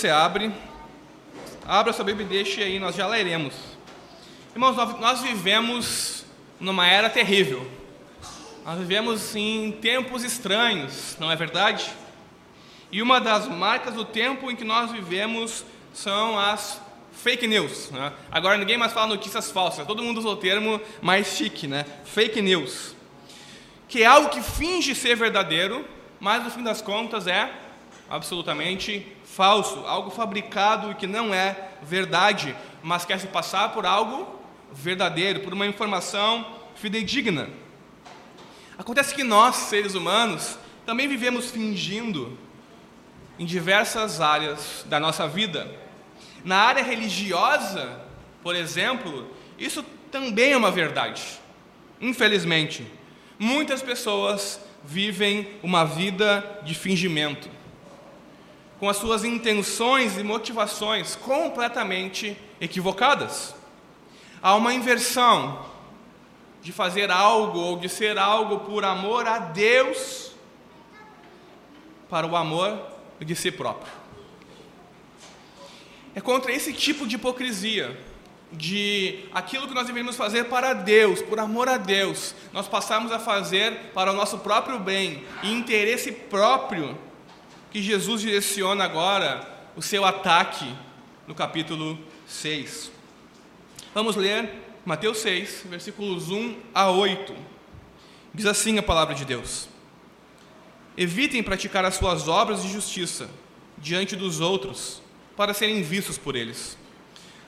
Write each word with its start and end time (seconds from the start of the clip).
você 0.00 0.08
abre, 0.08 0.50
abra 1.68 1.92
sua 1.92 2.06
Bíblia 2.06 2.24
e 2.24 2.28
deixe 2.30 2.62
aí, 2.62 2.78
nós 2.78 2.96
já 2.96 3.06
leremos. 3.06 3.52
Irmãos, 4.54 4.74
nós- 4.98 5.20
vivemos 5.20 6.24
numa 6.58 6.86
era 6.86 7.10
terrível. 7.10 7.70
Nós 8.64 8.78
vivemos 8.78 9.36
em 9.36 9.72
tempos 9.72 10.24
estranhos, 10.24 11.18
não 11.20 11.30
é 11.30 11.36
verdade? 11.36 11.90
E 12.90 13.02
uma 13.02 13.20
das 13.20 13.46
marcas 13.46 13.92
do 13.92 14.06
tempo 14.06 14.50
em 14.50 14.56
que 14.56 14.64
nós 14.64 14.90
vivemos 14.90 15.66
são 15.92 16.38
as 16.38 16.80
fake 17.12 17.46
news. 17.46 17.90
né? 17.90 18.10
Agora 18.32 18.56
ninguém 18.56 18.78
mais 18.78 18.94
fala 18.94 19.08
notícias 19.08 19.50
falsas, 19.50 19.86
todo 19.86 20.02
mundo 20.02 20.16
usa 20.16 20.28
o 20.30 20.36
termo 20.36 20.80
mais 21.02 21.26
chique, 21.26 21.66
né? 21.66 21.84
Fake 22.06 22.40
news. 22.40 22.96
Que 23.86 24.02
é 24.02 24.06
algo 24.06 24.30
que 24.30 24.40
finge 24.40 24.94
ser 24.94 25.14
verdadeiro, 25.14 25.84
mas 26.18 26.42
no 26.42 26.50
fim 26.50 26.62
das 26.62 26.80
contas 26.80 27.26
é 27.26 27.52
absolutamente 28.08 29.06
falso, 29.34 29.84
algo 29.86 30.10
fabricado 30.10 30.90
e 30.90 30.94
que 30.94 31.06
não 31.06 31.32
é 31.32 31.70
verdade, 31.82 32.54
mas 32.82 33.04
quer 33.04 33.18
se 33.20 33.28
passar 33.28 33.72
por 33.72 33.86
algo 33.86 34.40
verdadeiro, 34.72 35.40
por 35.40 35.52
uma 35.52 35.66
informação 35.66 36.46
fidedigna. 36.74 37.48
Acontece 38.78 39.14
que 39.14 39.22
nós, 39.22 39.56
seres 39.56 39.94
humanos, 39.94 40.58
também 40.86 41.06
vivemos 41.06 41.50
fingindo 41.50 42.38
em 43.38 43.44
diversas 43.44 44.20
áreas 44.20 44.84
da 44.86 44.98
nossa 44.98 45.28
vida. 45.28 45.70
Na 46.44 46.56
área 46.56 46.82
religiosa, 46.82 48.00
por 48.42 48.56
exemplo, 48.56 49.30
isso 49.58 49.84
também 50.10 50.52
é 50.52 50.56
uma 50.56 50.70
verdade. 50.70 51.22
Infelizmente, 52.00 52.86
muitas 53.38 53.82
pessoas 53.82 54.60
vivem 54.82 55.48
uma 55.62 55.84
vida 55.84 56.60
de 56.64 56.74
fingimento, 56.74 57.48
com 58.80 58.88
as 58.88 58.96
suas 58.96 59.24
intenções 59.24 60.16
e 60.16 60.24
motivações 60.24 61.14
completamente 61.14 62.34
equivocadas. 62.58 63.54
Há 64.40 64.54
uma 64.54 64.72
inversão 64.72 65.66
de 66.62 66.72
fazer 66.72 67.10
algo 67.10 67.58
ou 67.58 67.78
de 67.78 67.90
ser 67.90 68.16
algo 68.16 68.60
por 68.60 68.82
amor 68.82 69.26
a 69.26 69.38
Deus 69.38 70.32
para 72.08 72.26
o 72.26 72.34
amor 72.34 72.82
de 73.20 73.36
si 73.36 73.52
próprio. 73.52 73.92
É 76.14 76.20
contra 76.22 76.50
esse 76.50 76.72
tipo 76.72 77.06
de 77.06 77.16
hipocrisia, 77.16 78.00
de 78.50 79.26
aquilo 79.32 79.68
que 79.68 79.74
nós 79.74 79.86
deveríamos 79.86 80.16
fazer 80.16 80.44
para 80.44 80.72
Deus, 80.72 81.20
por 81.20 81.38
amor 81.38 81.68
a 81.68 81.76
Deus, 81.76 82.34
nós 82.50 82.66
passamos 82.66 83.12
a 83.12 83.18
fazer 83.18 83.92
para 83.92 84.10
o 84.10 84.14
nosso 84.14 84.38
próprio 84.38 84.78
bem 84.78 85.22
e 85.42 85.52
interesse 85.52 86.10
próprio, 86.10 86.98
que 87.70 87.80
Jesus 87.80 88.20
direciona 88.20 88.84
agora 88.84 89.48
o 89.76 89.82
seu 89.82 90.04
ataque 90.04 90.66
no 91.26 91.34
capítulo 91.34 91.98
6. 92.26 92.90
Vamos 93.94 94.16
ler 94.16 94.50
Mateus 94.84 95.18
6, 95.18 95.66
versículos 95.70 96.30
1 96.30 96.56
a 96.74 96.90
8. 96.90 97.34
Diz 98.34 98.46
assim 98.46 98.78
a 98.78 98.82
palavra 98.82 99.14
de 99.14 99.24
Deus: 99.24 99.68
Evitem 100.96 101.42
praticar 101.42 101.84
as 101.84 101.94
suas 101.94 102.26
obras 102.26 102.62
de 102.62 102.72
justiça 102.72 103.30
diante 103.78 104.16
dos 104.16 104.40
outros, 104.40 105.00
para 105.36 105.54
serem 105.54 105.82
vistos 105.82 106.18
por 106.18 106.34
eles. 106.34 106.76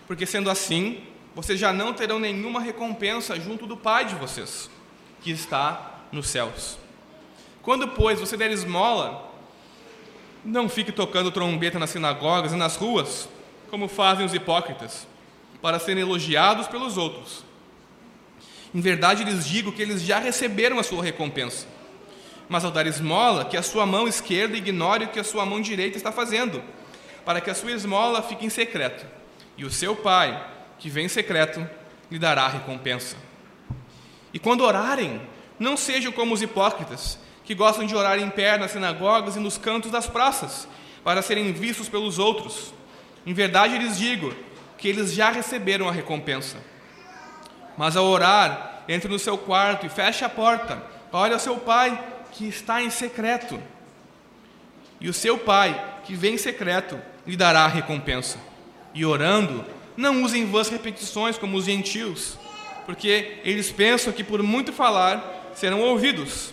Porque 0.06 0.24
sendo 0.24 0.48
assim, 0.48 1.02
vocês 1.34 1.58
já 1.58 1.72
não 1.72 1.92
terão 1.92 2.20
nenhuma 2.20 2.60
recompensa 2.60 3.38
junto 3.40 3.66
do 3.66 3.76
Pai 3.76 4.04
de 4.04 4.14
vocês, 4.14 4.70
que 5.20 5.30
está 5.30 6.06
nos 6.12 6.28
céus. 6.28 6.78
Quando, 7.62 7.88
pois, 7.88 8.20
você 8.20 8.36
der 8.36 8.50
esmola, 8.50 9.31
não 10.44 10.68
fique 10.68 10.90
tocando 10.90 11.30
trombeta 11.30 11.78
nas 11.78 11.90
sinagogas 11.90 12.52
e 12.52 12.56
nas 12.56 12.76
ruas, 12.76 13.28
como 13.70 13.88
fazem 13.88 14.26
os 14.26 14.34
hipócritas, 14.34 15.06
para 15.60 15.78
serem 15.78 16.02
elogiados 16.02 16.66
pelos 16.66 16.96
outros. 16.96 17.44
Em 18.74 18.80
verdade 18.80 19.24
lhes 19.24 19.46
digo 19.46 19.72
que 19.72 19.82
eles 19.82 20.02
já 20.02 20.18
receberam 20.18 20.78
a 20.78 20.82
sua 20.82 21.02
recompensa. 21.02 21.66
Mas 22.48 22.64
ao 22.64 22.70
dar 22.70 22.86
esmola, 22.86 23.44
que 23.44 23.56
a 23.56 23.62
sua 23.62 23.86
mão 23.86 24.08
esquerda 24.08 24.56
ignore 24.56 25.04
o 25.04 25.08
que 25.08 25.20
a 25.20 25.24
sua 25.24 25.46
mão 25.46 25.60
direita 25.60 25.96
está 25.96 26.10
fazendo, 26.10 26.62
para 27.24 27.40
que 27.40 27.50
a 27.50 27.54
sua 27.54 27.72
esmola 27.72 28.22
fique 28.22 28.44
em 28.44 28.50
secreto, 28.50 29.06
e 29.56 29.64
o 29.64 29.70
seu 29.70 29.94
pai, 29.94 30.44
que 30.78 30.90
vem 30.90 31.06
em 31.06 31.08
secreto, 31.08 31.66
lhe 32.10 32.18
dará 32.18 32.44
a 32.44 32.48
recompensa. 32.48 33.16
E 34.34 34.38
quando 34.38 34.64
orarem, 34.64 35.20
não 35.58 35.76
sejam 35.76 36.10
como 36.10 36.34
os 36.34 36.42
hipócritas, 36.42 37.18
que 37.44 37.54
gostam 37.54 37.86
de 37.86 37.94
orar 37.94 38.18
em 38.18 38.30
pé 38.30 38.56
nas 38.56 38.70
sinagogas 38.70 39.36
e 39.36 39.40
nos 39.40 39.58
cantos 39.58 39.90
das 39.90 40.06
praças, 40.06 40.68
para 41.02 41.22
serem 41.22 41.52
vistos 41.52 41.88
pelos 41.88 42.18
outros. 42.18 42.72
Em 43.26 43.32
verdade 43.32 43.78
lhes 43.78 43.98
digo 43.98 44.34
que 44.78 44.88
eles 44.88 45.12
já 45.12 45.30
receberam 45.30 45.88
a 45.88 45.92
recompensa. 45.92 46.56
Mas 47.76 47.96
ao 47.96 48.04
orar, 48.06 48.82
entre 48.88 49.08
no 49.08 49.18
seu 49.18 49.38
quarto 49.38 49.86
e 49.86 49.88
feche 49.88 50.24
a 50.24 50.28
porta, 50.28 50.82
ore 51.12 51.32
ao 51.32 51.38
seu 51.38 51.56
pai 51.56 52.02
que 52.32 52.48
está 52.48 52.82
em 52.82 52.90
secreto. 52.90 53.60
E 55.00 55.08
o 55.08 55.12
seu 55.12 55.38
pai, 55.38 56.00
que 56.04 56.14
vem 56.14 56.34
em 56.34 56.38
secreto, 56.38 56.98
lhe 57.26 57.36
dará 57.36 57.64
a 57.64 57.68
recompensa. 57.68 58.38
E 58.94 59.04
orando, 59.04 59.64
não 59.96 60.22
usem 60.22 60.46
vãs 60.46 60.68
repetições 60.68 61.38
como 61.38 61.56
os 61.56 61.64
gentios, 61.64 62.38
porque 62.86 63.40
eles 63.44 63.70
pensam 63.70 64.12
que 64.12 64.24
por 64.24 64.42
muito 64.42 64.72
falar 64.72 65.50
serão 65.54 65.80
ouvidos. 65.80 66.52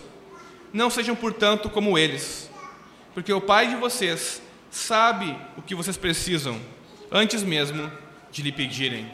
Não 0.72 0.88
sejam, 0.88 1.16
portanto, 1.16 1.68
como 1.68 1.98
eles, 1.98 2.50
porque 3.12 3.32
o 3.32 3.40
Pai 3.40 3.68
de 3.68 3.76
vocês 3.76 4.40
sabe 4.70 5.36
o 5.56 5.62
que 5.62 5.74
vocês 5.74 5.96
precisam, 5.96 6.60
antes 7.10 7.42
mesmo 7.42 7.90
de 8.30 8.42
lhe 8.42 8.52
pedirem. 8.52 9.10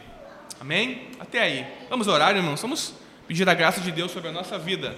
Amém? 0.61 1.11
Até 1.19 1.41
aí. 1.41 1.67
Vamos 1.89 2.09
orar, 2.09 2.37
irmãos? 2.37 2.61
Vamos 2.61 2.95
pedir 3.27 3.49
a 3.49 3.55
graça 3.55 3.81
de 3.81 3.91
Deus 3.91 4.13
sobre 4.13 4.29
a 4.29 4.33
nossa 4.33 4.59
vida 4.59 4.97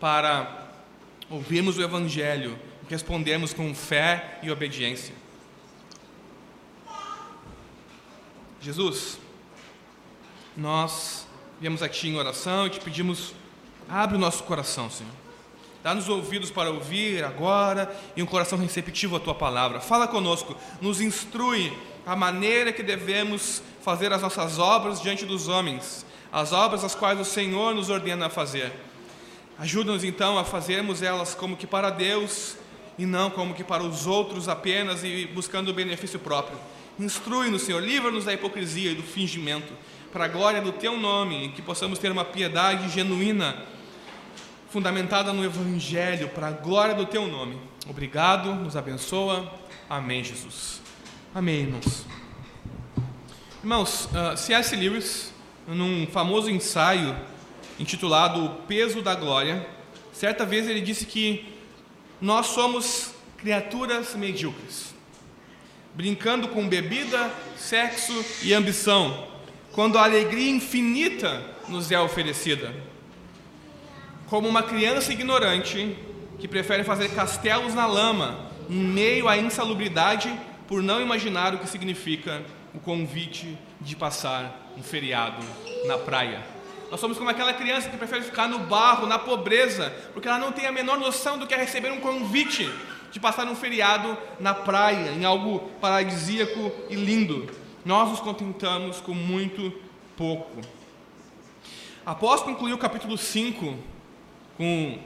para 0.00 0.68
ouvirmos 1.28 1.76
o 1.76 1.82
Evangelho 1.82 2.58
e 2.86 2.90
respondermos 2.90 3.52
com 3.52 3.74
fé 3.74 4.38
e 4.42 4.50
obediência. 4.50 5.14
Jesus, 8.60 9.18
nós 10.56 11.26
viemos 11.60 11.82
a 11.82 11.88
Ti 11.88 12.08
em 12.08 12.16
oração 12.16 12.66
e 12.66 12.70
te 12.70 12.80
pedimos, 12.80 13.32
abre 13.88 14.16
o 14.16 14.20
nosso 14.20 14.42
coração, 14.44 14.90
Senhor. 14.90 15.12
Dá-nos 15.86 16.08
ouvidos 16.08 16.50
para 16.50 16.68
ouvir 16.68 17.22
agora 17.22 17.96
e 18.16 18.20
um 18.20 18.26
coração 18.26 18.58
receptivo 18.58 19.14
à 19.14 19.20
Tua 19.20 19.36
palavra. 19.36 19.78
Fala 19.78 20.08
conosco, 20.08 20.56
nos 20.80 21.00
instrui 21.00 21.72
a 22.04 22.16
maneira 22.16 22.72
que 22.72 22.82
devemos 22.82 23.62
fazer 23.82 24.12
as 24.12 24.20
nossas 24.20 24.58
obras 24.58 25.00
diante 25.00 25.24
dos 25.24 25.46
homens, 25.46 26.04
as 26.32 26.52
obras 26.52 26.82
as 26.82 26.96
quais 26.96 27.20
o 27.20 27.24
Senhor 27.24 27.72
nos 27.72 27.88
ordena 27.88 28.26
a 28.26 28.28
fazer. 28.28 28.72
Ajuda-nos 29.60 30.02
então 30.02 30.36
a 30.36 30.42
fazermos 30.42 31.02
elas 31.02 31.36
como 31.36 31.56
que 31.56 31.68
para 31.68 31.90
Deus 31.90 32.56
e 32.98 33.06
não 33.06 33.30
como 33.30 33.54
que 33.54 33.62
para 33.62 33.84
os 33.84 34.08
outros 34.08 34.48
apenas 34.48 35.04
e 35.04 35.30
buscando 35.32 35.68
o 35.68 35.72
benefício 35.72 36.18
próprio. 36.18 36.58
Instrui-nos, 36.98 37.62
Senhor, 37.62 37.80
livra-nos 37.80 38.24
da 38.24 38.32
hipocrisia 38.32 38.90
e 38.90 38.96
do 38.96 39.04
fingimento, 39.04 39.72
para 40.12 40.24
a 40.24 40.28
glória 40.28 40.60
do 40.60 40.72
Teu 40.72 40.96
nome, 40.96 41.52
que 41.54 41.62
possamos 41.62 42.00
ter 42.00 42.10
uma 42.10 42.24
piedade 42.24 42.88
genuína, 42.88 43.75
fundamentada 44.70 45.32
no 45.32 45.44
Evangelho, 45.44 46.28
para 46.28 46.48
a 46.48 46.50
glória 46.50 46.94
do 46.94 47.06
Teu 47.06 47.26
nome. 47.26 47.58
Obrigado, 47.88 48.54
nos 48.54 48.76
abençoa. 48.76 49.52
Amém, 49.88 50.22
Jesus. 50.24 50.80
Amém, 51.34 51.60
irmãos. 51.60 52.04
Irmãos, 53.62 54.06
uh, 54.06 54.36
C.S. 54.36 54.74
Lewis, 54.74 55.32
num 55.66 56.06
famoso 56.06 56.50
ensaio 56.50 57.16
intitulado 57.78 58.44
O 58.44 58.48
Peso 58.62 59.02
da 59.02 59.14
Glória, 59.14 59.66
certa 60.12 60.44
vez 60.44 60.68
ele 60.68 60.80
disse 60.80 61.06
que 61.06 61.52
nós 62.20 62.46
somos 62.46 63.14
criaturas 63.36 64.14
medíocres, 64.14 64.94
brincando 65.94 66.48
com 66.48 66.66
bebida, 66.66 67.30
sexo 67.56 68.24
e 68.42 68.54
ambição, 68.54 69.28
quando 69.72 69.98
a 69.98 70.04
alegria 70.04 70.50
infinita 70.50 71.44
nos 71.68 71.92
é 71.92 72.00
oferecida. 72.00 72.74
Como 74.28 74.48
uma 74.48 74.62
criança 74.62 75.12
ignorante 75.12 75.96
que 76.38 76.48
prefere 76.48 76.82
fazer 76.82 77.10
castelos 77.10 77.74
na 77.74 77.86
lama, 77.86 78.50
em 78.68 78.74
meio 78.74 79.28
à 79.28 79.36
insalubridade, 79.36 80.32
por 80.66 80.82
não 80.82 81.00
imaginar 81.00 81.54
o 81.54 81.58
que 81.58 81.68
significa 81.68 82.42
o 82.74 82.80
convite 82.80 83.56
de 83.80 83.94
passar 83.94 84.72
um 84.76 84.82
feriado 84.82 85.44
na 85.86 85.96
praia. 85.96 86.42
Nós 86.90 86.98
somos 86.98 87.16
como 87.16 87.30
aquela 87.30 87.52
criança 87.52 87.88
que 87.88 87.96
prefere 87.96 88.22
ficar 88.22 88.48
no 88.48 88.60
barro, 88.60 89.06
na 89.06 89.18
pobreza, 89.18 89.94
porque 90.12 90.28
ela 90.28 90.38
não 90.38 90.52
tem 90.52 90.66
a 90.66 90.72
menor 90.72 90.98
noção 90.98 91.38
do 91.38 91.46
que 91.46 91.54
é 91.54 91.56
receber 91.56 91.92
um 91.92 92.00
convite 92.00 92.70
de 93.12 93.20
passar 93.20 93.46
um 93.46 93.54
feriado 93.54 94.16
na 94.38 94.52
praia, 94.52 95.10
em 95.12 95.24
algo 95.24 95.70
paradisíaco 95.80 96.72
e 96.90 96.96
lindo. 96.96 97.48
Nós 97.84 98.10
nos 98.10 98.20
contentamos 98.20 99.00
com 99.00 99.14
muito 99.14 99.72
pouco. 100.16 100.60
Após 102.04 102.42
concluir 102.42 102.72
o 102.72 102.78
capítulo 102.78 103.16
5, 103.16 103.95
com 104.56 104.98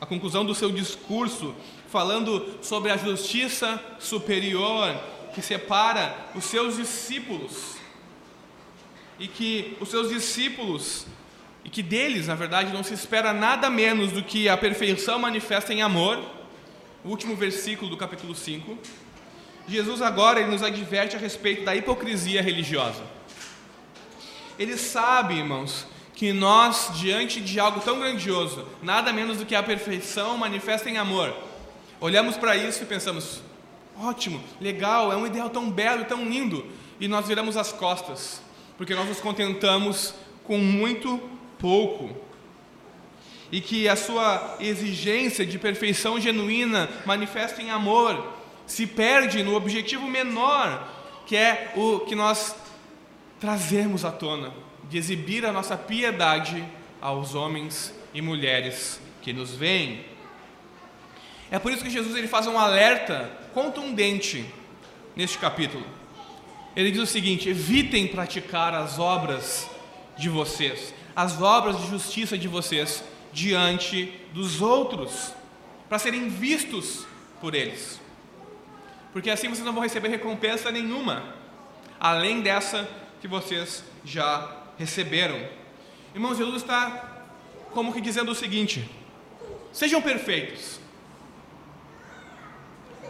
a 0.00 0.06
conclusão 0.06 0.44
do 0.44 0.54
seu 0.54 0.70
discurso, 0.70 1.54
falando 1.88 2.58
sobre 2.62 2.90
a 2.90 2.96
justiça 2.96 3.82
superior 3.98 4.94
que 5.34 5.42
separa 5.42 6.14
os 6.34 6.44
seus 6.44 6.76
discípulos 6.76 7.76
e 9.18 9.26
que 9.26 9.76
os 9.80 9.88
seus 9.88 10.08
discípulos 10.08 11.06
e 11.64 11.70
que 11.70 11.82
deles, 11.82 12.26
na 12.26 12.34
verdade, 12.34 12.72
não 12.72 12.84
se 12.84 12.92
espera 12.92 13.32
nada 13.32 13.70
menos 13.70 14.12
do 14.12 14.22
que 14.22 14.48
a 14.48 14.56
perfeição 14.56 15.18
manifesta 15.18 15.72
em 15.72 15.80
amor. 15.80 16.22
O 17.02 17.08
último 17.08 17.34
versículo 17.34 17.90
do 17.90 17.96
capítulo 17.96 18.34
5. 18.34 18.78
Jesus 19.66 20.02
agora 20.02 20.40
ele 20.40 20.50
nos 20.50 20.62
adverte 20.62 21.16
a 21.16 21.18
respeito 21.18 21.64
da 21.64 21.74
hipocrisia 21.74 22.42
religiosa. 22.42 23.02
Ele 24.58 24.76
sabe, 24.76 25.34
irmãos, 25.34 25.86
que 26.14 26.32
nós, 26.32 26.90
diante 26.94 27.40
de 27.40 27.58
algo 27.58 27.80
tão 27.80 27.98
grandioso, 27.98 28.64
nada 28.82 29.12
menos 29.12 29.38
do 29.38 29.46
que 29.46 29.54
a 29.54 29.62
perfeição 29.62 30.38
manifesta 30.38 30.88
em 30.88 30.96
amor, 30.96 31.34
olhamos 32.00 32.36
para 32.36 32.56
isso 32.56 32.82
e 32.82 32.86
pensamos: 32.86 33.42
ótimo, 34.00 34.42
legal, 34.60 35.12
é 35.12 35.16
um 35.16 35.26
ideal 35.26 35.50
tão 35.50 35.70
belo 35.70 36.04
tão 36.04 36.24
lindo, 36.24 36.64
e 37.00 37.08
nós 37.08 37.26
viramos 37.26 37.56
as 37.56 37.72
costas, 37.72 38.40
porque 38.78 38.94
nós 38.94 39.08
nos 39.08 39.20
contentamos 39.20 40.14
com 40.44 40.58
muito 40.58 41.20
pouco. 41.58 42.22
E 43.50 43.60
que 43.60 43.88
a 43.88 43.94
sua 43.94 44.56
exigência 44.58 45.46
de 45.46 45.58
perfeição 45.58 46.20
genuína 46.20 46.88
manifesta 47.04 47.62
em 47.62 47.70
amor 47.70 48.32
se 48.66 48.86
perde 48.86 49.42
no 49.42 49.54
objetivo 49.54 50.08
menor, 50.08 50.88
que 51.26 51.36
é 51.36 51.72
o 51.76 52.00
que 52.00 52.16
nós 52.16 52.56
trazemos 53.38 54.04
à 54.04 54.10
tona 54.10 54.52
de 54.88 54.98
exibir 54.98 55.44
a 55.44 55.52
nossa 55.52 55.76
piedade 55.76 56.64
aos 57.00 57.34
homens 57.34 57.94
e 58.12 58.22
mulheres 58.22 59.00
que 59.22 59.32
nos 59.32 59.54
veem. 59.54 60.04
É 61.50 61.58
por 61.58 61.72
isso 61.72 61.84
que 61.84 61.90
Jesus 61.90 62.16
ele 62.16 62.28
faz 62.28 62.46
um 62.46 62.58
alerta 62.58 63.30
contundente 63.52 64.44
neste 65.14 65.38
capítulo. 65.38 65.84
Ele 66.74 66.90
diz 66.90 67.00
o 67.00 67.06
seguinte: 67.06 67.48
evitem 67.48 68.06
praticar 68.06 68.74
as 68.74 68.98
obras 68.98 69.68
de 70.16 70.28
vocês, 70.28 70.94
as 71.14 71.40
obras 71.40 71.80
de 71.80 71.88
justiça 71.88 72.36
de 72.36 72.48
vocês 72.48 73.04
diante 73.32 74.12
dos 74.32 74.60
outros, 74.60 75.32
para 75.88 75.98
serem 75.98 76.28
vistos 76.28 77.06
por 77.40 77.54
eles. 77.54 78.00
Porque 79.12 79.30
assim 79.30 79.48
vocês 79.48 79.64
não 79.64 79.72
vão 79.72 79.82
receber 79.82 80.08
recompensa 80.08 80.70
nenhuma, 80.72 81.34
além 82.00 82.40
dessa 82.40 82.88
que 83.20 83.28
vocês 83.28 83.84
já 84.04 84.63
receberam. 84.78 85.48
Irmãos, 86.14 86.36
Jesus 86.36 86.62
está 86.62 87.24
como 87.72 87.92
que 87.92 88.00
dizendo 88.00 88.32
o 88.32 88.34
seguinte: 88.34 88.88
sejam 89.72 90.00
perfeitos, 90.00 90.80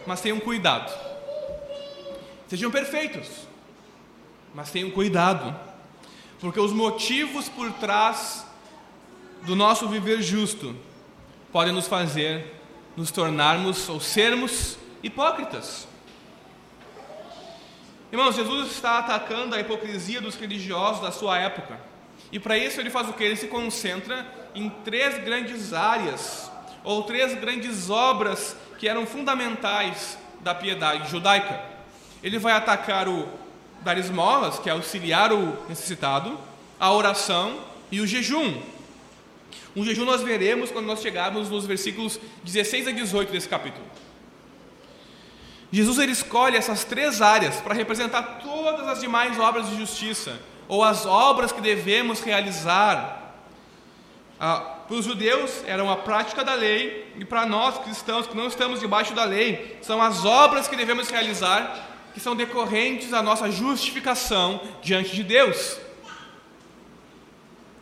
mas 0.05 0.21
tenham 0.21 0.39
cuidado. 0.39 0.91
Sejam 2.47 2.69
perfeitos, 2.69 3.27
mas 4.53 4.71
tenham 4.71 4.91
cuidado, 4.91 5.55
porque 6.39 6.59
os 6.59 6.71
motivos 6.71 7.49
por 7.49 7.71
trás 7.73 8.45
do 9.41 9.55
nosso 9.55 9.87
viver 9.87 10.21
justo 10.21 10.75
podem 11.51 11.73
nos 11.73 11.87
fazer 11.87 12.55
nos 12.95 13.11
tornarmos 13.11 13.89
ou 13.89 13.99
sermos 13.99 14.77
hipócritas. 15.03 15.87
Irmãos, 18.15 18.37
Jesus 18.37 18.71
está 18.71 18.99
atacando 18.99 19.53
a 19.53 19.59
hipocrisia 19.59 20.21
dos 20.21 20.35
religiosos 20.35 21.01
da 21.01 21.11
sua 21.11 21.37
época. 21.37 21.77
E 22.31 22.39
para 22.39 22.57
isso 22.57 22.79
ele 22.79 22.89
faz 22.89 23.09
o 23.09 23.11
que? 23.11 23.21
Ele 23.21 23.35
se 23.35 23.47
concentra 23.47 24.25
em 24.55 24.69
três 24.85 25.21
grandes 25.21 25.73
áreas, 25.73 26.49
ou 26.81 27.03
três 27.03 27.37
grandes 27.37 27.89
obras 27.89 28.55
que 28.79 28.87
eram 28.87 29.05
fundamentais 29.05 30.17
da 30.39 30.55
piedade 30.55 31.11
judaica. 31.11 31.61
Ele 32.23 32.39
vai 32.39 32.53
atacar 32.53 33.09
o 33.09 33.27
dar 33.81 33.97
esmolas, 33.97 34.59
que 34.59 34.69
é 34.69 34.71
auxiliar 34.71 35.33
o 35.33 35.67
necessitado, 35.67 36.39
a 36.79 36.93
oração 36.93 37.59
e 37.91 37.99
o 37.99 38.07
jejum. 38.07 38.61
Um 39.75 39.83
jejum 39.83 40.05
nós 40.05 40.21
veremos 40.21 40.71
quando 40.71 40.85
nós 40.85 41.01
chegarmos 41.01 41.49
nos 41.49 41.65
versículos 41.65 42.17
16 42.45 42.87
a 42.87 42.91
18 42.91 43.29
desse 43.33 43.49
capítulo. 43.49 43.85
Jesus 45.75 45.99
ele 45.99 46.13
escolhe 46.13 46.55
essas 46.55 46.85
três 46.85 47.21
áreas 47.21 47.57
para 47.57 47.73
representar 47.73 48.39
todas 48.41 48.87
as 48.87 49.01
demais 49.01 49.37
obras 49.37 49.69
de 49.69 49.75
justiça, 49.75 50.39
ou 50.69 50.81
as 50.81 51.05
obras 51.05 51.51
que 51.51 51.59
devemos 51.59 52.21
realizar. 52.21 53.35
Ah, 54.39 54.83
para 54.87 54.95
os 54.95 55.03
judeus 55.03 55.51
eram 55.67 55.91
a 55.91 55.97
prática 55.97 56.45
da 56.45 56.53
lei, 56.53 57.13
e 57.17 57.25
para 57.25 57.45
nós 57.45 57.77
cristãos 57.79 58.25
que 58.25 58.37
não 58.37 58.47
estamos 58.47 58.79
debaixo 58.79 59.13
da 59.13 59.25
lei, 59.25 59.77
são 59.81 60.01
as 60.01 60.23
obras 60.23 60.65
que 60.69 60.77
devemos 60.77 61.09
realizar, 61.09 61.89
que 62.13 62.21
são 62.21 62.37
decorrentes 62.37 63.09
da 63.09 63.21
nossa 63.21 63.51
justificação 63.51 64.61
diante 64.81 65.13
de 65.13 65.23
Deus. 65.23 65.77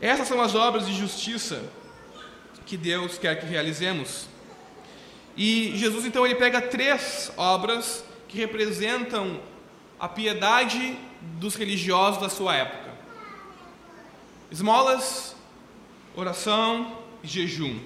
Essas 0.02 0.28
são 0.28 0.42
as 0.42 0.56
obras 0.56 0.88
de 0.88 0.96
justiça 0.96 1.62
que 2.66 2.76
Deus 2.76 3.20
quer 3.20 3.40
que 3.40 3.46
realizemos. 3.46 4.33
E 5.36 5.76
Jesus 5.76 6.06
então 6.06 6.26
ele 6.26 6.36
pega 6.36 6.62
três 6.62 7.32
obras 7.36 8.04
que 8.28 8.38
representam 8.38 9.40
a 10.00 10.08
piedade 10.08 10.98
dos 11.22 11.56
religiosos 11.56 12.22
da 12.22 12.30
sua 12.30 12.56
época: 12.56 12.92
esmolas, 14.52 15.36
oração 16.16 17.00
e 17.24 17.28
jejum. 17.28 17.80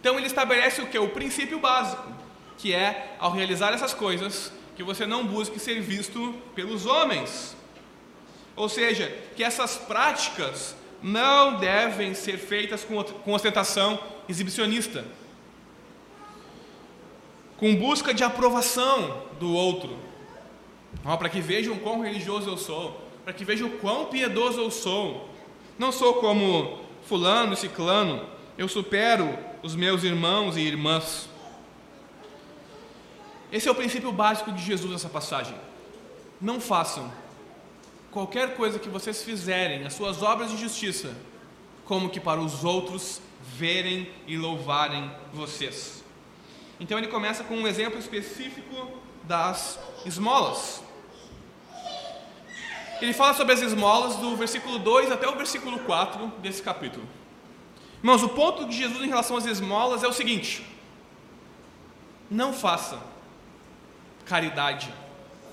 Então 0.00 0.16
ele 0.16 0.26
estabelece 0.26 0.80
o 0.80 0.86
que? 0.86 0.98
O 0.98 1.10
princípio 1.10 1.58
básico, 1.58 2.10
que 2.56 2.72
é 2.72 3.16
ao 3.18 3.30
realizar 3.30 3.74
essas 3.74 3.92
coisas, 3.92 4.50
que 4.74 4.82
você 4.82 5.06
não 5.06 5.26
busque 5.26 5.58
ser 5.58 5.80
visto 5.82 6.34
pelos 6.54 6.86
homens. 6.86 7.54
Ou 8.56 8.68
seja, 8.68 9.14
que 9.36 9.44
essas 9.44 9.76
práticas 9.76 10.74
não 11.02 11.58
devem 11.58 12.14
ser 12.14 12.38
feitas 12.38 12.84
com 12.84 13.32
ostentação 13.32 13.98
exibicionista 14.28 15.04
com 17.60 17.76
busca 17.76 18.14
de 18.14 18.24
aprovação 18.24 19.22
do 19.38 19.52
outro, 19.52 19.94
para 21.04 21.28
que 21.28 21.42
vejam 21.42 21.76
quão 21.76 22.00
religioso 22.00 22.48
eu 22.48 22.56
sou, 22.56 22.98
para 23.22 23.34
que 23.34 23.44
vejam 23.44 23.68
quão 23.68 24.06
piedoso 24.06 24.58
eu 24.58 24.70
sou. 24.70 25.28
Não 25.78 25.92
sou 25.92 26.14
como 26.14 26.80
fulano 27.02 27.54
ciclano, 27.54 28.26
eu 28.56 28.66
supero 28.66 29.38
os 29.62 29.74
meus 29.74 30.04
irmãos 30.04 30.56
e 30.56 30.60
irmãs. 30.60 31.28
Esse 33.52 33.68
é 33.68 33.70
o 33.70 33.74
princípio 33.74 34.10
básico 34.10 34.50
de 34.52 34.62
Jesus 34.62 34.90
nessa 34.90 35.10
passagem. 35.10 35.54
Não 36.40 36.62
façam 36.62 37.12
qualquer 38.10 38.56
coisa 38.56 38.78
que 38.78 38.88
vocês 38.88 39.22
fizerem, 39.22 39.84
as 39.84 39.92
suas 39.92 40.22
obras 40.22 40.50
de 40.50 40.56
justiça, 40.56 41.14
como 41.84 42.08
que 42.08 42.20
para 42.20 42.40
os 42.40 42.64
outros 42.64 43.20
verem 43.42 44.08
e 44.26 44.38
louvarem 44.38 45.10
vocês. 45.34 45.99
Então 46.80 46.96
ele 46.96 47.08
começa 47.08 47.44
com 47.44 47.54
um 47.54 47.66
exemplo 47.68 47.98
específico 47.98 48.90
das 49.24 49.78
esmolas. 50.06 50.82
Ele 53.02 53.12
fala 53.12 53.34
sobre 53.34 53.52
as 53.52 53.60
esmolas 53.60 54.16
do 54.16 54.34
versículo 54.34 54.78
2 54.78 55.12
até 55.12 55.28
o 55.28 55.36
versículo 55.36 55.78
4 55.80 56.26
desse 56.38 56.62
capítulo. 56.62 57.06
Irmãos, 57.98 58.22
o 58.22 58.30
ponto 58.30 58.66
de 58.66 58.76
Jesus 58.76 59.02
em 59.02 59.08
relação 59.08 59.36
às 59.36 59.44
esmolas 59.44 60.02
é 60.02 60.08
o 60.08 60.12
seguinte: 60.12 60.64
não 62.30 62.52
faça 62.52 62.98
caridade 64.24 64.92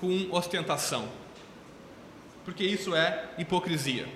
com 0.00 0.28
ostentação, 0.30 1.08
porque 2.44 2.64
isso 2.64 2.94
é 2.94 3.28
hipocrisia. 3.36 4.08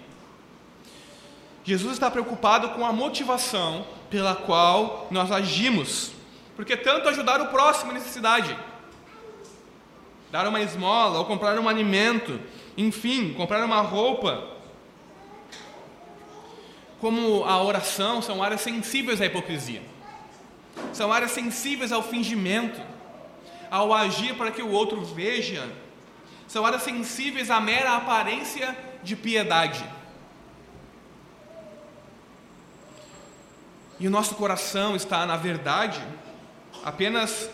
Jesus 1.65 1.93
está 1.93 2.11
preocupado 2.11 2.71
com 2.71 2.87
a 2.87 2.93
motivação 2.93 3.87
pela 4.11 4.35
qual 4.35 5.07
nós 5.11 5.31
agimos 5.31 6.13
porque 6.57 6.77
tanto 6.77 7.09
ajudar 7.09 7.41
o 7.41 7.49
próximo 7.49 7.93
em 7.93 7.95
necessidade, 7.95 8.57
dar 10.31 10.47
uma 10.47 10.61
esmola 10.61 11.19
ou 11.19 11.25
comprar 11.25 11.59
um 11.59 11.69
alimento, 11.69 12.41
enfim, 12.77 13.33
comprar 13.35 13.65
uma 13.65 13.81
roupa, 13.81 14.51
como 17.01 17.45
a 17.45 17.63
oração, 17.63 18.23
são 18.23 18.43
áreas 18.43 18.61
sensíveis 18.61 19.21
à 19.21 19.27
hipocrisia. 19.27 19.83
São 20.93 21.13
áreas 21.13 21.33
sensíveis 21.33 21.91
ao 21.91 22.03
fingimento, 22.03 22.81
ao 23.71 23.93
agir 23.93 24.35
para 24.37 24.51
que 24.51 24.63
o 24.63 24.71
outro 24.71 25.05
veja. 25.05 25.69
São 26.47 26.65
áreas 26.65 26.83
sensíveis 26.83 27.51
à 27.51 27.61
mera 27.61 27.97
aparência 27.97 28.77
de 29.03 29.17
piedade. 29.17 29.85
e 34.03 34.09
o 34.09 34.11
nosso 34.11 34.35
coração 34.35 34.97
está, 34.97 35.25
na 35.25 35.37
verdade, 35.37 36.03
apenas 36.85 37.49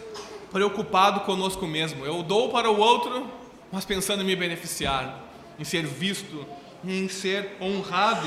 preocupado 0.50 1.20
conosco 1.20 1.66
mesmo. 1.66 2.04
Eu 2.04 2.22
dou 2.22 2.50
para 2.50 2.70
o 2.70 2.78
outro, 2.78 3.26
mas 3.70 3.84
pensando 3.84 4.22
em 4.22 4.26
me 4.26 4.36
beneficiar, 4.36 5.22
em 5.58 5.64
ser 5.64 5.86
visto, 5.86 6.46
em 6.84 7.08
ser 7.08 7.56
honrado. 7.60 8.26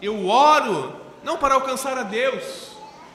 Eu 0.00 0.28
oro 0.28 0.94
não 1.22 1.36
para 1.36 1.54
alcançar 1.54 1.98
a 1.98 2.02
Deus, 2.02 2.72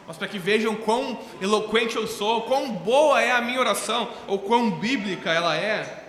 mas 0.07 0.17
para 0.17 0.27
que 0.27 0.37
vejam 0.37 0.75
quão 0.75 1.17
eloquente 1.41 1.95
eu 1.95 2.07
sou, 2.07 2.41
quão 2.41 2.71
boa 2.71 3.21
é 3.21 3.31
a 3.31 3.41
minha 3.41 3.59
oração, 3.59 4.09
ou 4.27 4.39
quão 4.39 4.71
bíblica 4.71 5.31
ela 5.31 5.55
é. 5.55 5.99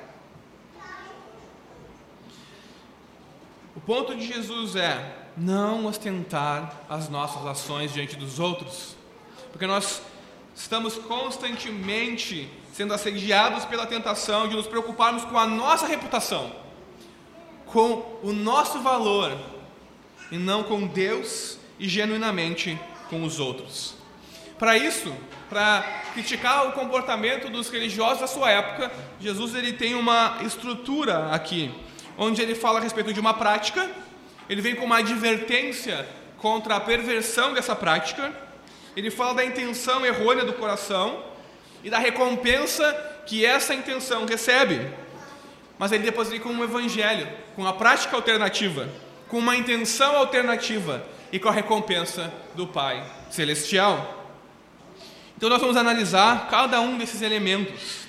O 3.74 3.80
ponto 3.80 4.14
de 4.14 4.26
Jesus 4.26 4.76
é 4.76 5.18
não 5.36 5.86
ostentar 5.86 6.82
as 6.88 7.08
nossas 7.08 7.44
ações 7.46 7.92
diante 7.92 8.16
dos 8.16 8.38
outros, 8.38 8.96
porque 9.50 9.66
nós 9.66 10.02
estamos 10.54 10.96
constantemente 10.96 12.48
sendo 12.72 12.94
assediados 12.94 13.64
pela 13.64 13.86
tentação 13.86 14.48
de 14.48 14.56
nos 14.56 14.66
preocuparmos 14.66 15.24
com 15.24 15.38
a 15.38 15.46
nossa 15.46 15.86
reputação, 15.86 16.52
com 17.66 18.18
o 18.22 18.32
nosso 18.32 18.80
valor, 18.80 19.36
e 20.30 20.38
não 20.38 20.62
com 20.62 20.86
Deus 20.86 21.58
e 21.78 21.88
genuinamente 21.88 22.78
com 23.10 23.22
os 23.22 23.38
outros. 23.38 23.94
Para 24.58 24.78
isso, 24.78 25.12
para 25.50 25.82
criticar 26.14 26.68
o 26.68 26.72
comportamento 26.72 27.50
dos 27.50 27.68
religiosos 27.68 28.20
da 28.20 28.26
sua 28.26 28.50
época, 28.50 28.90
Jesus 29.20 29.54
ele 29.54 29.72
tem 29.72 29.94
uma 29.94 30.38
estrutura 30.42 31.30
aqui, 31.30 31.70
onde 32.16 32.40
ele 32.40 32.54
fala 32.54 32.78
a 32.78 32.82
respeito 32.82 33.12
de 33.12 33.20
uma 33.20 33.34
prática, 33.34 33.90
ele 34.48 34.62
vem 34.62 34.74
com 34.74 34.84
uma 34.84 34.98
advertência 34.98 36.08
contra 36.38 36.76
a 36.76 36.80
perversão 36.80 37.52
dessa 37.52 37.76
prática, 37.76 38.32
ele 38.96 39.10
fala 39.10 39.34
da 39.34 39.44
intenção 39.44 40.04
errônea 40.04 40.44
do 40.44 40.52
coração 40.52 41.22
e 41.82 41.90
da 41.90 41.98
recompensa 41.98 42.92
que 43.26 43.44
essa 43.44 43.74
intenção 43.74 44.26
recebe. 44.26 44.90
Mas 45.78 45.92
ele 45.92 46.04
depois 46.04 46.28
vem 46.28 46.38
com 46.38 46.50
um 46.50 46.62
evangelho, 46.62 47.28
com 47.56 47.66
a 47.66 47.72
prática 47.72 48.14
alternativa, 48.14 48.88
com 49.28 49.38
uma 49.38 49.56
intenção 49.56 50.16
alternativa 50.16 51.04
e 51.32 51.38
com 51.38 51.48
a 51.48 51.52
recompensa 51.52 52.32
do 52.54 52.66
Pai 52.66 53.04
Celestial. 53.30 54.22
Então 55.36 55.48
nós 55.48 55.60
vamos 55.60 55.76
analisar 55.76 56.48
cada 56.48 56.80
um 56.80 56.98
desses 56.98 57.22
elementos. 57.22 58.02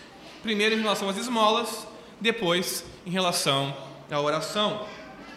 Primeiro 0.44 0.76
em 0.76 0.82
relação 0.82 1.08
às 1.08 1.18
esmolas, 1.18 1.88
depois 2.20 2.84
em 3.06 3.10
relação 3.10 3.76
à 4.12 4.20
oração. 4.20 4.86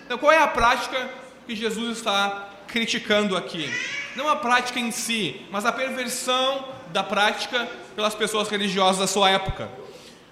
Então 0.04 0.18
qual 0.18 0.32
é 0.32 0.38
a 0.38 0.48
prática 0.48 1.08
que 1.46 1.54
Jesus 1.54 1.98
está 1.98 2.50
criticando 2.66 3.36
aqui? 3.36 3.72
Não 4.16 4.28
a 4.30 4.36
prática 4.36 4.80
em 4.80 4.90
si, 4.90 5.46
mas 5.50 5.66
a 5.66 5.72
perversão 5.72 6.66
da 6.88 7.04
prática 7.04 7.68
pelas 7.94 8.14
pessoas 8.14 8.48
religiosas 8.48 8.98
da 8.98 9.06
sua 9.06 9.28
época. 9.28 9.70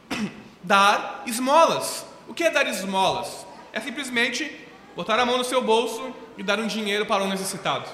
Dar 0.63 1.23
esmolas. 1.27 2.07
O 2.27 2.33
que 2.33 2.45
é 2.45 2.51
dar 2.51 2.67
esmolas? 2.67 3.47
É 3.71 3.79
simplesmente 3.81 4.51
botar 4.97 5.19
a 5.19 5.27
mão 5.27 5.37
no 5.37 5.45
seu 5.45 5.61
bolso 5.61 6.15
e 6.39 6.43
dar 6.43 6.59
um 6.59 6.67
dinheiro 6.67 7.05
para 7.05 7.23
um 7.23 7.29
necessitado. 7.29 7.87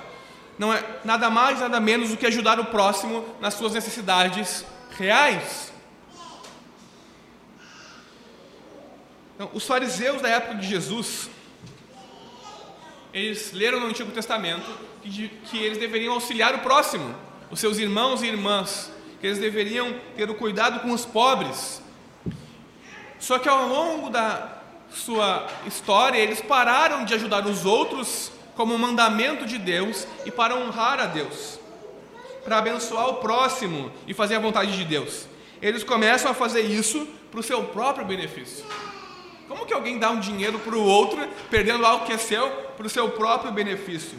Não 0.57 0.73
é 0.73 0.85
nada 1.05 1.29
mais, 1.29 1.59
nada 1.59 1.81
menos 1.81 2.11
do 2.11 2.17
que 2.17 2.27
ajudar 2.27 2.61
o 2.61 2.67
próximo 2.67 3.25
nas 3.41 3.55
suas 3.55 3.73
necessidades 3.73 4.65
reais. 4.97 5.73
Então, 9.35 9.51
os 9.53 9.67
fariseus 9.67 10.23
da 10.23 10.29
época 10.29 10.55
de 10.55 10.69
Jesus, 10.69 11.29
eles 13.13 13.51
leram 13.53 13.81
no 13.81 13.87
Antigo 13.87 14.13
Testamento 14.13 14.90
que, 15.03 15.29
que 15.29 15.59
eles 15.59 15.79
deveriam 15.79 16.15
auxiliar 16.15 16.55
o 16.55 16.61
próximo, 16.61 17.15
os 17.51 17.61
seus 17.61 17.79
irmãos 17.79 18.23
e 18.23 18.27
irmãs, 18.27 18.91
que 19.21 19.27
eles 19.27 19.39
deveriam 19.39 19.95
ter 20.17 20.31
o 20.31 20.35
cuidado 20.35 20.81
com 20.81 20.93
os 20.93 21.05
pobres. 21.05 21.83
Só 23.19 23.39
que 23.39 23.49
ao 23.49 23.69
longo 23.69 24.09
da, 24.09 24.61
sua 24.93 25.47
história, 25.67 26.19
eles 26.19 26.41
pararam 26.41 27.05
de 27.05 27.15
ajudar 27.15 27.47
os 27.47 27.65
outros 27.65 28.33
como 28.57 28.79
mandamento 28.79 29.47
de 29.47 29.59
Deus 29.59 30.07
e 30.27 30.31
para 30.31 30.57
honrar 30.57 31.01
a 31.01 31.07
Deus, 31.07 31.59
para 32.45 32.59
abençoar 32.59 33.09
o 33.09 33.15
próximo 33.15 33.91
e 34.07 34.13
fazer 34.13 34.37
a 34.37 34.41
vontade 34.41 34.77
de 34.77 34.85
Deus. 34.85 35.27
Eles 35.63 35.85
começam 35.85 36.31
a 36.31 36.35
fazer 36.35 36.63
isso 36.63 37.07
para 37.31 37.41
o 37.41 37.43
seu 37.43 37.65
próprio 37.65 38.05
benefício. 38.05 38.65
Como 39.47 39.67
que 39.67 39.75
alguém 39.75 39.99
dá 39.99 40.11
um 40.11 40.21
dinheiro 40.21 40.59
para 40.59 40.75
o 40.75 40.85
outro, 40.85 41.27
perdendo 41.51 41.85
algo 41.85 42.07
que 42.07 42.13
é 42.13 42.19
seu, 42.19 42.49
para 42.77 42.87
o 42.87 42.91
seu 42.91 43.11
próprio 43.11 43.53
benefício? 43.53 44.19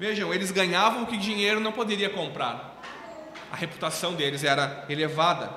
Vejam, 0.00 0.32
eles 0.32 0.50
ganhavam 0.50 1.02
o 1.02 1.06
que 1.06 1.18
dinheiro 1.18 1.60
não 1.60 1.72
poderia 1.72 2.08
comprar. 2.08 2.80
A 3.52 3.54
reputação 3.54 4.14
deles 4.14 4.42
era 4.42 4.86
elevada. 4.88 5.52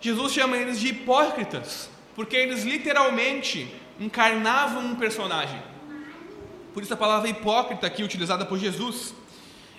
Jesus 0.00 0.32
chama 0.32 0.56
eles 0.56 0.78
de 0.78 0.90
hipócritas, 0.90 1.90
porque 2.14 2.36
eles 2.36 2.62
literalmente 2.62 3.68
encarnavam 3.98 4.84
um 4.84 4.94
personagem. 4.94 5.60
Por 6.72 6.84
isso 6.84 6.94
a 6.94 6.96
palavra 6.96 7.28
hipócrita 7.28 7.84
aqui 7.84 8.04
utilizada 8.04 8.46
por 8.46 8.60
Jesus. 8.60 9.12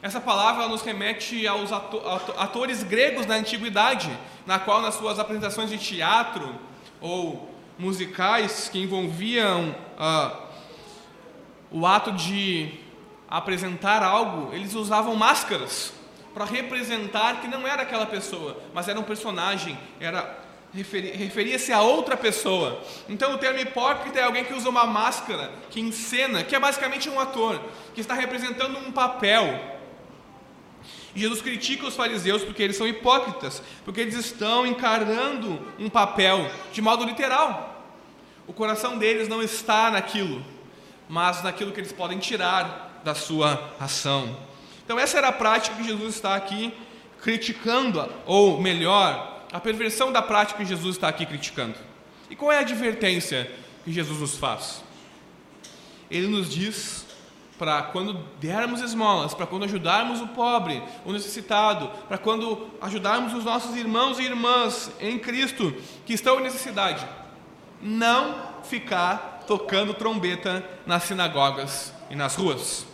Essa 0.02 0.20
palavra 0.20 0.68
nos 0.68 0.82
remete 0.82 1.48
aos 1.48 1.72
atores 1.72 2.84
gregos 2.84 3.26
da 3.26 3.36
antiguidade, 3.36 4.12
na 4.46 4.60
qual 4.60 4.82
nas 4.82 4.96
suas 4.96 5.20
apresentações 5.20 5.70
de 5.70 5.78
teatro 5.78 6.54
ou 7.00 7.50
musicais 7.80 8.68
que 8.68 8.78
envolviam 8.78 9.74
ah, 9.98 10.38
o 11.72 11.88
ato 11.88 12.12
de 12.12 12.91
apresentar 13.32 14.04
algo, 14.04 14.54
eles 14.54 14.76
usavam 14.76 15.16
máscaras 15.16 15.94
para 16.34 16.44
representar 16.44 17.40
que 17.40 17.48
não 17.48 17.66
era 17.66 17.84
aquela 17.84 18.06
pessoa, 18.06 18.62
mas 18.74 18.90
era 18.90 19.00
um 19.00 19.04
personagem, 19.04 19.80
era 20.02 20.40
referia-se 20.74 21.74
a 21.74 21.82
outra 21.82 22.16
pessoa. 22.16 22.82
Então 23.10 23.34
o 23.34 23.38
termo 23.38 23.60
hipócrita 23.60 24.20
é 24.20 24.24
alguém 24.24 24.46
que 24.46 24.54
usa 24.54 24.70
uma 24.70 24.86
máscara, 24.86 25.52
que 25.70 25.82
encena, 25.82 26.44
que 26.44 26.56
é 26.56 26.60
basicamente 26.60 27.10
um 27.10 27.20
ator, 27.20 27.60
que 27.94 28.00
está 28.00 28.14
representando 28.14 28.78
um 28.78 28.92
papel. 28.92 29.60
E 31.14 31.20
Jesus 31.20 31.42
critica 31.42 31.88
os 31.88 31.96
fariseus 31.96 32.44
porque 32.44 32.64
eles 32.64 32.78
são 32.78 32.88
hipócritas, 32.88 33.62
porque 33.84 34.00
eles 34.00 34.16
estão 34.16 34.66
encarando 34.66 35.60
um 35.78 35.90
papel 35.90 36.50
de 36.72 36.82
modo 36.82 37.04
literal. 37.04 37.86
O 38.48 38.54
coração 38.54 38.98
deles 38.98 39.28
não 39.28 39.44
está 39.44 39.92
naquilo, 39.92 40.44
mas 41.10 41.44
naquilo 41.44 41.74
que 41.74 41.82
eles 41.82 41.92
podem 41.92 42.18
tirar 42.18 42.91
da 43.04 43.16
sua 43.16 43.74
ação. 43.80 44.36
Então 44.84 45.00
essa 45.00 45.18
era 45.18 45.30
a 45.30 45.32
prática 45.34 45.76
que 45.76 45.84
Jesus 45.84 46.16
está 46.16 46.36
aqui 46.36 46.74
criticando, 47.22 48.10
ou 48.26 48.60
melhor, 48.60 49.46
a 49.52 49.60
perversão 49.60 50.12
da 50.12 50.22
prática 50.22 50.60
que 50.60 50.66
Jesus 50.66 50.96
está 50.96 51.08
aqui 51.08 51.26
criticando. 51.26 51.76
E 52.30 52.36
qual 52.36 52.52
é 52.52 52.58
a 52.58 52.62
advertência 52.62 53.52
que 53.84 53.92
Jesus 53.92 54.20
nos 54.20 54.38
faz? 54.38 54.84
Ele 56.10 56.28
nos 56.28 56.50
diz 56.50 57.06
para 57.58 57.84
quando 57.84 58.14
dermos 58.40 58.82
esmolas, 58.82 59.36
para 59.36 59.46
quando 59.46 59.66
ajudarmos 59.66 60.20
o 60.20 60.28
pobre, 60.30 60.82
o 61.06 61.14
necessitado, 61.14 61.90
para 62.08 62.18
quando 62.18 62.68
ajudarmos 62.82 63.34
os 63.34 63.46
nossos 63.46 63.76
irmãos 63.76 64.18
e 64.18 64.24
irmãs 64.24 64.92
em 65.00 65.20
Cristo 65.20 65.74
que 66.06 66.14
estão 66.14 66.40
em 66.40 66.44
necessidade, 66.44 67.06
não 67.80 68.36
ficar 68.64 69.44
tocando 69.46 69.94
trombeta 69.94 70.68
nas 70.88 71.04
sinagogas 71.04 71.94
e 72.12 72.16
nas 72.16 72.36
ruas. 72.36 72.86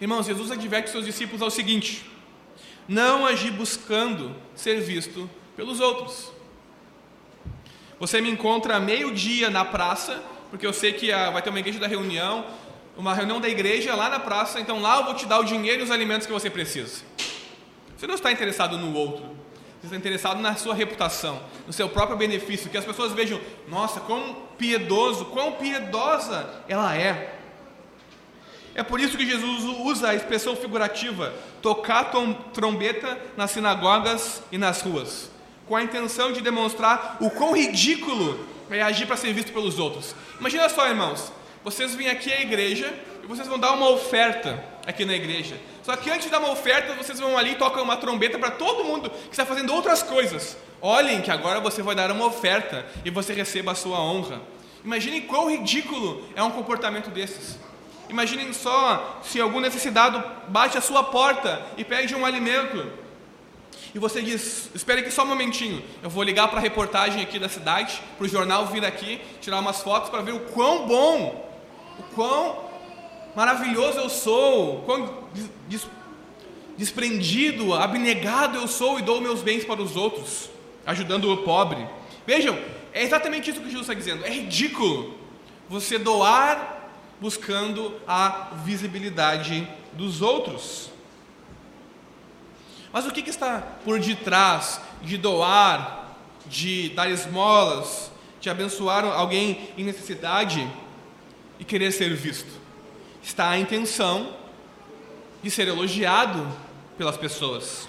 Irmãos, 0.00 0.26
Jesus 0.26 0.50
adverte 0.50 0.90
seus 0.90 1.06
discípulos 1.06 1.40
ao 1.40 1.50
seguinte: 1.50 2.04
não 2.88 3.24
agir 3.24 3.52
buscando 3.52 4.34
ser 4.54 4.80
visto 4.80 5.30
pelos 5.56 5.80
outros. 5.80 6.32
Você 8.00 8.20
me 8.20 8.28
encontra 8.28 8.80
meio-dia 8.80 9.48
na 9.48 9.64
praça, 9.64 10.20
porque 10.50 10.66
eu 10.66 10.72
sei 10.72 10.92
que 10.92 11.12
vai 11.12 11.40
ter 11.40 11.50
uma 11.50 11.60
igreja 11.60 11.78
da 11.78 11.86
reunião, 11.86 12.44
uma 12.96 13.14
reunião 13.14 13.40
da 13.40 13.48
igreja 13.48 13.94
lá 13.94 14.10
na 14.10 14.18
praça, 14.18 14.58
então 14.58 14.80
lá 14.80 14.98
eu 14.98 15.04
vou 15.04 15.14
te 15.14 15.24
dar 15.24 15.38
o 15.38 15.44
dinheiro 15.44 15.82
e 15.82 15.84
os 15.84 15.90
alimentos 15.90 16.26
que 16.26 16.32
você 16.32 16.50
precisa. 16.50 17.04
Você 17.96 18.06
não 18.08 18.16
está 18.16 18.32
interessado 18.32 18.76
no 18.76 18.92
outro, 18.92 19.24
você 19.80 19.86
está 19.86 19.96
interessado 19.96 20.40
na 20.40 20.56
sua 20.56 20.74
reputação, 20.74 21.40
no 21.64 21.72
seu 21.72 21.88
próprio 21.88 22.18
benefício, 22.18 22.68
que 22.68 22.76
as 22.76 22.84
pessoas 22.84 23.12
vejam, 23.12 23.40
nossa, 23.68 24.00
quão 24.00 24.36
piedoso, 24.58 25.26
quão 25.26 25.52
piedosa 25.52 26.64
ela 26.68 26.96
é. 26.96 27.38
É 28.74 28.82
por 28.82 29.00
isso 29.00 29.16
que 29.16 29.26
Jesus 29.26 29.64
usa 29.80 30.10
a 30.10 30.14
expressão 30.14 30.56
figurativa, 30.56 31.32
tocar 31.60 32.10
trombeta 32.52 33.18
nas 33.36 33.50
sinagogas 33.50 34.42
e 34.50 34.56
nas 34.56 34.80
ruas, 34.80 35.30
com 35.68 35.76
a 35.76 35.82
intenção 35.82 36.32
de 36.32 36.40
demonstrar 36.40 37.18
o 37.20 37.30
quão 37.30 37.54
ridículo 37.54 38.46
é 38.70 38.82
agir 38.82 39.06
para 39.06 39.16
ser 39.16 39.32
visto 39.34 39.52
pelos 39.52 39.78
outros. 39.78 40.14
Imagina 40.40 40.68
só, 40.68 40.88
irmãos, 40.88 41.30
vocês 41.62 41.94
vêm 41.94 42.08
aqui 42.08 42.32
à 42.32 42.40
igreja 42.40 42.92
e 43.22 43.26
vocês 43.26 43.46
vão 43.46 43.58
dar 43.58 43.72
uma 43.72 43.90
oferta 43.90 44.64
aqui 44.86 45.04
na 45.04 45.14
igreja. 45.14 45.56
Só 45.82 45.94
que 45.96 46.10
antes 46.10 46.24
de 46.24 46.30
dar 46.30 46.38
uma 46.38 46.50
oferta, 46.50 46.94
vocês 46.94 47.20
vão 47.20 47.36
ali 47.36 47.52
e 47.52 47.56
tocam 47.56 47.82
uma 47.82 47.96
trombeta 47.96 48.38
para 48.38 48.50
todo 48.50 48.84
mundo 48.84 49.10
que 49.10 49.30
está 49.30 49.44
fazendo 49.44 49.74
outras 49.74 50.02
coisas. 50.02 50.56
Olhem 50.80 51.20
que 51.20 51.30
agora 51.30 51.60
você 51.60 51.82
vai 51.82 51.94
dar 51.94 52.10
uma 52.10 52.26
oferta 52.26 52.86
e 53.04 53.10
você 53.10 53.32
receba 53.32 53.72
a 53.72 53.74
sua 53.74 54.00
honra. 54.00 54.40
Imagine 54.84 55.20
quão 55.22 55.50
ridículo 55.50 56.26
é 56.34 56.42
um 56.42 56.50
comportamento 56.50 57.10
desses. 57.10 57.58
Imaginem 58.12 58.52
só 58.52 59.20
se 59.22 59.40
algum 59.40 59.58
necessitado 59.58 60.22
bate 60.48 60.76
a 60.76 60.82
sua 60.82 61.02
porta 61.02 61.64
e 61.78 61.82
pede 61.84 62.14
um 62.14 62.26
alimento. 62.26 62.86
E 63.94 63.98
você 63.98 64.20
diz: 64.20 64.68
Espere 64.74 65.00
aqui 65.00 65.10
só 65.10 65.22
um 65.22 65.28
momentinho, 65.28 65.82
eu 66.02 66.10
vou 66.10 66.22
ligar 66.22 66.48
para 66.48 66.58
a 66.58 66.60
reportagem 66.60 67.22
aqui 67.22 67.38
da 67.38 67.48
cidade, 67.48 68.02
para 68.18 68.26
o 68.26 68.28
jornal 68.28 68.66
vir 68.66 68.84
aqui, 68.84 69.18
tirar 69.40 69.60
umas 69.60 69.80
fotos 69.80 70.10
para 70.10 70.20
ver 70.20 70.34
o 70.34 70.40
quão 70.40 70.86
bom, 70.86 71.50
o 71.98 72.02
quão 72.14 72.58
maravilhoso 73.34 73.98
eu 73.98 74.10
sou, 74.10 74.80
o 74.80 74.82
quão 74.82 75.24
des 75.66 75.86
desprendido, 76.76 77.72
abnegado 77.74 78.58
eu 78.58 78.68
sou 78.68 78.98
e 78.98 79.02
dou 79.02 79.20
meus 79.20 79.40
bens 79.40 79.64
para 79.64 79.80
os 79.80 79.96
outros, 79.96 80.50
ajudando 80.84 81.32
o 81.32 81.38
pobre. 81.38 81.86
Vejam, 82.26 82.58
é 82.92 83.02
exatamente 83.02 83.50
isso 83.50 83.60
que 83.60 83.66
Jesus 83.66 83.88
está 83.88 83.94
dizendo. 83.94 84.24
É 84.24 84.30
ridículo 84.30 85.14
você 85.68 85.98
doar 85.98 86.81
buscando 87.22 87.94
a 88.06 88.50
visibilidade 88.64 89.66
dos 89.92 90.20
outros. 90.20 90.90
Mas 92.92 93.06
o 93.06 93.12
que, 93.12 93.20
está 93.30 93.60
por 93.84 94.00
detrás 94.00 94.80
de 95.00 95.16
doar, 95.16 96.16
de 96.46 96.88
dar 96.88 97.08
esmolas, 97.08 98.10
de 98.40 98.50
abençoar 98.50 99.04
alguém 99.04 99.70
em 99.78 99.84
necessidade 99.84 100.68
e 101.60 101.64
querer 101.64 101.92
ser 101.92 102.12
visto? 102.12 102.50
Está 103.22 103.50
a 103.50 103.58
intenção 103.58 104.34
de 105.40 105.48
ser 105.48 105.68
elogiado 105.68 106.44
pelas 106.98 107.16
pessoas. 107.16 107.88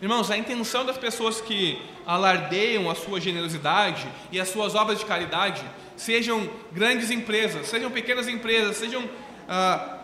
Irmãos, 0.00 0.30
a 0.30 0.38
intenção 0.38 0.84
das 0.86 0.96
pessoas 0.96 1.40
que 1.40 1.80
alardeiam 2.06 2.90
a 2.90 2.94
sua 2.94 3.20
generosidade 3.20 4.08
e 4.32 4.40
as 4.40 4.48
suas 4.48 4.74
obras 4.74 4.98
de 4.98 5.04
caridade, 5.04 5.62
sejam 5.94 6.48
grandes 6.72 7.10
empresas, 7.10 7.66
sejam 7.66 7.90
pequenas 7.90 8.26
empresas, 8.26 8.78
sejam 8.78 9.08
ah, 9.46 9.98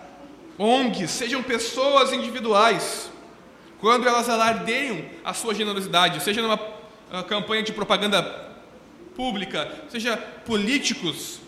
ONGs, 0.58 1.10
sejam 1.10 1.42
pessoas 1.42 2.12
individuais, 2.12 3.10
quando 3.80 4.06
elas 4.06 4.28
alardeiam 4.28 5.02
a 5.24 5.32
sua 5.32 5.54
generosidade, 5.54 6.22
seja 6.22 6.42
numa 6.42 6.60
ah, 7.10 7.22
campanha 7.22 7.62
de 7.62 7.72
propaganda 7.72 8.22
pública, 9.14 9.72
seja 9.88 10.16
políticos, 10.44 11.40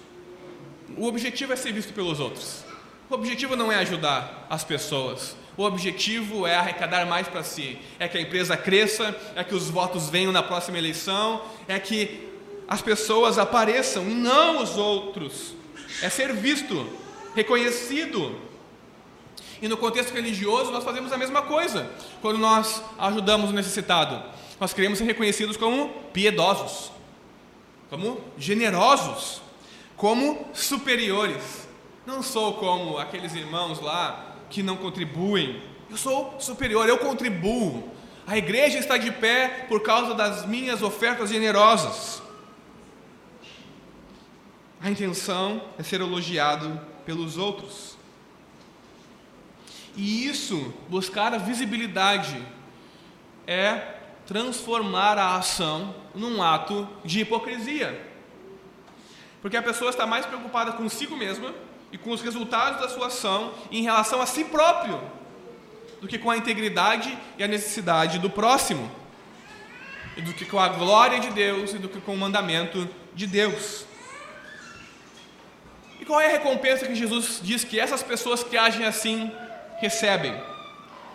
o 0.97 1.07
objetivo 1.07 1.52
é 1.52 1.57
ser 1.57 1.73
visto 1.73 1.93
pelos 1.93 2.19
outros. 2.19 2.64
O 3.11 3.14
objetivo 3.14 3.55
não 3.57 3.71
é 3.71 3.76
ajudar 3.76 4.47
as 4.49 4.64
pessoas. 4.64 5.37
O 5.59 5.65
objetivo 5.65 6.47
é 6.47 6.55
arrecadar 6.55 7.05
mais 7.05 7.27
para 7.27 7.43
si. 7.43 7.77
É 7.99 8.07
que 8.07 8.17
a 8.17 8.21
empresa 8.21 8.57
cresça, 8.57 9.12
é 9.35 9.43
que 9.43 9.57
os 9.57 9.69
votos 9.69 10.09
venham 10.09 10.31
na 10.31 10.41
próxima 10.41 10.79
eleição, 10.79 11.43
é 11.67 11.81
que 11.81 12.29
as 12.69 12.81
pessoas 12.81 13.38
apareçam 13.38 14.05
e 14.05 14.15
não 14.15 14.62
os 14.62 14.77
outros. 14.77 15.57
É 16.00 16.09
ser 16.09 16.33
visto, 16.33 16.88
reconhecido. 17.35 18.41
E 19.61 19.67
no 19.67 19.77
contexto 19.77 20.15
religioso, 20.15 20.71
nós 20.71 20.85
fazemos 20.85 21.12
a 21.12 21.19
mesma 21.19 21.43
coisa. 21.43 21.91
Quando 22.23 22.38
nós 22.38 22.81
ajudamos 22.97 23.50
o 23.50 23.53
necessitado, 23.53 24.23
nós 24.61 24.73
queremos 24.73 25.00
ser 25.00 25.07
reconhecidos 25.07 25.57
como 25.57 25.88
piedosos, 26.12 26.93
como 27.91 28.21
generosos, 28.38 29.43
como 29.97 30.47
superiores. 30.55 31.67
Não 32.07 32.23
sou 32.23 32.55
como 32.55 32.97
aqueles 32.97 33.35
irmãos 33.35 33.81
lá 33.81 34.28
que 34.50 34.62
não 34.62 34.76
contribuem. 34.76 35.62
Eu 35.90 35.97
sou 35.97 36.37
superior, 36.40 36.88
eu 36.88 36.99
contribuo. 36.99 37.92
A 38.27 38.37
igreja 38.37 38.79
está 38.79 38.96
de 38.96 39.11
pé 39.11 39.66
por 39.68 39.83
causa 39.83 40.14
das 40.14 40.46
minhas 40.46 40.83
ofertas 40.83 41.31
generosas. 41.31 42.23
A 44.81 44.90
intenção 44.90 45.62
é 45.79 45.83
ser 45.83 46.01
elogiado 46.01 46.81
pelos 47.05 47.37
outros. 47.37 47.96
E 49.96 50.27
isso, 50.27 50.73
buscar 50.88 51.35
a 51.35 51.38
visibilidade, 51.38 52.40
é 53.46 53.96
transformar 54.27 55.18
a 55.18 55.37
ação 55.37 55.94
num 56.14 56.42
ato 56.42 56.87
de 57.05 57.20
hipocrisia. 57.20 58.07
Porque 59.40 59.57
a 59.57 59.62
pessoa 59.62 59.90
está 59.90 60.07
mais 60.07 60.27
preocupada 60.27 60.73
consigo 60.73 61.16
mesma 61.16 61.55
e 61.92 61.98
com 61.98 62.11
os 62.11 62.20
resultados 62.20 62.81
da 62.81 62.88
sua 62.88 63.07
ação 63.07 63.53
em 63.70 63.83
relação 63.83 64.20
a 64.20 64.27
si 64.27 64.44
próprio, 64.44 65.01
do 66.01 66.07
que 66.07 66.18
com 66.18 66.31
a 66.31 66.37
integridade 66.37 67.16
e 67.37 67.42
a 67.42 67.48
necessidade 67.48 68.18
do 68.18 68.31
próximo, 68.31 68.90
e 70.16 70.22
do 70.22 70.33
que 70.35 70.44
com 70.44 70.59
a 70.59 70.68
glória 70.68 71.20
de 71.20 71.31
Deus 71.31 71.72
e 71.72 71.79
do 71.79 71.88
que 71.88 72.01
com 72.01 72.14
o 72.14 72.18
mandamento 72.18 72.88
de 73.14 73.27
Deus. 73.27 73.85
E 76.01 76.05
qual 76.05 76.20
é 76.20 76.27
a 76.27 76.31
recompensa 76.31 76.87
que 76.87 76.94
Jesus 76.94 77.40
diz 77.42 77.64
que 77.64 77.79
essas 77.79 78.03
pessoas 78.03 78.42
que 78.42 78.57
agem 78.57 78.85
assim 78.85 79.33
recebem? 79.81 80.35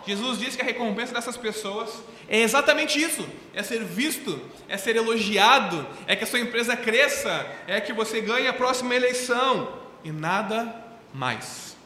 Jesus 0.06 0.38
diz 0.38 0.54
que 0.54 0.62
a 0.62 0.64
recompensa 0.64 1.14
dessas 1.14 1.36
pessoas 1.36 1.90
é 2.28 2.40
exatamente 2.40 3.00
isso: 3.00 3.26
é 3.54 3.62
ser 3.62 3.84
visto, 3.84 4.40
é 4.68 4.76
ser 4.76 4.96
elogiado, 4.96 5.86
é 6.06 6.14
que 6.14 6.24
a 6.24 6.26
sua 6.26 6.40
empresa 6.40 6.76
cresça, 6.76 7.46
é 7.66 7.80
que 7.80 7.92
você 7.92 8.20
ganhe 8.20 8.46
a 8.46 8.52
próxima 8.52 8.94
eleição, 8.94 9.83
e 10.04 10.12
nada 10.12 10.74
mais. 11.12 11.76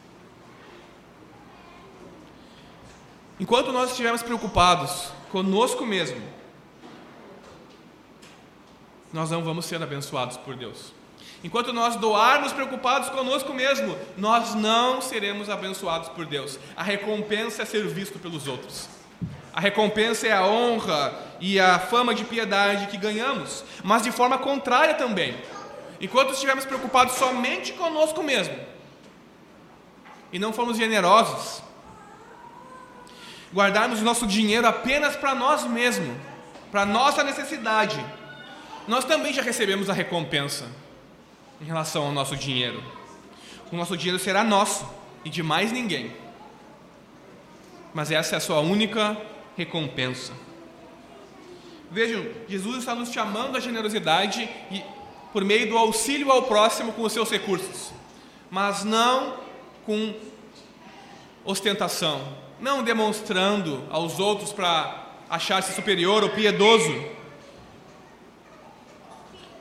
Enquanto 3.39 3.71
nós 3.71 3.91
estivermos 3.91 4.21
preocupados 4.21 5.11
conosco 5.31 5.85
mesmo, 5.85 6.21
nós 9.13 9.31
não 9.31 9.41
vamos 9.43 9.65
ser 9.65 9.81
abençoados 9.81 10.37
por 10.37 10.55
Deus. 10.55 10.93
Enquanto 11.41 11.71
nós 11.71 11.95
doarmos 11.95 12.51
preocupados 12.51 13.09
conosco 13.09 13.53
mesmo, 13.53 13.97
nós 14.17 14.53
não 14.55 15.01
seremos 15.01 15.49
abençoados 15.49 16.09
por 16.09 16.25
Deus. 16.25 16.59
A 16.75 16.83
recompensa 16.83 17.61
é 17.61 17.65
ser 17.65 17.87
visto 17.87 18.19
pelos 18.19 18.45
outros. 18.45 18.89
A 19.53 19.61
recompensa 19.61 20.27
é 20.27 20.33
a 20.33 20.45
honra 20.45 21.13
e 21.39 21.59
a 21.59 21.79
fama 21.79 22.13
de 22.13 22.25
piedade 22.25 22.87
que 22.87 22.97
ganhamos, 22.97 23.63
mas 23.83 24.03
de 24.03 24.11
forma 24.11 24.37
contrária 24.37 24.95
também. 24.95 25.35
Enquanto 25.99 26.33
estivermos 26.33 26.65
preocupados 26.65 27.15
somente 27.15 27.73
conosco 27.73 28.23
mesmo 28.23 28.57
e 30.31 30.39
não 30.39 30.53
formos 30.53 30.77
generosos, 30.77 31.61
guardarmos 33.53 33.99
o 34.01 34.03
nosso 34.03 34.25
dinheiro 34.25 34.67
apenas 34.67 35.15
para 35.15 35.35
nós 35.35 35.65
mesmos, 35.65 36.15
para 36.71 36.85
nossa 36.85 37.23
necessidade, 37.23 38.03
nós 38.87 39.03
também 39.03 39.33
já 39.33 39.41
recebemos 39.41 39.89
a 39.89 39.93
recompensa 39.93 40.67
em 41.59 41.65
relação 41.65 42.05
ao 42.05 42.11
nosso 42.11 42.35
dinheiro. 42.35 42.81
O 43.71 43.75
nosso 43.75 43.97
dinheiro 43.97 44.19
será 44.19 44.43
nosso 44.43 44.87
e 45.25 45.29
de 45.29 45.43
mais 45.43 45.71
ninguém. 45.71 46.15
Mas 47.93 48.11
essa 48.11 48.35
é 48.35 48.37
a 48.37 48.41
sua 48.41 48.59
única 48.59 49.17
recompensa. 49.57 50.33
Vejam, 51.91 52.25
Jesus 52.47 52.77
está 52.77 52.93
nos 52.93 53.11
chamando 53.11 53.57
à 53.57 53.59
generosidade 53.59 54.47
e 54.71 54.83
por 55.31 55.43
meio 55.43 55.69
do 55.69 55.77
auxílio 55.77 56.31
ao 56.31 56.43
próximo 56.43 56.93
com 56.93 57.03
os 57.03 57.13
seus 57.13 57.29
recursos, 57.29 57.91
mas 58.49 58.83
não 58.83 59.37
com 59.85 60.13
ostentação, 61.45 62.21
não 62.59 62.83
demonstrando 62.83 63.83
aos 63.89 64.19
outros 64.19 64.51
para 64.51 65.07
achar-se 65.29 65.73
superior 65.73 66.23
ou 66.23 66.29
piedoso. 66.29 67.03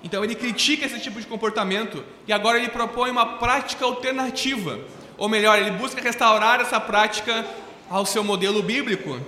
Então 0.03 0.25
ele 0.25 0.35
critica 0.35 0.87
esse 0.87 1.01
tipo 1.01 1.21
de 1.21 1.27
comportamento 1.27 2.05
e 2.27 2.33
agora 2.33 2.59
ele 2.59 2.69
propõe 2.69 3.11
uma 3.11 3.39
prática 3.39 3.85
alternativa, 3.85 4.79
ou 5.17 5.29
melhor, 5.29 5.59
ele 5.59 5.73
busca 5.73 6.01
restaurar 6.01 6.61
essa 6.61 6.79
prática 6.79 7.45
ao 7.91 8.07
seu 8.07 8.23
modelo 8.23 8.63
bíblico, 8.63 9.21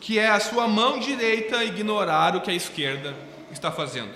que 0.00 0.18
é 0.18 0.28
a 0.28 0.40
sua 0.40 0.66
mão 0.66 0.98
direita 0.98 1.64
ignorar 1.64 2.34
o 2.34 2.40
que 2.40 2.50
a 2.50 2.54
esquerda 2.54 3.14
está 3.52 3.70
fazendo. 3.70 4.12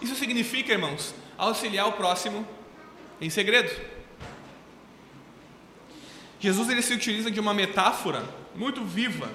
Isso 0.00 0.14
significa, 0.14 0.72
irmãos, 0.72 1.14
auxiliar 1.38 1.88
o 1.88 1.92
próximo 1.92 2.46
em 3.20 3.30
segredo. 3.30 3.70
Jesus 6.38 6.68
ele 6.68 6.82
se 6.82 6.92
utiliza 6.92 7.30
de 7.30 7.40
uma 7.40 7.54
metáfora 7.54 8.24
muito 8.54 8.84
viva 8.84 9.30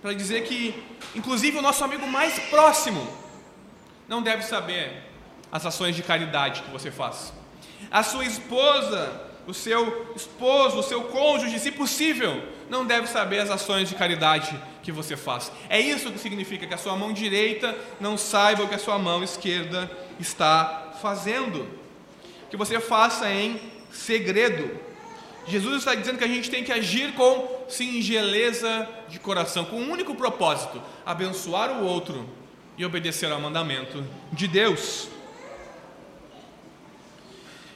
para 0.00 0.12
dizer 0.12 0.42
que, 0.44 0.82
inclusive, 1.14 1.58
o 1.58 1.62
nosso 1.62 1.84
amigo 1.84 2.06
mais 2.06 2.38
próximo 2.50 3.06
não 4.08 4.22
deve 4.22 4.42
saber 4.42 5.02
as 5.50 5.66
ações 5.66 5.94
de 5.94 6.02
caridade 6.02 6.62
que 6.62 6.70
você 6.70 6.90
faz. 6.90 7.32
A 7.90 8.02
sua 8.02 8.24
esposa, 8.24 9.31
o 9.46 9.52
seu 9.52 10.12
esposo, 10.14 10.78
o 10.78 10.82
seu 10.82 11.02
cônjuge, 11.04 11.58
se 11.58 11.72
possível, 11.72 12.42
não 12.68 12.86
deve 12.86 13.06
saber 13.08 13.40
as 13.40 13.50
ações 13.50 13.88
de 13.88 13.94
caridade 13.94 14.58
que 14.82 14.92
você 14.92 15.16
faz. 15.16 15.50
É 15.68 15.80
isso 15.80 16.10
que 16.10 16.18
significa 16.18 16.66
que 16.66 16.74
a 16.74 16.78
sua 16.78 16.96
mão 16.96 17.12
direita 17.12 17.76
não 18.00 18.16
saiba 18.16 18.62
o 18.62 18.68
que 18.68 18.74
a 18.74 18.78
sua 18.78 18.98
mão 18.98 19.22
esquerda 19.22 19.90
está 20.18 20.94
fazendo. 21.00 21.68
Que 22.50 22.56
você 22.56 22.78
faça 22.80 23.30
em 23.30 23.60
segredo. 23.90 24.70
Jesus 25.46 25.78
está 25.78 25.94
dizendo 25.94 26.18
que 26.18 26.24
a 26.24 26.28
gente 26.28 26.50
tem 26.50 26.62
que 26.62 26.72
agir 26.72 27.12
com 27.14 27.64
singeleza 27.68 28.88
de 29.08 29.18
coração, 29.18 29.64
com 29.64 29.76
um 29.76 29.90
único 29.90 30.14
propósito: 30.14 30.80
abençoar 31.04 31.82
o 31.82 31.84
outro 31.84 32.28
e 32.78 32.84
obedecer 32.84 33.30
ao 33.30 33.40
mandamento 33.40 34.04
de 34.32 34.46
Deus. 34.46 35.08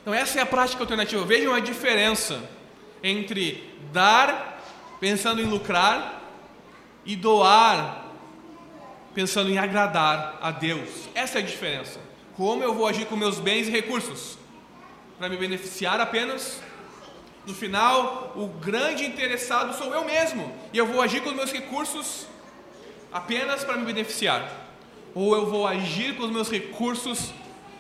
Então, 0.07 0.15
essa 0.15 0.39
é 0.39 0.43
a 0.43 0.47
prática 0.47 0.85
alternativa. 0.85 1.25
Vejam 1.25 1.53
a 1.53 1.59
diferença 1.59 2.41
entre 3.03 3.77
dar 3.93 4.63
pensando 5.01 5.43
em 5.43 5.47
lucrar 5.47 6.23
e 7.05 7.17
doar 7.17 8.07
pensando 9.13 9.51
em 9.51 9.59
agradar 9.59 10.39
a 10.41 10.53
Deus. 10.53 11.09
Essa 11.13 11.39
é 11.39 11.43
a 11.43 11.45
diferença. 11.45 11.99
Como 12.37 12.63
eu 12.63 12.73
vou 12.73 12.87
agir 12.87 13.07
com 13.07 13.17
meus 13.17 13.41
bens 13.41 13.67
e 13.67 13.73
recursos? 13.73 14.39
Para 15.19 15.29
me 15.29 15.37
beneficiar 15.37 16.01
apenas? 16.01 16.63
No 17.45 17.53
final, 17.53 18.33
o 18.37 18.47
grande 18.47 19.05
interessado 19.05 19.77
sou 19.77 19.93
eu 19.93 20.05
mesmo, 20.05 20.55
e 20.73 20.79
eu 20.79 20.87
vou 20.87 21.03
agir 21.03 21.21
com 21.21 21.31
os 21.31 21.35
meus 21.35 21.51
recursos 21.51 22.29
apenas 23.13 23.65
para 23.65 23.77
me 23.77 23.85
beneficiar. 23.85 24.49
Ou 25.17 25.35
eu 25.35 25.47
vou 25.47 25.67
agir 25.67 26.15
com 26.15 26.23
os 26.23 26.31
meus 26.31 26.49
recursos 26.49 27.33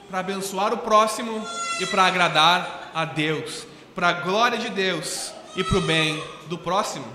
para 0.08 0.20
abençoar 0.20 0.72
o 0.72 0.78
próximo 0.78 1.44
e 1.80 1.86
para 1.86 2.04
agradar 2.04 2.90
a 2.94 3.04
Deus, 3.04 3.66
para 3.94 4.08
a 4.08 4.12
glória 4.12 4.58
de 4.58 4.70
Deus 4.70 5.32
e 5.56 5.64
para 5.64 5.78
o 5.78 5.80
bem 5.80 6.22
do 6.46 6.56
próximo. 6.56 7.06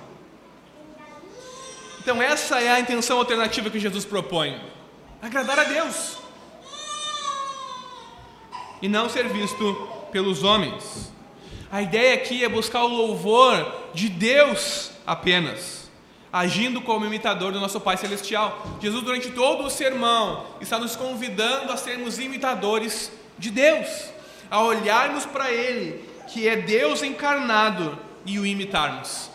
Então, 1.99 2.21
essa 2.21 2.59
é 2.59 2.69
a 2.69 2.79
intenção 2.79 3.17
alternativa 3.19 3.69
que 3.69 3.79
Jesus 3.79 4.05
propõe: 4.05 4.59
agradar 5.21 5.59
a 5.59 5.63
Deus 5.63 6.17
e 8.81 8.87
não 8.87 9.07
ser 9.07 9.27
visto 9.29 9.73
pelos 10.11 10.43
homens. 10.43 11.11
A 11.71 11.81
ideia 11.81 12.15
aqui 12.15 12.43
é 12.43 12.49
buscar 12.49 12.83
o 12.83 12.87
louvor 12.87 13.91
de 13.93 14.09
Deus 14.09 14.91
apenas, 15.05 15.80
agindo 16.31 16.81
como 16.81 17.05
imitador 17.05 17.51
do 17.51 17.59
nosso 17.59 17.79
Pai 17.79 17.97
Celestial. 17.97 18.77
Jesus, 18.81 19.03
durante 19.03 19.31
todo 19.31 19.65
o 19.65 19.69
sermão, 19.69 20.45
está 20.61 20.79
nos 20.79 20.95
convidando 20.95 21.71
a 21.71 21.77
sermos 21.77 22.19
imitadores 22.19 23.11
de 23.37 23.51
Deus, 23.51 23.87
a 24.49 24.61
olharmos 24.61 25.25
para 25.25 25.51
Ele, 25.51 26.05
que 26.31 26.47
é 26.47 26.55
Deus 26.55 27.03
encarnado, 27.03 27.97
e 28.25 28.39
o 28.39 28.45
imitarmos. 28.45 29.31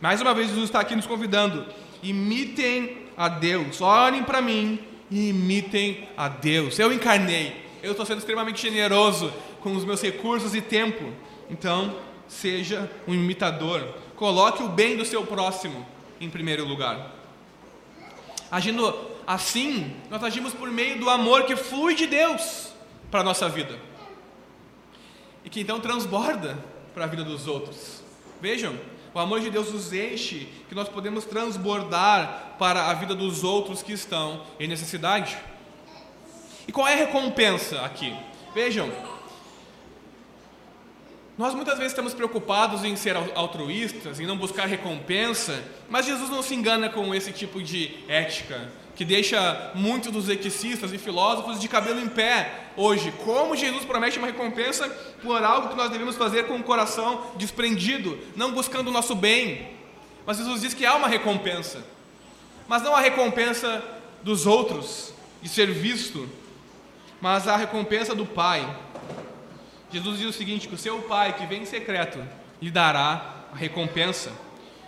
Mais 0.00 0.20
uma 0.20 0.34
vez, 0.34 0.48
Jesus 0.48 0.66
está 0.66 0.80
aqui 0.80 0.94
nos 0.94 1.06
convidando: 1.06 1.66
imitem 2.02 2.98
a 3.16 3.28
Deus, 3.28 3.80
olhem 3.80 4.22
para 4.22 4.42
mim 4.42 4.78
e 5.10 5.30
imitem 5.30 6.06
a 6.16 6.28
Deus. 6.28 6.78
Eu 6.78 6.92
encarnei, 6.92 7.64
eu 7.82 7.92
estou 7.92 8.04
sendo 8.04 8.18
extremamente 8.18 8.60
generoso 8.60 9.32
com 9.60 9.74
os 9.74 9.84
meus 9.84 10.02
recursos 10.02 10.54
e 10.54 10.60
tempo, 10.60 11.04
então 11.48 11.96
seja 12.28 12.90
um 13.08 13.14
imitador. 13.14 13.82
Coloque 14.16 14.62
o 14.62 14.68
bem 14.68 14.96
do 14.96 15.04
seu 15.04 15.24
próximo 15.24 15.93
em 16.20 16.30
primeiro 16.30 16.64
lugar. 16.64 17.12
Agindo 18.50 18.94
assim, 19.26 19.94
nós 20.10 20.22
agimos 20.22 20.54
por 20.54 20.70
meio 20.70 20.98
do 20.98 21.10
amor 21.10 21.44
que 21.44 21.56
flui 21.56 21.94
de 21.94 22.06
Deus 22.06 22.72
para 23.10 23.20
a 23.20 23.24
nossa 23.24 23.48
vida 23.48 23.78
e 25.44 25.50
que 25.50 25.60
então 25.60 25.80
transborda 25.80 26.58
para 26.94 27.04
a 27.04 27.06
vida 27.06 27.22
dos 27.22 27.46
outros. 27.46 28.02
Vejam, 28.40 28.78
o 29.12 29.18
amor 29.18 29.40
de 29.40 29.50
Deus 29.50 29.72
nos 29.72 29.92
enche, 29.92 30.48
que 30.68 30.74
nós 30.74 30.88
podemos 30.88 31.24
transbordar 31.24 32.56
para 32.58 32.90
a 32.90 32.94
vida 32.94 33.14
dos 33.14 33.44
outros 33.44 33.82
que 33.82 33.92
estão 33.92 34.44
em 34.58 34.66
necessidade. 34.66 35.36
E 36.66 36.72
qual 36.72 36.88
é 36.88 36.94
a 36.94 36.96
recompensa 36.96 37.82
aqui? 37.82 38.14
Vejam, 38.54 38.90
nós 41.36 41.52
muitas 41.52 41.76
vezes 41.78 41.92
estamos 41.92 42.14
preocupados 42.14 42.84
em 42.84 42.94
ser 42.94 43.16
altruístas, 43.34 44.20
em 44.20 44.26
não 44.26 44.36
buscar 44.36 44.66
recompensa, 44.66 45.64
mas 45.90 46.06
Jesus 46.06 46.30
não 46.30 46.42
se 46.42 46.54
engana 46.54 46.88
com 46.88 47.12
esse 47.12 47.32
tipo 47.32 47.60
de 47.60 47.90
ética, 48.06 48.70
que 48.94 49.04
deixa 49.04 49.72
muitos 49.74 50.12
dos 50.12 50.28
eticistas 50.28 50.92
e 50.92 50.98
filósofos 50.98 51.58
de 51.58 51.66
cabelo 51.66 51.98
em 51.98 52.08
pé 52.08 52.70
hoje. 52.76 53.12
Como 53.24 53.56
Jesus 53.56 53.84
promete 53.84 54.16
uma 54.18 54.28
recompensa 54.28 54.88
por 55.22 55.42
algo 55.42 55.70
que 55.70 55.74
nós 55.74 55.90
devemos 55.90 56.14
fazer 56.14 56.46
com 56.46 56.54
o 56.54 56.62
coração 56.62 57.32
desprendido, 57.36 58.16
não 58.36 58.52
buscando 58.52 58.88
o 58.88 58.92
nosso 58.92 59.16
bem. 59.16 59.70
Mas 60.24 60.38
Jesus 60.38 60.60
diz 60.60 60.72
que 60.72 60.86
há 60.86 60.94
uma 60.94 61.08
recompensa, 61.08 61.84
mas 62.68 62.80
não 62.82 62.94
a 62.94 63.00
recompensa 63.00 63.82
dos 64.22 64.46
outros, 64.46 65.12
de 65.42 65.48
ser 65.48 65.66
visto, 65.66 66.28
mas 67.20 67.48
a 67.48 67.56
recompensa 67.56 68.14
do 68.14 68.24
Pai. 68.24 68.83
Jesus 69.94 70.18
diz 70.18 70.28
o 70.28 70.32
seguinte: 70.32 70.66
que 70.66 70.74
o 70.74 70.78
seu 70.78 71.02
Pai, 71.02 71.34
que 71.34 71.46
vem 71.46 71.62
em 71.62 71.64
secreto, 71.64 72.18
lhe 72.60 72.68
dará 72.68 73.46
a 73.52 73.56
recompensa. 73.56 74.32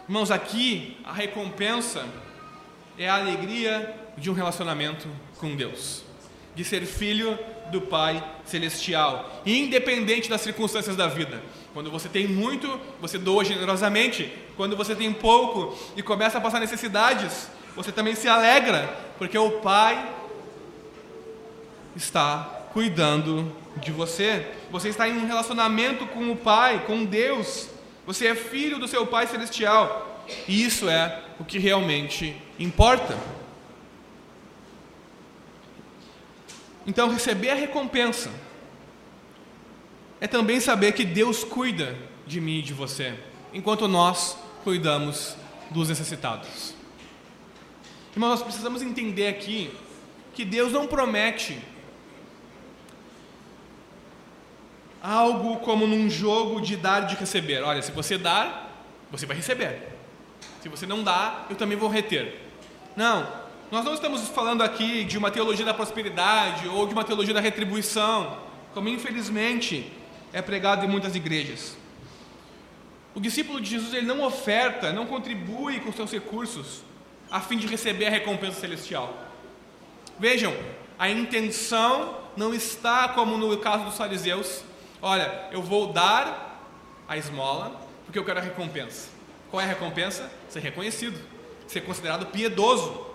Irmãos, 0.09 0.33
aqui 0.33 0.97
a 1.05 1.13
recompensa 1.13 2.05
é 2.99 3.09
a 3.09 3.15
alegria 3.15 3.95
de 4.19 4.29
um 4.29 4.33
relacionamento 4.33 5.07
com 5.39 5.55
Deus, 5.55 6.03
de 6.57 6.65
ser 6.65 6.85
filho 6.87 7.39
do 7.71 7.83
Pai 7.83 8.21
Celestial, 8.45 9.43
independente 9.47 10.29
das 10.29 10.41
circunstâncias 10.41 10.97
da 10.97 11.07
vida. 11.07 11.41
Quando 11.73 11.89
você 11.89 12.09
tem 12.09 12.27
muito, 12.27 12.69
você 13.01 13.17
doa 13.17 13.45
generosamente. 13.45 14.33
Quando 14.57 14.77
você 14.77 14.93
tem 14.97 15.13
pouco 15.13 15.79
e 15.97 16.03
começa 16.03 16.39
a 16.39 16.41
passar 16.41 16.59
necessidades, 16.59 17.49
você 17.77 17.93
também 17.93 18.17
se 18.17 18.27
alegra, 18.27 18.89
porque 19.19 19.39
o 19.39 19.61
Pai 19.61 20.13
está 21.95 22.67
cuidando 22.73 23.55
de 23.77 23.93
você. 23.93 24.47
Você 24.71 24.89
está 24.89 25.09
em 25.09 25.17
um 25.17 25.27
relacionamento 25.27 26.07
com 26.07 26.31
o 26.31 26.37
Pai, 26.37 26.85
com 26.87 27.05
Deus. 27.05 27.69
Você 28.07 28.29
é 28.29 28.35
filho 28.35 28.79
do 28.79 28.89
seu 28.89 29.07
Pai 29.07 29.27
Celestial. 29.27 30.25
E 30.49 30.65
isso 30.65 30.89
é 30.89 31.23
o 31.39 31.45
que 31.45 31.59
realmente 31.59 32.37
importa. 32.59 33.17
Então, 36.87 37.11
receber 37.11 37.51
a 37.51 37.55
recompensa 37.55 38.31
é 40.21 40.27
também 40.27 40.61
saber 40.61 40.93
que 40.93 41.05
Deus 41.05 41.45
cuida 41.45 41.97
de 42.27 42.41
mim 42.41 42.59
e 42.59 42.63
de 42.63 42.73
você, 42.73 43.15
enquanto 43.53 43.87
nós 43.87 44.37
cuidamos 44.65 45.37
dos 45.71 45.89
necessitados. 45.89 46.75
Irmão, 48.13 48.31
nós 48.31 48.43
precisamos 48.43 48.83
entender 48.83 49.29
aqui 49.29 49.71
que 50.33 50.45
Deus 50.45 50.73
não 50.73 50.87
promete 50.87 51.59
algo 55.07 55.59
como 55.59 55.87
num 55.87 56.11
jogo 56.11 56.61
de 56.61 56.77
dar 56.77 57.05
e 57.05 57.07
de 57.07 57.15
receber. 57.15 57.63
Olha, 57.63 57.81
se 57.81 57.93
você 57.93 58.19
dar, 58.19 58.85
você 59.09 59.25
vai 59.25 59.37
receber. 59.37 59.81
Se 60.61 60.69
você 60.69 60.85
não 60.85 61.05
dá, 61.05 61.47
eu 61.49 61.55
também 61.55 61.79
vou 61.79 61.89
reter. 61.89 62.41
Não, 62.97 63.25
nós 63.71 63.85
não 63.85 63.95
estamos 63.95 64.27
falando 64.29 64.63
aqui 64.63 65.05
de 65.05 65.17
uma 65.17 65.31
teologia 65.31 65.65
da 65.65 65.73
prosperidade 65.73 66.67
ou 66.67 66.89
de 66.89 66.93
uma 66.93 67.05
teologia 67.05 67.33
da 67.33 67.41
retribuição, 67.41 68.37
como 68.75 68.89
infelizmente 68.89 69.93
é 70.33 70.43
pregado 70.43 70.85
em 70.85 70.89
muitas 70.89 71.15
igrejas. 71.15 71.77
O 73.15 73.21
discípulo 73.21 73.61
de 73.61 73.71
Jesus 73.71 73.95
ele 73.95 74.07
não 74.07 74.23
oferta, 74.23 74.93
não 74.93 75.07
contribui 75.07 75.79
com 75.79 75.93
seus 75.93 76.11
recursos 76.11 76.83
a 77.31 77.41
fim 77.41 77.57
de 77.57 77.69
receber 77.69 78.07
a 78.07 78.11
recompensa 78.11 78.59
celestial. 78.59 79.17
Vejam, 80.19 80.53
a 80.99 81.09
intenção 81.09 82.19
não 82.37 82.53
está 82.53 83.09
como 83.09 83.39
no 83.39 83.57
caso 83.59 83.85
dos 83.85 83.97
fariseus. 83.97 84.66
Olha, 85.09 85.47
eu 85.53 85.63
vou 85.63 85.93
dar 85.93 86.69
a 87.07 87.17
esmola 87.17 87.81
porque 88.05 88.19
eu 88.19 88.25
quero 88.25 88.41
a 88.41 88.43
recompensa. 88.43 89.09
Qual 89.49 89.61
é 89.61 89.65
a 89.65 89.69
recompensa? 89.69 90.29
Ser 90.49 90.59
reconhecido, 90.59 91.17
ser 91.69 91.83
considerado 91.83 92.27
piedoso, 92.27 93.07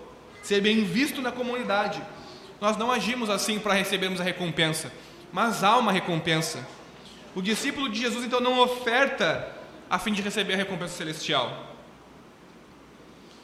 ser 0.42 0.62
bem 0.62 0.84
visto 0.84 1.20
na 1.20 1.30
comunidade. 1.30 2.02
Nós 2.62 2.78
não 2.78 2.90
agimos 2.90 3.28
assim 3.28 3.58
para 3.58 3.74
recebermos 3.74 4.22
a 4.22 4.24
recompensa, 4.24 4.90
mas 5.30 5.62
há 5.62 5.76
uma 5.76 5.92
recompensa. 5.92 6.66
O 7.34 7.42
discípulo 7.42 7.90
de 7.90 8.00
Jesus 8.00 8.24
então 8.24 8.40
não 8.40 8.58
oferta 8.60 9.54
a 9.90 9.98
fim 9.98 10.14
de 10.14 10.22
receber 10.22 10.54
a 10.54 10.56
recompensa 10.56 10.96
celestial. 10.96 11.76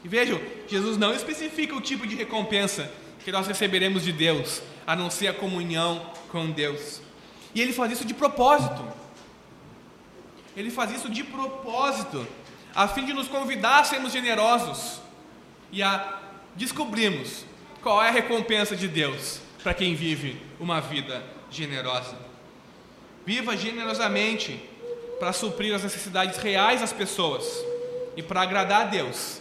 E 0.03 0.09
vejam, 0.09 0.41
Jesus 0.67 0.97
não 0.97 1.13
especifica 1.13 1.77
o 1.77 1.83
tipo 1.83 2.07
de 2.07 2.17
recompensa 2.17 2.91
que 3.23 3.31
nós 3.31 3.47
receberemos 3.47 4.05
de 4.05 4.13
Deus, 4.13 4.63
a 4.87 4.97
não 4.97 5.11
ser 5.11 5.29
a 5.29 5.35
comunhão 5.35 6.11
com 6.31 6.51
Deus. 6.51 7.07
E 7.55 7.61
ele 7.61 7.73
faz 7.73 7.93
isso 7.93 8.05
de 8.05 8.15
propósito. 8.15 8.87
Ele 10.57 10.71
faz 10.71 10.91
isso 10.91 11.09
de 11.09 11.23
propósito 11.25 12.27
a 12.75 12.87
fim 12.87 13.05
de 13.05 13.13
nos 13.13 13.29
convidar 13.29 13.81
a 13.81 13.85
sermos 13.85 14.13
generosos 14.13 15.01
e 15.73 15.83
a 15.83 16.21
descobrirmos 16.55 17.45
qual 17.83 18.03
é 18.03 18.09
a 18.09 18.13
recompensa 18.13 18.77
de 18.77 18.87
Deus 18.87 19.41
para 19.63 19.75
quem 19.75 19.95
vive 19.95 20.41
uma 20.61 20.81
vida 20.81 21.23
generosa. 21.51 22.17
Viva 23.25 23.57
generosamente 23.57 24.61
para 25.19 25.33
suprir 25.33 25.75
as 25.75 25.83
necessidades 25.83 26.39
reais 26.39 26.81
das 26.81 26.93
pessoas 26.93 27.45
e 28.17 28.23
para 28.23 28.43
agradar 28.43 28.83
a 28.83 28.85
Deus, 28.85 29.41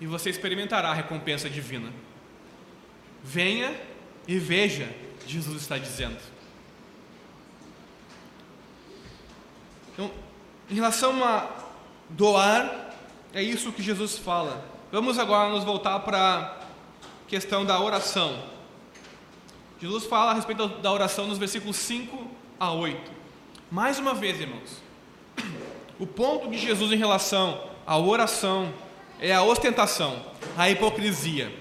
e 0.00 0.06
você 0.06 0.30
experimentará 0.30 0.90
a 0.90 0.94
recompensa 0.94 1.50
divina. 1.50 1.92
Venha 3.22 3.74
e 4.26 4.38
veja, 4.38 4.88
Jesus 5.26 5.60
está 5.60 5.76
dizendo. 5.76 6.18
Então, 10.00 10.10
em 10.70 10.74
relação 10.74 11.22
a 11.22 11.46
doar, 12.08 12.94
é 13.34 13.42
isso 13.42 13.70
que 13.70 13.82
Jesus 13.82 14.16
fala. 14.16 14.64
Vamos 14.90 15.18
agora 15.18 15.50
nos 15.50 15.62
voltar 15.62 16.00
para 16.00 16.38
a 16.38 17.28
questão 17.28 17.66
da 17.66 17.78
oração. 17.78 18.42
Jesus 19.78 20.06
fala 20.06 20.30
a 20.30 20.34
respeito 20.34 20.66
da 20.66 20.90
oração 20.90 21.26
nos 21.26 21.36
versículos 21.36 21.76
5 21.76 22.26
a 22.58 22.72
8. 22.72 23.12
Mais 23.70 23.98
uma 23.98 24.14
vez, 24.14 24.40
irmãos, 24.40 24.82
o 25.98 26.06
ponto 26.06 26.48
de 26.48 26.56
Jesus 26.56 26.90
em 26.92 26.96
relação 26.96 27.62
à 27.86 27.98
oração 27.98 28.72
é 29.20 29.34
a 29.34 29.42
ostentação, 29.42 30.24
a 30.56 30.70
hipocrisia. 30.70 31.54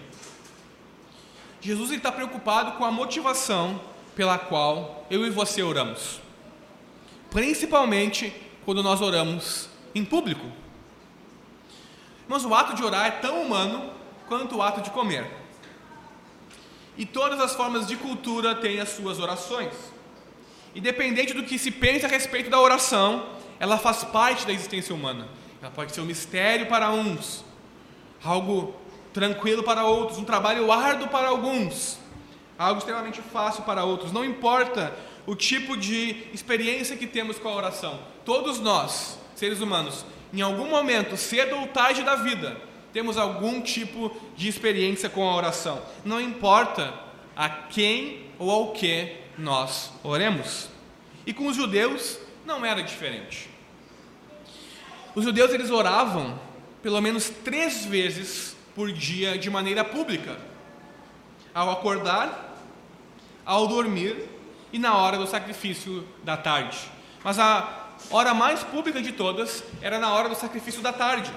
Jesus 1.60 1.92
está 1.92 2.10
preocupado 2.10 2.78
com 2.78 2.86
a 2.86 2.92
motivação 2.92 3.82
pela 4.16 4.38
qual 4.40 5.06
eu 5.10 5.28
e 5.28 5.30
você 5.30 5.62
oramos, 5.62 6.22
principalmente 7.32 8.34
quando 8.66 8.84
nós 8.84 9.02
oramos 9.02 9.70
em 9.94 10.04
público. 10.04 10.46
Mas 12.28 12.46
o 12.46 12.54
ato 12.54 12.76
de 12.76 12.84
orar 12.84 13.08
é 13.08 13.12
tão 13.12 13.42
humano 13.42 13.92
quanto 14.28 14.58
o 14.58 14.62
ato 14.62 14.82
de 14.82 14.92
comer. 14.92 15.26
E 16.98 17.06
todas 17.06 17.40
as 17.40 17.56
formas 17.56 17.88
de 17.88 17.96
cultura 17.96 18.54
têm 18.56 18.80
as 18.80 18.90
suas 18.90 19.20
orações. 19.20 19.74
Independente 20.76 21.34
do 21.34 21.44
que 21.44 21.58
se 21.58 21.72
pense 21.72 22.06
a 22.06 22.10
respeito 22.10 22.50
da 22.50 22.60
oração, 22.60 23.26
ela 23.60 23.78
faz 23.78 24.04
parte 24.04 24.46
da 24.46 24.54
existência 24.54 24.94
humana. 24.94 25.28
Ela 25.62 25.72
pode 25.72 25.94
ser 25.94 26.02
um 26.02 26.06
mistério 26.06 26.68
para 26.68 26.92
uns, 26.92 27.44
algo 28.24 28.76
tranquilo 29.14 29.64
para 29.64 29.86
outros, 29.86 30.18
um 30.20 30.24
trabalho 30.24 30.72
árduo 30.72 31.08
para 31.08 31.30
alguns, 31.30 31.98
algo 32.58 32.80
extremamente 32.80 33.22
fácil 33.22 33.64
para 33.64 33.84
outros. 33.84 34.12
Não 34.12 34.24
importa 34.24 34.96
o 35.26 35.36
tipo 35.36 35.78
de 35.78 36.24
experiência 36.34 36.96
que 36.96 37.08
temos 37.08 37.38
com 37.38 37.48
a 37.50 37.56
oração. 37.56 38.00
Todos 38.26 38.60
nós, 38.60 39.18
seres 39.36 39.62
humanos, 39.62 40.06
em 40.34 40.42
algum 40.42 40.70
momento, 40.70 41.18
cedo 41.18 41.56
ou 41.58 41.68
tarde 41.68 42.04
da 42.04 42.16
vida, 42.16 42.60
temos 42.94 43.18
algum 43.18 43.62
tipo 43.62 44.16
de 44.36 44.48
experiência 44.48 45.10
com 45.10 45.28
a 45.28 45.36
oração. 45.36 45.82
Não 46.04 46.20
importa 46.20 46.94
a 47.36 47.50
quem 47.50 48.28
ou 48.38 48.50
ao 48.50 48.72
que 48.72 49.16
nós 49.38 49.92
oremos. 50.04 50.70
E 51.26 51.34
com 51.34 51.48
os 51.48 51.56
judeus 51.56 52.20
não 52.46 52.66
era 52.66 52.82
diferente. 52.82 53.50
Os 55.16 55.24
judeus 55.24 55.52
eles 55.52 55.70
oravam 55.70 56.40
pelo 56.82 57.02
menos 57.02 57.30
três 57.30 57.86
vezes 57.86 58.56
por 58.76 58.92
dia 58.92 59.38
de 59.38 59.50
maneira 59.50 59.84
pública: 59.84 60.38
ao 61.54 61.70
acordar, 61.70 62.58
ao 63.46 63.68
dormir 63.68 64.29
e 64.72 64.80
na 64.80 64.96
hora 64.96 65.18
do 65.18 65.28
sacrifício 65.28 66.08
da 66.24 66.38
tarde. 66.38 66.78
Mas 67.24 67.38
a 67.40 67.88
hora 68.10 68.34
mais 68.34 68.64
pública 68.64 69.02
de 69.02 69.12
todas 69.12 69.64
era 69.82 70.00
na 70.00 70.14
hora 70.14 70.30
do 70.30 70.36
sacrifício 70.36 70.82
da 70.82 70.94
tarde, 70.94 71.32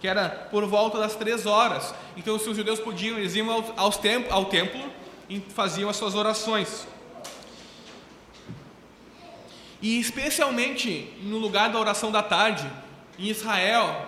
que 0.00 0.08
era 0.08 0.28
por 0.50 0.66
volta 0.66 0.98
das 0.98 1.14
três 1.14 1.46
horas. 1.46 1.94
Então, 2.16 2.38
se 2.38 2.48
os 2.48 2.56
judeus 2.56 2.80
podiam, 2.80 3.18
eles 3.18 3.34
iam 3.34 3.50
ao, 3.50 3.92
ao 4.30 4.44
templo 4.46 4.90
e 5.28 5.40
faziam 5.40 5.90
as 5.90 5.96
suas 5.96 6.14
orações. 6.14 6.86
E 9.82 10.00
especialmente 10.00 11.12
no 11.22 11.38
lugar 11.38 11.70
da 11.70 11.78
oração 11.78 12.10
da 12.10 12.22
tarde, 12.22 12.70
em 13.18 13.26
Israel, 13.26 14.06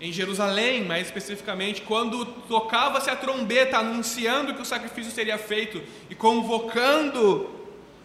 em 0.00 0.12
Jerusalém, 0.12 0.84
mais 0.84 1.06
especificamente, 1.06 1.82
quando 1.82 2.24
tocava-se 2.24 3.10
a 3.10 3.16
trombeta 3.16 3.78
anunciando 3.78 4.54
que 4.54 4.62
o 4.62 4.64
sacrifício 4.64 5.10
seria 5.10 5.36
feito 5.36 5.82
e 6.08 6.14
convocando 6.14 7.50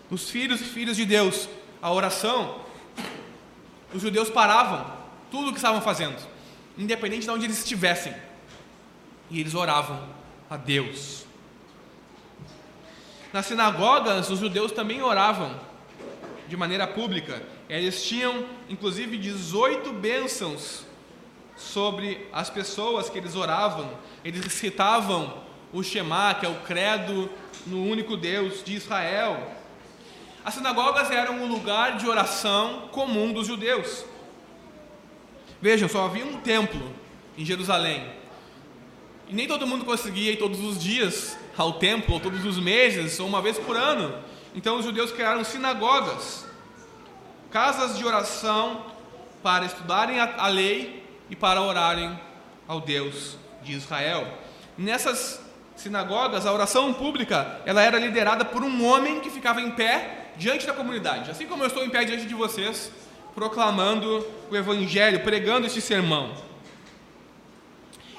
os 0.10 0.30
filhos 0.30 0.60
e 0.62 0.64
filhas 0.64 0.98
de 0.98 1.06
Deus 1.06 1.48
a 1.82 1.92
oração, 1.92 2.62
os 3.94 4.02
judeus 4.02 4.30
paravam 4.30 4.92
tudo 5.30 5.50
o 5.50 5.52
que 5.52 5.58
estavam 5.58 5.82
fazendo, 5.82 6.18
independente 6.78 7.26
de 7.26 7.30
onde 7.30 7.46
eles 7.46 7.60
estivessem, 7.60 8.14
e 9.30 9.40
eles 9.40 9.54
oravam 9.54 10.08
a 10.50 10.58
Deus. 10.58 11.26
Nas 13.32 13.46
sinagogas, 13.46 14.30
os 14.30 14.40
judeus 14.40 14.72
também 14.72 15.02
oravam 15.02 15.60
de 16.48 16.56
maneira 16.56 16.86
pública. 16.88 17.42
Eles 17.68 18.04
tinham, 18.04 18.46
inclusive, 18.70 19.18
18 19.18 19.92
bênçãos 19.94 20.86
sobre 21.56 22.28
as 22.32 22.50
pessoas 22.50 23.10
que 23.10 23.18
eles 23.18 23.36
oravam. 23.36 23.90
Eles 24.24 24.42
recitavam 24.42 25.42
o 25.72 25.84
Shema, 25.84 26.36
que 26.36 26.46
é 26.46 26.50
o 26.50 26.62
credo 26.62 27.30
no 27.66 27.84
único 27.84 28.16
Deus 28.18 28.64
de 28.64 28.76
Israel. 28.76 29.52
As 30.46 30.54
sinagogas 30.54 31.10
eram 31.10 31.42
um 31.42 31.48
lugar 31.48 31.98
de 31.98 32.08
oração 32.08 32.90
comum 32.92 33.32
dos 33.32 33.48
judeus. 33.48 34.06
Vejam, 35.62 35.88
só 35.88 36.06
havia 36.06 36.26
um 36.26 36.42
templo 36.42 36.94
em 37.38 37.46
Jerusalém. 37.46 38.06
E 39.30 39.34
nem 39.34 39.48
todo 39.48 39.66
mundo 39.66 39.86
conseguia 39.86 40.34
ir 40.34 40.38
todos 40.38 40.60
os 40.60 40.78
dias 40.78 41.38
ao 41.58 41.74
templo, 41.74 42.16
ou 42.16 42.20
todos 42.20 42.44
os 42.46 42.60
meses, 42.60 43.20
ou 43.20 43.28
uma 43.28 43.42
vez 43.42 43.58
por 43.58 43.78
ano. 43.78 44.14
Então 44.54 44.78
os 44.78 44.86
judeus 44.86 45.12
criaram 45.12 45.44
sinagogas, 45.44 46.46
casas 47.50 47.98
de 47.98 48.06
oração 48.06 48.86
para 49.42 49.66
estudarem 49.66 50.20
a, 50.20 50.48
lei 50.48 51.03
e 51.30 51.36
para 51.36 51.62
orarem 51.62 52.20
ao 52.68 52.82
Deus 52.82 53.38
de 53.64 53.74
Israel. 53.74 54.28
Nessas 54.78 55.42
sinagogas, 55.76 56.46
a 56.46 56.54
oração 56.54 56.94
pública, 56.94 57.62
ela 57.66 57.82
era 57.82 57.98
liderada 57.98 58.46
por 58.46 58.64
um 58.64 58.86
homem 58.86 59.20
que 59.20 59.30
ficava 59.30 59.62
em 59.62 59.72
pé 59.72 60.32
diante 60.38 60.66
da 60.66 60.74
comunidade, 60.74 61.30
assim 61.30 61.46
como 61.46 61.64
eu 61.64 61.68
estou 61.68 61.84
em 61.84 61.90
pé 61.90 62.04
diante 62.04 62.26
de 62.26 62.34
vocês, 62.34 62.92
proclamando 63.36 64.26
o 64.50 64.56
Evangelho, 64.56 65.24
pregando 65.24 65.68
este 65.68 65.82
sermão. 65.82 66.34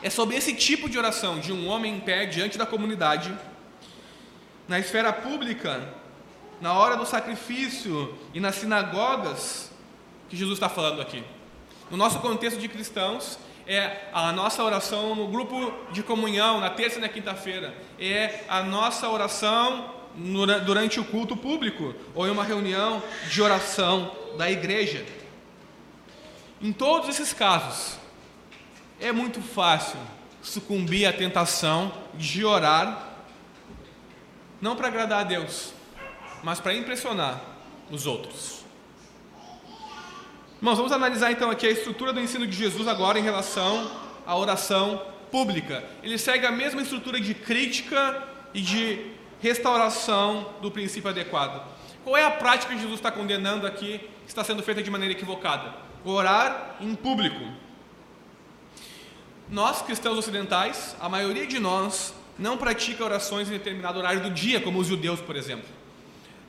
É 0.02 0.10
sobre 0.10 0.36
esse 0.36 0.54
tipo 0.54 0.88
de 0.88 0.98
oração, 0.98 1.38
de 1.38 1.52
um 1.52 1.66
homem 1.68 1.96
em 1.96 2.00
pé 2.00 2.26
diante 2.26 2.58
da 2.58 2.66
comunidade, 2.66 3.34
na 4.68 4.78
esfera 4.78 5.12
pública, 5.12 5.88
na 6.60 6.72
hora 6.72 6.96
do 6.96 7.06
sacrifício 7.06 8.14
e 8.32 8.40
nas 8.40 8.56
sinagogas, 8.56 9.70
que 10.28 10.36
Jesus 10.36 10.56
está 10.56 10.68
falando 10.68 11.00
aqui. 11.00 11.24
No 11.90 11.96
nosso 11.96 12.18
contexto 12.20 12.58
de 12.58 12.68
cristãos, 12.68 13.38
é 13.66 14.08
a 14.12 14.32
nossa 14.32 14.62
oração 14.62 15.14
no 15.14 15.28
grupo 15.28 15.72
de 15.90 16.02
comunhão, 16.02 16.60
na 16.60 16.70
terça 16.70 16.98
e 16.98 17.00
na 17.00 17.08
quinta-feira, 17.08 17.74
é 17.98 18.44
a 18.48 18.62
nossa 18.62 19.08
oração 19.08 19.94
durante 20.64 21.00
o 21.00 21.04
culto 21.04 21.36
público 21.36 21.94
ou 22.14 22.26
em 22.26 22.30
uma 22.30 22.44
reunião 22.44 23.02
de 23.28 23.42
oração 23.42 24.14
da 24.36 24.50
igreja. 24.50 25.04
Em 26.60 26.72
todos 26.72 27.08
esses 27.08 27.32
casos, 27.32 27.98
é 29.00 29.12
muito 29.12 29.40
fácil 29.42 29.98
sucumbir 30.42 31.06
à 31.06 31.12
tentação 31.12 31.92
de 32.14 32.44
orar, 32.44 33.16
não 34.60 34.76
para 34.76 34.88
agradar 34.88 35.20
a 35.20 35.24
Deus, 35.24 35.72
mas 36.42 36.60
para 36.60 36.74
impressionar 36.74 37.40
os 37.90 38.06
outros. 38.06 38.63
Irmãos, 40.64 40.78
vamos 40.78 40.92
analisar 40.92 41.30
então 41.30 41.50
aqui 41.50 41.66
a 41.66 41.70
estrutura 41.70 42.10
do 42.10 42.18
ensino 42.18 42.46
de 42.46 42.56
Jesus 42.56 42.88
agora 42.88 43.18
em 43.18 43.22
relação 43.22 43.90
à 44.26 44.34
oração 44.34 45.02
pública. 45.30 45.84
Ele 46.02 46.16
segue 46.16 46.46
a 46.46 46.50
mesma 46.50 46.80
estrutura 46.80 47.20
de 47.20 47.34
crítica 47.34 48.26
e 48.54 48.62
de 48.62 49.10
restauração 49.42 50.54
do 50.62 50.70
princípio 50.70 51.10
adequado. 51.10 51.62
Qual 52.02 52.16
é 52.16 52.24
a 52.24 52.30
prática 52.30 52.72
que 52.72 52.80
Jesus 52.80 52.98
está 52.98 53.12
condenando 53.12 53.66
aqui, 53.66 53.98
que 53.98 54.28
está 54.28 54.42
sendo 54.42 54.62
feita 54.62 54.82
de 54.82 54.90
maneira 54.90 55.12
equivocada? 55.12 55.74
Orar 56.02 56.76
em 56.80 56.94
público. 56.94 57.44
Nós, 59.50 59.82
cristãos 59.82 60.16
ocidentais, 60.16 60.96
a 60.98 61.10
maioria 61.10 61.46
de 61.46 61.60
nós 61.60 62.14
não 62.38 62.56
pratica 62.56 63.04
orações 63.04 63.48
em 63.48 63.52
determinado 63.52 63.98
horário 63.98 64.22
do 64.22 64.30
dia, 64.30 64.62
como 64.62 64.78
os 64.78 64.86
judeus, 64.86 65.20
por 65.20 65.36
exemplo. 65.36 65.68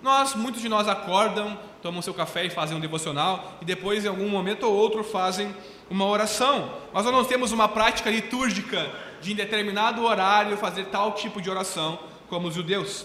Nós, 0.06 0.36
muitos 0.36 0.62
de 0.62 0.70
nós 0.70 0.88
acordam, 0.88 1.58
tomam 1.82 2.00
seu 2.00 2.14
café 2.14 2.46
e 2.46 2.50
fazem 2.52 2.78
um 2.78 2.80
devocional, 2.80 3.58
e 3.60 3.66
depois, 3.66 4.06
em 4.06 4.08
algum 4.08 4.30
momento 4.30 4.62
ou 4.62 4.72
outro, 4.72 5.04
fazem 5.04 5.52
uma 5.90 6.06
oração. 6.06 6.72
Mas 6.94 7.06
nós 7.06 7.12
não 7.12 7.26
temos 7.26 7.52
uma 7.52 7.68
prática 7.68 8.12
litúrgica 8.12 8.88
de, 9.20 9.32
em 9.32 9.36
determinado 9.36 10.04
horário, 10.04 10.58
fazer 10.58 10.86
tal 10.90 11.14
tipo 11.14 11.42
de 11.42 11.50
oração 11.50 11.98
como 12.30 12.50
os 12.50 12.54
judeus. 12.54 13.04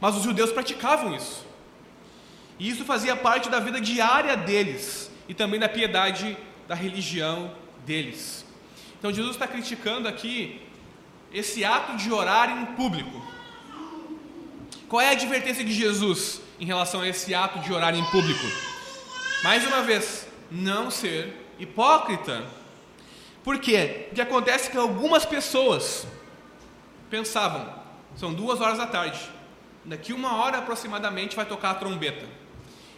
Mas 0.00 0.14
os 0.14 0.22
judeus 0.22 0.52
praticavam 0.52 1.16
isso. 1.16 1.44
E 2.60 2.68
isso 2.68 2.84
fazia 2.84 3.16
parte 3.16 3.48
da 3.48 3.58
vida 3.58 3.80
diária 3.80 4.36
deles 4.36 5.10
e 5.28 5.34
também 5.34 5.58
da 5.58 5.68
piedade 5.68 6.36
da 6.68 6.76
religião 6.76 7.50
deles. 7.84 8.46
Então 9.00 9.12
Jesus 9.12 9.34
está 9.34 9.48
criticando 9.48 10.06
aqui 10.06 10.62
esse 11.32 11.64
ato 11.64 11.96
de 11.96 12.12
orar 12.12 12.56
em 12.56 12.66
público. 12.76 13.20
Qual 14.90 15.00
é 15.00 15.06
a 15.06 15.12
advertência 15.12 15.62
de 15.62 15.72
Jesus 15.72 16.40
em 16.58 16.64
relação 16.64 17.02
a 17.02 17.08
esse 17.08 17.32
ato 17.32 17.60
de 17.60 17.72
orar 17.72 17.94
em 17.94 18.04
público? 18.06 18.44
Mais 19.44 19.64
uma 19.64 19.82
vez, 19.82 20.26
não 20.50 20.90
ser 20.90 21.46
hipócrita. 21.60 22.44
Por 23.44 23.60
quê? 23.60 24.08
O 24.10 24.16
que 24.16 24.20
acontece 24.20 24.68
que 24.68 24.76
algumas 24.76 25.24
pessoas 25.24 26.08
pensavam, 27.08 27.72
são 28.16 28.34
duas 28.34 28.60
horas 28.60 28.78
da 28.78 28.86
tarde. 28.86 29.20
Daqui 29.84 30.12
uma 30.12 30.34
hora 30.38 30.58
aproximadamente 30.58 31.36
vai 31.36 31.46
tocar 31.46 31.70
a 31.70 31.74
trombeta. 31.74 32.26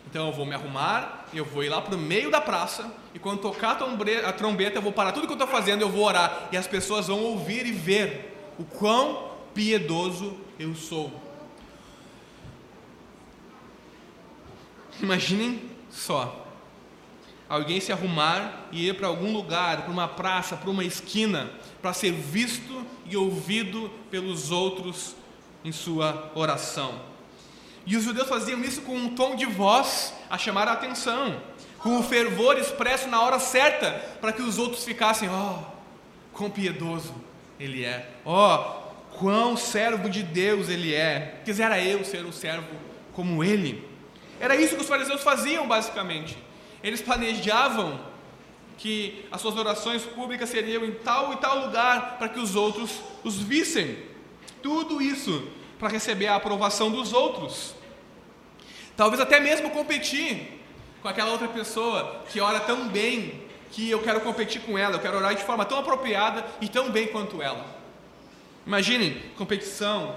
Então 0.06 0.28
eu 0.28 0.32
vou 0.32 0.46
me 0.46 0.54
arrumar, 0.54 1.26
eu 1.34 1.44
vou 1.44 1.62
ir 1.62 1.68
lá 1.68 1.82
para 1.82 1.94
o 1.94 1.98
meio 1.98 2.30
da 2.30 2.40
praça, 2.40 2.90
e 3.14 3.18
quando 3.18 3.42
tocar 3.42 3.72
a 3.72 4.32
trombeta, 4.32 4.78
eu 4.78 4.82
vou 4.82 4.92
parar 4.92 5.12
tudo 5.12 5.26
que 5.26 5.32
eu 5.34 5.38
estou 5.38 5.46
fazendo, 5.46 5.82
eu 5.82 5.90
vou 5.90 6.06
orar, 6.06 6.48
e 6.50 6.56
as 6.56 6.66
pessoas 6.66 7.08
vão 7.08 7.22
ouvir 7.22 7.66
e 7.66 7.70
ver 7.70 8.54
o 8.58 8.64
quão 8.64 9.30
piedoso 9.52 10.38
eu 10.58 10.74
sou. 10.74 11.20
Imaginem 15.02 15.60
só. 15.90 16.46
Alguém 17.48 17.80
se 17.80 17.92
arrumar 17.92 18.68
e 18.72 18.88
ir 18.88 18.94
para 18.94 19.08
algum 19.08 19.32
lugar, 19.32 19.82
para 19.82 19.90
uma 19.90 20.08
praça, 20.08 20.56
para 20.56 20.70
uma 20.70 20.84
esquina, 20.84 21.50
para 21.82 21.92
ser 21.92 22.12
visto 22.12 22.86
e 23.04 23.16
ouvido 23.16 23.90
pelos 24.10 24.50
outros 24.50 25.14
em 25.64 25.72
sua 25.72 26.30
oração. 26.34 27.00
E 27.84 27.96
os 27.96 28.04
judeus 28.04 28.28
faziam 28.28 28.62
isso 28.62 28.80
com 28.82 28.96
um 28.96 29.14
tom 29.14 29.34
de 29.34 29.44
voz 29.44 30.14
a 30.30 30.38
chamar 30.38 30.68
a 30.68 30.72
atenção, 30.72 31.42
com 31.78 31.98
o 31.98 32.02
fervor 32.02 32.56
expresso 32.56 33.08
na 33.08 33.20
hora 33.20 33.40
certa, 33.40 33.90
para 34.20 34.32
que 34.32 34.40
os 34.40 34.56
outros 34.56 34.84
ficassem, 34.84 35.28
ó, 35.28 35.58
oh, 35.58 35.64
quão 36.32 36.48
piedoso 36.48 37.12
ele 37.58 37.84
é, 37.84 38.08
ó, 38.24 38.56
oh, 38.56 39.18
quão 39.18 39.56
servo 39.56 40.08
de 40.08 40.22
Deus 40.22 40.68
ele 40.68 40.94
é. 40.94 41.42
Quisera 41.44 41.80
eu 41.80 42.04
ser 42.04 42.24
um 42.24 42.32
servo 42.32 42.68
como 43.12 43.42
ele. 43.42 43.91
Era 44.42 44.56
isso 44.56 44.74
que 44.74 44.82
os 44.82 44.88
fariseus 44.88 45.22
faziam, 45.22 45.68
basicamente. 45.68 46.36
Eles 46.82 47.00
planejavam 47.00 48.00
que 48.76 49.24
as 49.30 49.40
suas 49.40 49.56
orações 49.56 50.02
públicas 50.02 50.48
seriam 50.48 50.84
em 50.84 50.90
tal 50.90 51.32
e 51.32 51.36
tal 51.36 51.60
lugar 51.60 52.18
para 52.18 52.28
que 52.28 52.40
os 52.40 52.56
outros 52.56 52.90
os 53.22 53.38
vissem. 53.38 53.98
Tudo 54.60 55.00
isso 55.00 55.48
para 55.78 55.88
receber 55.88 56.26
a 56.26 56.34
aprovação 56.34 56.90
dos 56.90 57.12
outros. 57.12 57.76
Talvez 58.96 59.20
até 59.20 59.38
mesmo 59.38 59.70
competir 59.70 60.60
com 61.00 61.06
aquela 61.06 61.30
outra 61.30 61.46
pessoa 61.46 62.24
que 62.28 62.40
ora 62.40 62.58
tão 62.58 62.88
bem 62.88 63.44
que 63.70 63.88
eu 63.88 64.02
quero 64.02 64.22
competir 64.22 64.60
com 64.62 64.76
ela, 64.76 64.96
eu 64.96 65.00
quero 65.00 65.18
orar 65.18 65.36
de 65.36 65.44
forma 65.44 65.64
tão 65.64 65.78
apropriada 65.78 66.44
e 66.60 66.68
tão 66.68 66.90
bem 66.90 67.06
quanto 67.06 67.40
ela. 67.40 67.64
Imaginem 68.66 69.22
competição, 69.36 70.16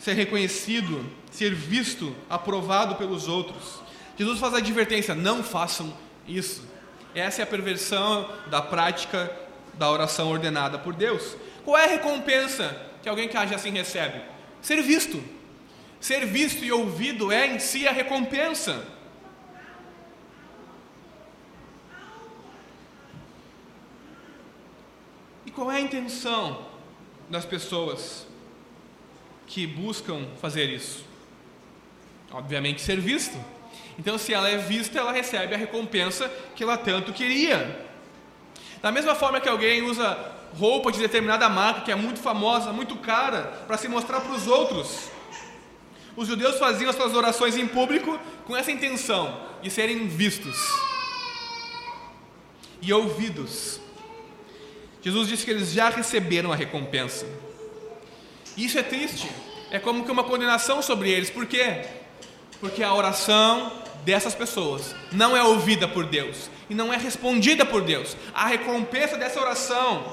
ser 0.00 0.14
reconhecido, 0.14 1.04
ser 1.30 1.54
visto, 1.54 2.16
aprovado 2.28 2.96
pelos 2.96 3.28
outros. 3.28 3.80
Jesus 4.18 4.40
faz 4.40 4.54
a 4.54 4.56
advertência: 4.56 5.14
não 5.14 5.44
façam 5.44 5.94
isso. 6.26 6.66
Essa 7.14 7.42
é 7.42 7.44
a 7.44 7.46
perversão 7.46 8.28
da 8.50 8.62
prática 8.62 9.30
da 9.74 9.90
oração 9.90 10.30
ordenada 10.30 10.78
por 10.78 10.94
Deus. 10.94 11.36
Qual 11.64 11.76
é 11.76 11.84
a 11.84 11.88
recompensa 11.88 12.74
que 13.02 13.08
alguém 13.08 13.28
que 13.28 13.36
age 13.36 13.54
assim 13.54 13.70
recebe? 13.70 14.22
Ser 14.62 14.82
visto. 14.82 15.22
Ser 16.00 16.24
visto 16.24 16.64
e 16.64 16.72
ouvido 16.72 17.30
é 17.30 17.46
em 17.46 17.58
si 17.58 17.86
a 17.86 17.92
recompensa. 17.92 18.86
E 25.44 25.50
qual 25.50 25.70
é 25.70 25.76
a 25.76 25.80
intenção 25.80 26.66
das 27.28 27.44
pessoas 27.44 28.29
que 29.50 29.66
buscam 29.66 30.28
fazer 30.40 30.70
isso? 30.70 31.04
Obviamente, 32.30 32.80
ser 32.80 33.00
visto. 33.00 33.36
Então, 33.98 34.16
se 34.16 34.32
ela 34.32 34.48
é 34.48 34.56
vista, 34.56 34.96
ela 34.96 35.10
recebe 35.10 35.52
a 35.52 35.58
recompensa 35.58 36.30
que 36.54 36.62
ela 36.62 36.78
tanto 36.78 37.12
queria. 37.12 37.84
Da 38.80 38.92
mesma 38.92 39.16
forma 39.16 39.40
que 39.40 39.48
alguém 39.48 39.82
usa 39.82 40.16
roupa 40.56 40.92
de 40.92 41.00
determinada 41.00 41.48
marca, 41.48 41.80
que 41.80 41.90
é 41.90 41.96
muito 41.96 42.20
famosa, 42.20 42.72
muito 42.72 42.96
cara, 42.96 43.42
para 43.66 43.76
se 43.76 43.88
mostrar 43.88 44.20
para 44.20 44.32
os 44.32 44.46
outros. 44.46 45.10
Os 46.16 46.28
judeus 46.28 46.56
faziam 46.56 46.88
as 46.88 46.94
suas 46.94 47.12
orações 47.12 47.56
em 47.56 47.66
público 47.66 48.18
com 48.46 48.56
essa 48.56 48.70
intenção 48.70 49.48
de 49.60 49.68
serem 49.68 50.06
vistos 50.06 50.56
e 52.80 52.92
ouvidos. 52.92 53.80
Jesus 55.02 55.28
disse 55.28 55.44
que 55.44 55.50
eles 55.50 55.72
já 55.72 55.88
receberam 55.88 56.52
a 56.52 56.56
recompensa. 56.56 57.49
Isso 58.60 58.78
é 58.78 58.82
triste, 58.82 59.26
é 59.70 59.78
como 59.78 60.04
que 60.04 60.10
uma 60.10 60.22
condenação 60.22 60.82
sobre 60.82 61.10
eles, 61.10 61.30
por 61.30 61.46
quê? 61.46 61.82
Porque 62.60 62.82
a 62.82 62.92
oração 62.92 63.72
dessas 64.04 64.34
pessoas 64.34 64.94
não 65.10 65.34
é 65.34 65.42
ouvida 65.42 65.88
por 65.88 66.04
Deus 66.04 66.50
e 66.68 66.74
não 66.74 66.92
é 66.92 66.98
respondida 66.98 67.64
por 67.64 67.80
Deus. 67.80 68.14
A 68.34 68.46
recompensa 68.46 69.16
dessa 69.16 69.40
oração 69.40 70.12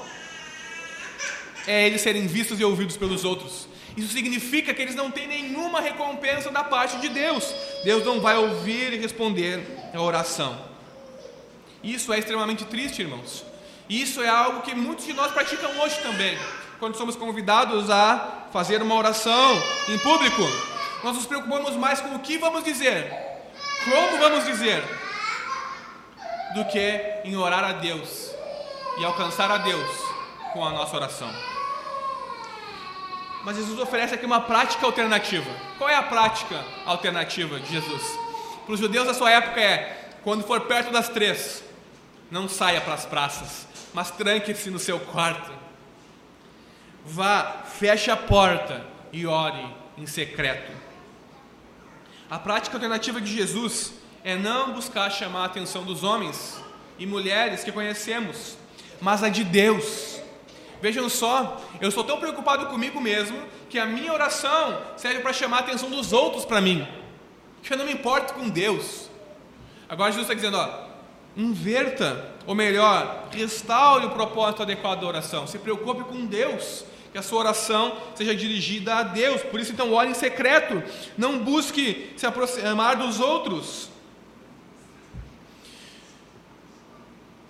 é 1.66 1.86
eles 1.86 2.00
serem 2.00 2.26
vistos 2.26 2.58
e 2.58 2.64
ouvidos 2.64 2.96
pelos 2.96 3.22
outros. 3.22 3.68
Isso 3.98 4.14
significa 4.14 4.72
que 4.72 4.80
eles 4.80 4.94
não 4.94 5.10
têm 5.10 5.28
nenhuma 5.28 5.82
recompensa 5.82 6.50
da 6.50 6.64
parte 6.64 6.96
de 7.00 7.10
Deus. 7.10 7.54
Deus 7.84 8.02
não 8.02 8.18
vai 8.18 8.38
ouvir 8.38 8.94
e 8.94 8.96
responder 8.96 9.62
a 9.92 10.00
oração. 10.00 10.58
Isso 11.84 12.14
é 12.14 12.18
extremamente 12.18 12.64
triste, 12.64 13.02
irmãos. 13.02 13.44
Isso 13.90 14.22
é 14.22 14.28
algo 14.28 14.62
que 14.62 14.74
muitos 14.74 15.04
de 15.04 15.12
nós 15.12 15.32
praticam 15.32 15.78
hoje 15.80 16.00
também. 16.00 16.38
Quando 16.78 16.96
somos 16.96 17.16
convidados 17.16 17.90
a 17.90 18.37
fazer 18.52 18.82
uma 18.82 18.94
oração 18.94 19.62
em 19.88 19.98
público, 19.98 20.42
nós 21.02 21.16
nos 21.16 21.26
preocupamos 21.26 21.76
mais 21.76 22.00
com 22.00 22.14
o 22.14 22.18
que 22.18 22.38
vamos 22.38 22.64
dizer 22.64 23.28
como 23.84 24.18
vamos 24.18 24.44
dizer, 24.44 24.82
do 26.54 26.64
que 26.66 27.20
em 27.24 27.36
orar 27.36 27.64
a 27.64 27.72
Deus 27.72 28.30
e 28.98 29.04
alcançar 29.04 29.50
a 29.50 29.58
Deus 29.58 29.88
com 30.52 30.64
a 30.64 30.70
nossa 30.70 30.96
oração. 30.96 31.30
Mas 33.44 33.56
Jesus 33.56 33.78
oferece 33.78 34.14
aqui 34.14 34.26
uma 34.26 34.40
prática 34.40 34.84
alternativa. 34.84 35.50
Qual 35.78 35.88
é 35.88 35.94
a 35.94 36.02
prática 36.02 36.62
alternativa 36.84 37.58
de 37.60 37.70
Jesus? 37.72 38.02
Para 38.64 38.74
os 38.74 38.80
judeus 38.80 39.06
da 39.06 39.14
sua 39.14 39.30
época 39.30 39.60
é: 39.60 40.10
quando 40.22 40.44
for 40.44 40.62
perto 40.62 40.90
das 40.90 41.08
três, 41.08 41.62
não 42.30 42.48
saia 42.48 42.80
para 42.80 42.94
as 42.94 43.06
praças, 43.06 43.66
mas 43.94 44.10
tranque-se 44.10 44.70
no 44.70 44.78
seu 44.78 44.98
quarto. 45.00 45.50
Vá, 47.10 47.62
feche 47.64 48.10
a 48.10 48.16
porta 48.16 48.84
e 49.10 49.26
ore 49.26 49.66
em 49.96 50.06
secreto. 50.06 50.70
A 52.30 52.38
prática 52.38 52.76
alternativa 52.76 53.18
de 53.18 53.34
Jesus 53.34 53.94
é 54.22 54.36
não 54.36 54.74
buscar 54.74 55.08
chamar 55.08 55.44
a 55.44 55.46
atenção 55.46 55.84
dos 55.84 56.04
homens 56.04 56.62
e 56.98 57.06
mulheres 57.06 57.64
que 57.64 57.72
conhecemos, 57.72 58.58
mas 59.00 59.22
a 59.22 59.30
de 59.30 59.42
Deus. 59.42 60.20
Vejam 60.82 61.08
só, 61.08 61.58
eu 61.80 61.88
estou 61.88 62.04
tão 62.04 62.20
preocupado 62.20 62.66
comigo 62.66 63.00
mesmo 63.00 63.42
que 63.70 63.78
a 63.78 63.86
minha 63.86 64.12
oração 64.12 64.78
serve 64.94 65.20
para 65.20 65.32
chamar 65.32 65.56
a 65.56 65.60
atenção 65.60 65.88
dos 65.88 66.12
outros 66.12 66.44
para 66.44 66.60
mim, 66.60 66.86
que 67.62 67.72
eu 67.72 67.78
não 67.78 67.86
me 67.86 67.94
importo 67.94 68.34
com 68.34 68.50
Deus. 68.50 69.08
Agora 69.88 70.12
Jesus 70.12 70.28
está 70.28 70.34
dizendo, 70.34 70.58
ó, 70.58 70.88
inverta, 71.34 72.34
ou 72.46 72.54
melhor, 72.54 73.30
restaure 73.32 74.04
o 74.04 74.10
propósito 74.10 74.62
adequado 74.62 75.00
da 75.00 75.06
oração, 75.06 75.46
se 75.46 75.58
preocupe 75.58 76.04
com 76.04 76.26
Deus, 76.26 76.84
que 77.12 77.18
a 77.18 77.22
sua 77.22 77.40
oração 77.40 77.96
seja 78.14 78.34
dirigida 78.34 78.96
a 78.96 79.02
Deus. 79.02 79.42
Por 79.42 79.60
isso, 79.60 79.72
então, 79.72 79.92
ore 79.92 80.10
em 80.10 80.14
secreto. 80.14 80.82
Não 81.16 81.38
busque 81.38 82.12
se 82.16 82.26
aproximar 82.26 82.96
dos 82.96 83.20
outros. 83.20 83.90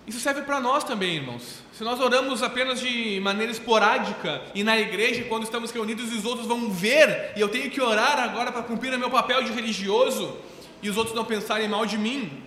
Isso 0.07 0.19
serve 0.19 0.41
para 0.41 0.59
nós 0.59 0.83
também, 0.83 1.17
irmãos. 1.17 1.61
Se 1.71 1.83
nós 1.83 1.99
oramos 1.99 2.41
apenas 2.41 2.79
de 2.79 3.19
maneira 3.21 3.51
esporádica 3.51 4.41
e 4.55 4.63
na 4.63 4.77
igreja, 4.77 5.23
quando 5.25 5.43
estamos 5.43 5.69
reunidos, 5.69 6.11
os 6.11 6.25
outros 6.25 6.47
vão 6.47 6.71
ver, 6.71 7.31
e 7.35 7.39
eu 7.39 7.47
tenho 7.47 7.69
que 7.69 7.79
orar 7.79 8.19
agora 8.19 8.51
para 8.51 8.63
cumprir 8.63 8.91
o 8.93 8.97
meu 8.97 9.11
papel 9.11 9.43
de 9.43 9.51
religioso, 9.51 10.35
e 10.81 10.89
os 10.89 10.97
outros 10.97 11.15
não 11.15 11.23
pensarem 11.23 11.67
mal 11.67 11.85
de 11.85 11.97
mim, 11.97 12.41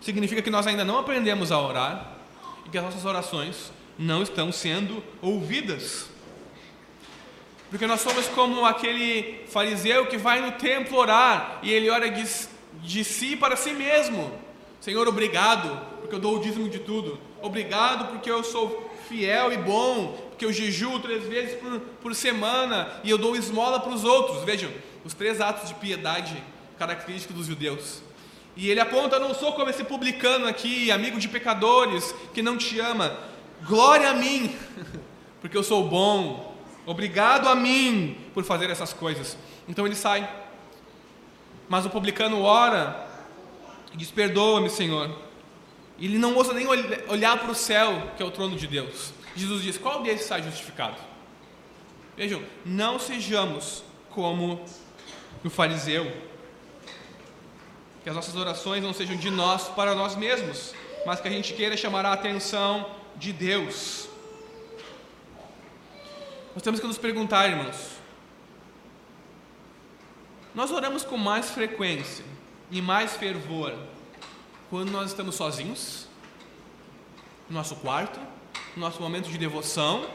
significa 0.00 0.42
que 0.42 0.50
nós 0.50 0.66
ainda 0.66 0.84
não 0.84 0.98
aprendemos 0.98 1.52
a 1.52 1.60
orar 1.60 2.16
e 2.66 2.70
que 2.70 2.76
as 2.76 2.84
nossas 2.84 3.04
orações 3.04 3.72
não 3.98 4.22
estão 4.22 4.50
sendo 4.52 5.02
ouvidas. 5.20 6.08
Porque 7.70 7.86
nós 7.86 8.00
somos 8.00 8.26
como 8.28 8.64
aquele 8.64 9.44
fariseu 9.48 10.06
que 10.06 10.16
vai 10.16 10.40
no 10.40 10.52
templo 10.52 10.96
orar 10.96 11.58
e 11.62 11.72
ele 11.72 11.90
ora 11.90 12.08
de, 12.10 12.24
de 12.82 13.04
si 13.04 13.36
para 13.36 13.56
si 13.56 13.72
mesmo. 13.72 14.32
Senhor, 14.80 15.08
obrigado, 15.08 15.80
porque 16.00 16.14
eu 16.14 16.20
dou 16.20 16.36
o 16.36 16.40
dízimo 16.40 16.68
de 16.68 16.78
tudo. 16.78 17.18
Obrigado, 17.42 18.12
porque 18.12 18.30
eu 18.30 18.44
sou 18.44 18.90
fiel 19.08 19.52
e 19.52 19.56
bom, 19.56 20.12
porque 20.30 20.44
eu 20.44 20.52
jejuo 20.52 21.00
três 21.00 21.24
vezes 21.24 21.58
por, 21.58 21.80
por 21.80 22.14
semana 22.14 22.88
e 23.02 23.10
eu 23.10 23.18
dou 23.18 23.34
esmola 23.34 23.80
para 23.80 23.92
os 23.92 24.04
outros. 24.04 24.44
Vejam, 24.44 24.70
os 25.04 25.14
três 25.14 25.40
atos 25.40 25.68
de 25.68 25.74
piedade 25.74 26.36
característicos 26.78 27.36
dos 27.36 27.46
judeus. 27.46 28.02
E 28.56 28.70
ele 28.70 28.80
aponta: 28.80 29.18
não 29.18 29.34
sou 29.34 29.52
como 29.52 29.70
esse 29.70 29.84
publicano 29.84 30.46
aqui, 30.46 30.90
amigo 30.90 31.18
de 31.18 31.28
pecadores, 31.28 32.14
que 32.32 32.42
não 32.42 32.56
te 32.56 32.78
ama. 32.78 33.16
Glória 33.62 34.10
a 34.10 34.14
mim, 34.14 34.54
porque 35.40 35.56
eu 35.56 35.62
sou 35.62 35.88
bom. 35.88 36.54
Obrigado 36.86 37.48
a 37.48 37.54
mim 37.54 38.18
por 38.34 38.44
fazer 38.44 38.68
essas 38.68 38.92
coisas. 38.92 39.38
Então 39.68 39.86
ele 39.86 39.94
sai. 39.94 40.28
Mas 41.68 41.86
o 41.86 41.90
publicano 41.90 42.42
ora 42.42 43.08
e 43.92 43.96
diz: 43.96 44.10
Perdoa-me, 44.10 44.68
Senhor. 44.68 45.10
Ele 45.98 46.18
não 46.18 46.34
ousa 46.34 46.52
nem 46.52 46.66
olhar 46.66 47.38
para 47.38 47.50
o 47.50 47.54
céu, 47.54 48.10
que 48.16 48.22
é 48.22 48.26
o 48.26 48.30
trono 48.30 48.56
de 48.56 48.66
Deus. 48.66 49.12
Jesus 49.34 49.62
diz: 49.62 49.78
Qual 49.78 50.02
desses 50.02 50.26
sai 50.26 50.42
justificado? 50.42 50.96
Vejam, 52.16 52.42
não 52.64 52.98
sejamos 52.98 53.82
como 54.10 54.64
o 55.42 55.50
fariseu. 55.50 56.10
Que 58.02 58.10
as 58.10 58.14
nossas 58.14 58.36
orações 58.36 58.82
não 58.82 58.92
sejam 58.92 59.16
de 59.16 59.30
nós 59.30 59.68
para 59.68 59.94
nós 59.94 60.14
mesmos, 60.14 60.74
mas 61.06 61.20
que 61.20 61.28
a 61.28 61.30
gente 61.30 61.54
queira 61.54 61.76
chamar 61.76 62.04
a 62.04 62.12
atenção 62.12 62.86
de 63.16 63.32
Deus. 63.32 64.08
Nós 66.54 66.62
temos 66.62 66.80
que 66.80 66.86
nos 66.86 66.98
perguntar, 66.98 67.48
irmãos: 67.48 67.94
nós 70.54 70.70
oramos 70.70 71.04
com 71.04 71.16
mais 71.16 71.50
frequência 71.50 72.24
e 72.70 72.80
mais 72.80 73.16
fervor 73.16 73.76
quando 74.70 74.90
nós 74.90 75.10
estamos 75.10 75.34
sozinhos, 75.34 76.08
no 77.48 77.54
nosso 77.54 77.76
quarto, 77.76 78.18
no 78.76 78.80
nosso 78.80 79.00
momento 79.00 79.28
de 79.28 79.38
devoção, 79.38 80.08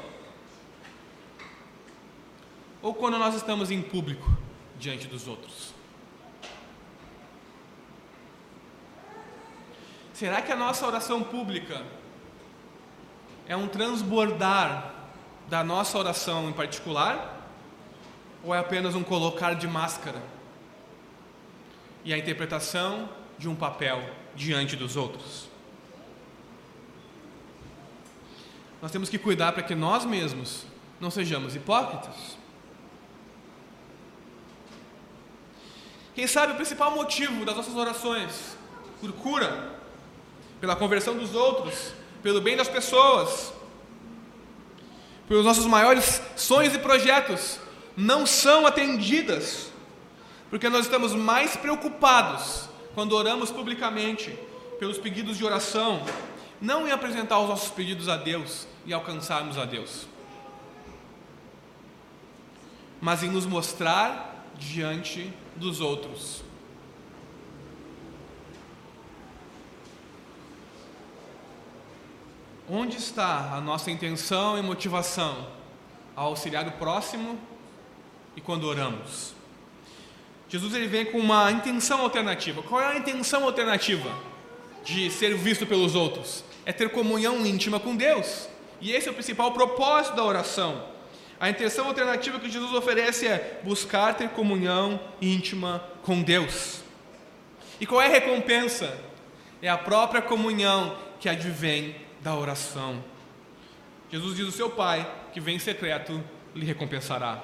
ou 2.82 2.94
quando 2.94 3.18
nós 3.18 3.36
estamos 3.36 3.70
em 3.70 3.82
público 3.82 4.30
diante 4.78 5.08
dos 5.08 5.28
outros? 5.28 5.74
Será 10.14 10.42
que 10.42 10.52
a 10.52 10.56
nossa 10.56 10.86
oração 10.86 11.24
pública 11.24 11.86
é 13.50 13.58
um 13.58 13.68
transbordar 13.68 14.94
da 15.50 15.64
nossa 15.64 15.98
oração 15.98 16.48
em 16.48 16.54
particular? 16.54 17.36
Ou 18.44 18.54
é 18.54 18.60
apenas 18.60 18.94
um 18.94 19.04
colocar 19.04 19.56
de 19.56 19.68
máscara 19.68 20.22
e 22.06 22.14
a 22.14 22.18
interpretação 22.18 23.10
de 23.40 23.50
um 23.50 23.56
papel 23.56 24.08
diante 24.36 24.76
dos 24.76 24.96
outros? 24.96 25.50
Nós 28.80 28.92
temos 28.92 29.10
que 29.10 29.18
cuidar 29.18 29.52
para 29.52 29.64
que 29.64 29.74
nós 29.74 30.06
mesmos 30.06 30.66
não 31.02 31.10
sejamos 31.10 31.56
hipócritas. 31.56 32.38
Quem 36.14 36.28
sabe 36.28 36.54
o 36.54 36.56
principal 36.56 36.92
motivo 36.92 37.44
das 37.46 37.56
nossas 37.56 37.76
orações 37.76 38.56
por 39.02 39.12
cura, 39.14 39.72
pela 40.62 40.76
conversão 40.76 41.18
dos 41.18 41.34
outros, 41.34 41.94
pelo 42.22 42.42
bem 42.42 42.56
das 42.56 42.68
pessoas, 42.68 43.54
pelos 45.28 45.46
nossos 45.46 45.66
maiores 45.66 46.22
sonhos 46.36 46.74
e 46.74 46.80
projetos, 46.80 47.60
não 47.96 48.26
são 48.26 48.66
atendidas, 48.66 49.72
porque 50.50 50.70
nós 50.70 50.86
estamos 50.86 51.14
mais 51.14 51.56
preocupados 51.56 52.68
quando 52.96 53.14
oramos 53.14 53.52
publicamente 53.52 54.38
pelos 54.80 54.98
pedidos 54.98 55.38
de 55.38 55.46
oração, 55.46 56.04
não 56.60 56.88
em 56.88 56.92
apresentar 56.92 57.40
os 57.40 57.50
nossos 57.50 57.70
pedidos 57.70 58.10
a 58.10 58.18
Deus 58.18 58.68
e 58.86 58.94
alcançarmos 58.94 59.58
a 59.58 59.66
Deus, 59.66 60.08
mas 63.00 63.24
em 63.24 63.30
nos 63.30 63.46
mostrar 63.46 64.46
diante 64.58 65.32
dos 65.56 65.80
outros. 65.80 66.49
Onde 72.72 72.98
está 72.98 73.56
a 73.56 73.60
nossa 73.60 73.90
intenção 73.90 74.56
e 74.56 74.62
motivação 74.62 75.48
ao 76.16 76.28
auxiliar 76.28 76.68
o 76.68 76.72
próximo 76.74 77.36
e 78.36 78.42
quando 78.42 78.66
oramos? 78.66 79.34
Jesus 80.48 80.76
ele 80.76 80.88
vem 80.88 81.06
com 81.06 81.18
uma 81.18 81.52
intenção 81.52 82.02
alternativa. 82.02 82.62
Qual 82.62 82.80
é 82.80 82.86
a 82.86 82.96
intenção 82.96 83.44
alternativa 83.44 84.16
de 84.86 85.10
ser 85.10 85.36
visto 85.36 85.66
pelos 85.66 85.96
outros? 85.96 86.44
É 86.64 86.72
ter 86.72 86.92
comunhão 86.92 87.44
íntima 87.44 87.80
com 87.80 87.96
Deus. 87.96 88.48
E 88.80 88.92
esse 88.92 89.08
é 89.08 89.12
o 89.12 89.16
principal 89.16 89.52
propósito 89.52 90.16
da 90.16 90.24
oração. 90.24 90.86
A 91.40 91.50
intenção 91.50 91.88
alternativa 91.88 92.40
que 92.40 92.52
Jesus 92.52 92.72
oferece 92.72 93.26
é 93.26 93.62
buscar 93.64 94.14
ter 94.14 94.30
comunhão 94.30 95.00
íntima 95.20 95.84
com 96.04 96.22
Deus. 96.22 96.82
E 97.82 97.88
qual 97.88 98.00
é 98.00 98.06
a 98.06 98.12
recompensa? 98.12 98.96
É 99.60 99.68
a 99.68 99.78
própria 99.78 100.22
comunhão 100.22 100.96
que 101.20 101.28
advém 101.28 101.96
da 102.22 102.36
oração. 102.36 103.04
Jesus 104.12 104.36
diz: 104.36 104.48
O 104.48 104.52
seu 104.52 104.70
Pai, 104.70 105.10
que 105.34 105.40
vem 105.40 105.56
em 105.56 105.60
secreto, 105.60 106.24
lhe 106.56 106.66
recompensará. 106.66 107.42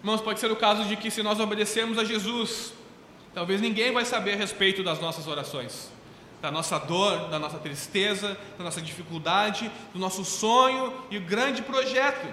Irmãos, 0.00 0.20
pode 0.20 0.40
ser 0.40 0.50
o 0.50 0.56
caso 0.56 0.84
de 0.84 0.96
que 0.96 1.10
se 1.10 1.22
nós 1.22 1.38
obedecermos 1.38 1.96
a 1.96 2.04
Jesus, 2.04 2.72
talvez 3.32 3.60
ninguém 3.60 3.92
vai 3.92 4.04
saber 4.04 4.34
a 4.34 4.36
respeito 4.36 4.82
das 4.82 5.00
nossas 5.00 5.28
orações, 5.28 5.90
da 6.40 6.50
nossa 6.50 6.78
dor, 6.78 7.28
da 7.28 7.38
nossa 7.38 7.58
tristeza, 7.58 8.36
da 8.58 8.64
nossa 8.64 8.82
dificuldade, 8.82 9.70
do 9.92 10.00
nosso 10.00 10.24
sonho 10.24 10.92
e 11.10 11.18
grande 11.20 11.62
projeto. 11.62 12.26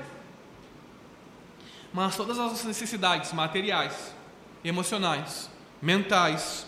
Mas 1.94 2.16
todas 2.16 2.40
as 2.40 2.52
nossas 2.52 2.66
necessidades 2.66 3.34
materiais, 3.34 4.16
emocionais, 4.64 5.50
mentais, 5.82 6.68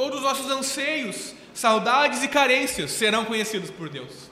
todos 0.00 0.20
os 0.20 0.24
nossos 0.24 0.50
anseios 0.50 1.34
saudades 1.52 2.22
e 2.22 2.28
carências 2.28 2.90
serão 2.90 3.22
conhecidos 3.22 3.70
por 3.70 3.90
Deus. 3.90 4.30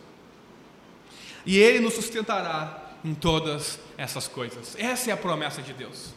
E 1.45 1.59
Ele 1.59 1.79
nos 1.79 1.93
sustentará 1.93 2.95
em 3.05 3.13
todas 3.13 3.79
essas 3.99 4.27
coisas. 4.27 4.75
Essa 4.79 5.11
é 5.11 5.13
a 5.13 5.17
promessa 5.17 5.61
de 5.61 5.75
Deus. 5.75 6.15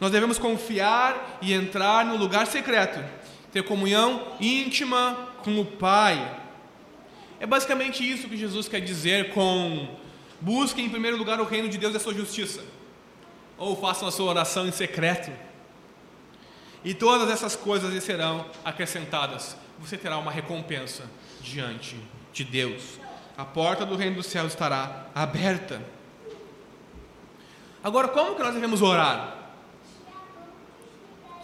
Nós 0.00 0.12
devemos 0.12 0.38
confiar 0.38 1.40
e 1.42 1.52
entrar 1.52 2.04
no 2.04 2.16
lugar 2.16 2.46
secreto, 2.46 3.04
ter 3.52 3.64
comunhão 3.64 4.36
íntima 4.40 5.32
com 5.42 5.60
o 5.60 5.64
Pai. 5.64 6.40
É 7.40 7.46
basicamente 7.48 8.08
isso 8.08 8.28
que 8.28 8.36
Jesus 8.36 8.68
quer 8.68 8.80
dizer 8.80 9.34
com 9.34 9.88
busquem 10.40 10.86
em 10.86 10.90
primeiro 10.90 11.16
lugar 11.16 11.40
o 11.40 11.44
reino 11.44 11.68
de 11.68 11.76
Deus 11.76 11.94
e 11.94 11.96
a 11.96 12.00
sua 12.00 12.14
justiça, 12.14 12.62
ou 13.56 13.74
façam 13.74 14.06
a 14.06 14.12
sua 14.12 14.30
oração 14.30 14.68
em 14.68 14.72
secreto 14.72 15.47
e 16.88 16.94
todas 16.94 17.28
essas 17.28 17.54
coisas 17.54 17.92
lhe 17.92 18.00
serão 18.00 18.46
acrescentadas. 18.64 19.54
Você 19.78 19.98
terá 19.98 20.16
uma 20.16 20.30
recompensa 20.30 21.04
diante 21.38 22.00
de 22.32 22.44
Deus. 22.44 22.98
A 23.36 23.44
porta 23.44 23.84
do 23.84 23.94
reino 23.94 24.16
dos 24.16 24.24
céus 24.24 24.52
estará 24.52 25.04
aberta. 25.14 25.82
Agora, 27.84 28.08
como 28.08 28.34
que 28.34 28.42
nós 28.42 28.54
devemos 28.54 28.80
orar? 28.80 29.36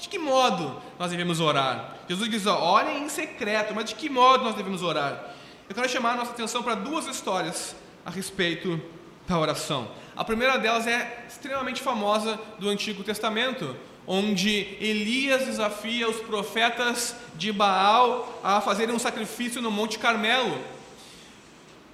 De 0.01 0.09
que 0.09 0.18
modo 0.18 0.80
nós 0.99 1.11
devemos 1.11 1.40
orar? 1.40 1.95
Jesus 2.09 2.30
diz: 2.30 2.47
orem 2.47 3.05
em 3.05 3.09
secreto, 3.11 3.74
mas 3.74 3.84
de 3.84 3.97
que 3.97 4.09
modo 4.09 4.45
nós 4.45 4.55
devemos 4.55 4.82
orar? 4.82 5.34
Eu 5.68 5.74
quero 5.74 5.90
chamar 5.90 6.12
a 6.12 6.16
nossa 6.16 6.30
atenção 6.30 6.62
para 6.62 6.74
duas 6.74 7.07
histórias 7.07 7.76
a 8.07 8.11
respeito 8.11 8.80
da 9.26 9.38
oração. 9.38 9.90
A 10.16 10.24
primeira 10.24 10.57
delas 10.57 10.86
é 10.86 11.26
extremamente 11.28 11.82
famosa 11.82 12.40
do 12.59 12.70
Antigo 12.70 13.05
Testamento, 13.05 13.76
onde 14.07 14.76
Elias 14.80 15.46
desafia 15.46 16.09
os 16.09 16.16
profetas 16.16 17.16
de 17.36 17.52
Baal 17.52 18.40
a 18.42 18.61
fazerem 18.61 18.94
um 18.94 18.98
sacrifício 18.98 19.62
no 19.62 19.70
Monte 19.70 19.98
Carmelo. 19.98 20.59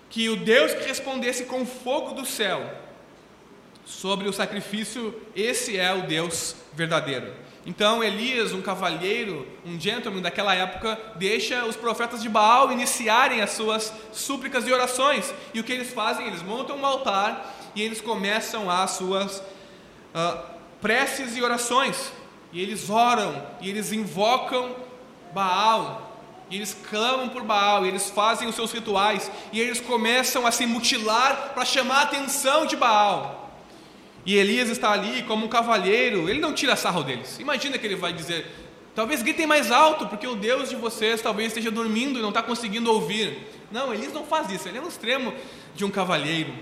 Que 0.08 0.28
o 0.28 0.36
Deus 0.36 0.74
que 0.74 0.86
respondesse 0.86 1.44
com 1.44 1.64
fogo 1.64 2.14
do 2.14 2.26
céu 2.26 2.68
sobre 3.84 4.28
o 4.28 4.32
sacrifício, 4.32 5.14
esse 5.34 5.76
é 5.76 5.92
o 5.92 6.02
Deus 6.02 6.56
verdadeiro. 6.72 7.32
Então 7.64 8.02
Elias, 8.02 8.52
um 8.52 8.62
cavalheiro, 8.62 9.46
um 9.64 9.78
gentleman 9.78 10.22
daquela 10.22 10.54
época, 10.54 10.98
deixa 11.16 11.64
os 11.66 11.76
profetas 11.76 12.22
de 12.22 12.28
Baal 12.28 12.72
iniciarem 12.72 13.42
as 13.42 13.50
suas 13.50 13.92
súplicas 14.12 14.66
e 14.66 14.72
orações. 14.72 15.32
E 15.52 15.60
o 15.60 15.64
que 15.64 15.72
eles 15.72 15.92
fazem? 15.92 16.26
Eles 16.26 16.42
montam 16.42 16.76
um 16.78 16.86
altar 16.86 17.54
e 17.74 17.82
eles 17.82 18.00
começam 18.00 18.70
as 18.70 18.92
suas 18.92 19.38
uh, 19.38 20.59
preces 20.80 21.36
e 21.36 21.42
orações. 21.42 22.12
E 22.52 22.60
eles 22.60 22.90
oram, 22.90 23.46
e 23.60 23.68
eles 23.68 23.92
invocam 23.92 24.74
Baal, 25.32 26.10
e 26.50 26.56
eles 26.56 26.76
clamam 26.90 27.28
por 27.28 27.42
Baal, 27.42 27.86
e 27.86 27.88
eles 27.88 28.10
fazem 28.10 28.48
os 28.48 28.56
seus 28.56 28.72
rituais, 28.72 29.30
e 29.52 29.60
eles 29.60 29.80
começam 29.80 30.44
a 30.46 30.50
se 30.50 30.66
mutilar 30.66 31.52
para 31.54 31.64
chamar 31.64 31.98
a 31.98 32.02
atenção 32.02 32.66
de 32.66 32.76
Baal. 32.76 33.40
E 34.26 34.36
Elias 34.36 34.68
está 34.68 34.90
ali 34.90 35.22
como 35.22 35.46
um 35.46 35.48
cavalheiro, 35.48 36.28
ele 36.28 36.40
não 36.40 36.52
tira 36.52 36.76
sarro 36.76 37.04
deles. 37.04 37.38
Imagina 37.38 37.78
que 37.78 37.86
ele 37.86 37.96
vai 37.96 38.12
dizer: 38.12 38.46
talvez 38.94 39.22
gritem 39.22 39.46
mais 39.46 39.70
alto, 39.70 40.06
porque 40.08 40.26
o 40.26 40.34
Deus 40.34 40.68
de 40.68 40.76
vocês 40.76 41.22
talvez 41.22 41.48
esteja 41.48 41.70
dormindo 41.70 42.18
e 42.18 42.22
não 42.22 42.28
está 42.28 42.42
conseguindo 42.42 42.92
ouvir. 42.92 43.46
Não, 43.70 43.94
Elias 43.94 44.12
não 44.12 44.24
faz 44.24 44.50
isso, 44.50 44.68
ele 44.68 44.78
é 44.78 44.82
um 44.82 44.88
extremo 44.88 45.32
de 45.74 45.84
um 45.84 45.90
cavalheiro. 45.90 46.52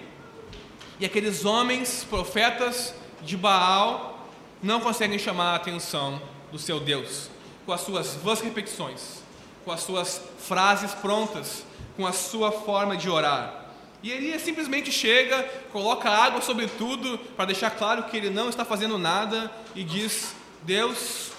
E 1.00 1.06
aqueles 1.06 1.44
homens, 1.44 2.06
profetas 2.08 2.94
de 3.22 3.36
Baal, 3.36 4.28
não 4.62 4.80
conseguem 4.80 5.18
chamar 5.18 5.52
a 5.52 5.56
atenção 5.56 6.20
do 6.50 6.58
seu 6.58 6.80
Deus 6.80 7.30
com 7.68 7.72
as 7.74 7.82
suas 7.82 8.14
vãs 8.14 8.40
repetições, 8.40 9.22
com 9.62 9.70
as 9.70 9.80
suas 9.80 10.22
frases 10.38 10.94
prontas, 10.94 11.66
com 11.98 12.06
a 12.06 12.12
sua 12.12 12.50
forma 12.50 12.96
de 12.96 13.10
orar. 13.10 13.66
E 14.02 14.10
Elias 14.10 14.40
simplesmente 14.40 14.90
chega, 14.90 15.42
coloca 15.70 16.08
água 16.08 16.40
sobre 16.40 16.66
tudo, 16.66 17.18
para 17.36 17.44
deixar 17.44 17.70
claro 17.72 18.04
que 18.04 18.16
ele 18.16 18.30
não 18.30 18.48
está 18.48 18.64
fazendo 18.64 18.96
nada, 18.96 19.52
e 19.74 19.84
diz: 19.84 20.34
Deus, 20.62 21.32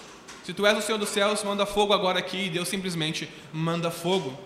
se 0.43 0.53
tu 0.53 0.67
és 0.67 0.77
o 0.77 0.82
Senhor 0.84 0.99
dos 0.99 1.09
céus, 1.09 1.43
manda 1.43 1.65
fogo 1.65 1.93
agora 1.93 2.19
aqui. 2.19 2.45
E 2.45 2.49
Deus 2.51 2.67
simplesmente 2.67 3.27
manda 3.51 3.89
fogo 3.89 4.38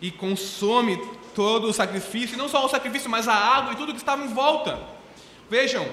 e 0.00 0.10
consome 0.10 0.98
todo 1.34 1.68
o 1.68 1.72
sacrifício, 1.74 2.34
e 2.34 2.38
não 2.38 2.48
só 2.48 2.64
o 2.64 2.68
sacrifício, 2.70 3.10
mas 3.10 3.28
a 3.28 3.34
água 3.34 3.74
e 3.74 3.76
tudo 3.76 3.92
que 3.92 3.98
estava 3.98 4.24
em 4.24 4.32
volta. 4.32 4.80
Vejam, 5.50 5.86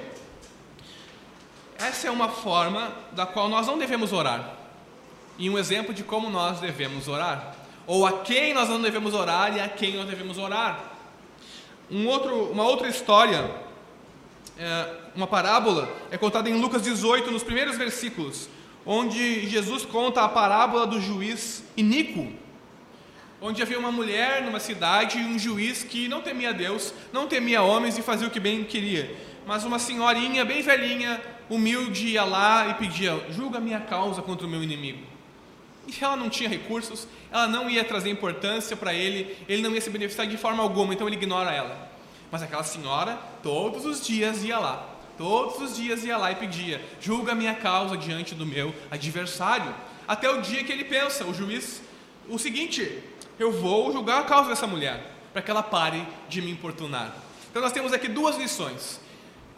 essa 1.84 2.08
é 2.08 2.12
uma 2.12 2.30
forma 2.30 2.92
da 3.12 3.26
qual 3.26 3.50
nós 3.50 3.68
não 3.68 3.78
devemos 3.78 4.12
orar. 4.12 4.56
E 5.38 5.50
um 5.50 5.58
exemplo 5.58 5.94
de 5.94 6.04
como 6.04 6.30
nós 6.30 6.60
devemos 6.60 7.08
orar. 7.08 7.56
Ou 7.86 8.06
a 8.06 8.20
quem 8.22 8.54
nós 8.54 8.70
não 8.70 8.82
devemos 8.82 9.14
orar 9.14 9.56
e 9.56 9.60
a 9.60 9.68
quem 9.68 9.96
nós 9.96 10.08
devemos 10.08 10.38
orar. 10.38 10.92
Um 11.92 12.08
outro, 12.08 12.52
uma 12.52 12.64
outra 12.64 12.88
história 12.88 13.52
é, 14.58 14.88
uma 15.16 15.26
parábola, 15.26 15.92
é 16.12 16.18
contada 16.18 16.50
em 16.50 16.60
Lucas 16.60 16.84
18, 16.84 17.32
nos 17.32 17.44
primeiros 17.44 17.78
versículos, 17.78 18.48
onde 18.86 19.48
Jesus 19.50 19.84
conta 19.84 20.22
a 20.22 20.30
parábola 20.30 20.86
do 20.86 21.02
juiz 21.02 21.64
iníquo, 21.76 22.32
onde 23.42 23.62
havia 23.62 23.80
uma 23.80 23.92
mulher 23.92 24.44
numa 24.44 24.60
cidade 24.60 25.18
e 25.20 25.26
um 25.26 25.38
juiz 25.40 25.84
que 25.84 26.08
não 26.08 26.22
temia 26.22 26.54
Deus, 26.54 26.94
não 27.12 27.28
temia 27.28 27.62
homens 27.62 27.98
e 27.98 28.02
fazia 28.02 28.28
o 28.28 28.32
que 28.32 28.40
bem 28.40 28.64
queria. 28.64 29.16
Mas 29.46 29.66
uma 29.66 29.80
senhorinha 29.80 30.46
bem 30.46 30.62
velhinha, 30.62 31.20
humilde, 31.50 32.08
ia 32.08 32.24
lá 32.24 32.68
e 32.70 32.74
pedia: 32.76 33.26
julga 33.30 33.60
minha 33.60 33.80
causa 33.80 34.22
contra 34.22 34.46
o 34.46 34.50
meu 34.50 34.64
inimigo. 34.64 35.14
E 35.88 36.04
ela 36.04 36.16
não 36.16 36.30
tinha 36.30 36.48
recursos, 36.48 37.08
ela 37.32 37.48
não 37.48 37.70
ia 37.70 37.84
trazer 37.84 38.10
importância 38.10 38.76
para 38.76 38.94
ele, 38.94 39.38
ele 39.50 39.62
não 39.62 39.72
ia 39.72 39.82
se 39.82 39.90
beneficiar 39.90 40.26
de 40.28 40.38
forma 40.38 40.64
alguma, 40.64 40.94
então 40.94 41.08
ele 41.08 41.18
ignora 41.18 41.52
ela. 41.52 41.92
Mas 42.32 42.42
aquela 42.42 42.64
senhora, 42.64 43.20
todos 43.44 43.86
os 43.86 44.06
dias 44.06 44.44
ia 44.44 44.58
lá, 44.58 44.90
todos 45.18 45.62
os 45.62 45.76
dias 45.76 46.04
ia 46.04 46.18
lá 46.18 46.32
e 46.32 46.36
pedia: 46.36 46.84
julga 47.02 47.36
minha 47.36 47.54
causa 47.54 47.98
diante 47.98 48.34
do 48.34 48.46
meu 48.46 48.74
adversário. 48.90 49.74
Até 50.08 50.30
o 50.30 50.42
dia 50.42 50.64
que 50.64 50.72
ele 50.72 50.86
pensa, 50.86 51.26
o 51.26 51.34
juiz, 51.34 51.82
o 52.30 52.40
seguinte: 52.40 53.04
eu 53.38 53.52
vou 53.52 53.92
julgar 53.92 54.22
a 54.22 54.24
causa 54.24 54.50
dessa 54.50 54.68
mulher, 54.68 55.12
para 55.34 55.42
que 55.42 55.52
ela 55.52 55.64
pare 55.64 56.06
de 56.30 56.42
me 56.42 56.52
importunar. 56.52 57.14
Então 57.50 57.62
nós 57.62 57.72
temos 57.72 57.94
aqui 57.94 58.08
duas 58.08 58.38
lições. 58.38 59.00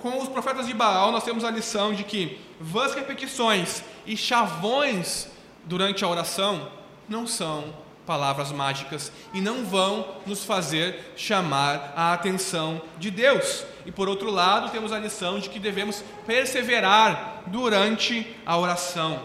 Com 0.06 0.22
os 0.22 0.30
profetas 0.30 0.68
de 0.68 0.74
Baal, 0.76 1.12
nós 1.12 1.24
temos 1.24 1.44
a 1.44 1.50
lição 1.50 1.92
de 1.92 2.04
que 2.04 2.40
vãs 2.60 2.94
repetições 2.94 3.84
e 4.06 4.16
chavões 4.16 5.28
durante 5.64 6.06
a 6.06 6.08
oração 6.08 6.72
não 7.10 7.26
são 7.26 7.74
palavras 8.06 8.52
mágicas 8.52 9.12
e 9.34 9.42
não 9.42 9.66
vão 9.66 10.22
nos 10.28 10.44
fazer 10.44 11.12
chamar 11.18 11.92
a 11.96 12.14
atenção 12.14 12.80
de 13.00 13.10
Deus. 13.10 13.66
E 13.84 13.92
por 13.92 14.08
outro 14.08 14.30
lado, 14.30 14.72
temos 14.72 14.92
a 14.92 15.00
lição 15.00 15.40
de 15.40 15.50
que 15.50 15.58
devemos 15.58 16.04
perseverar 16.28 17.42
durante 17.48 18.32
a 18.46 18.56
oração. 18.60 19.24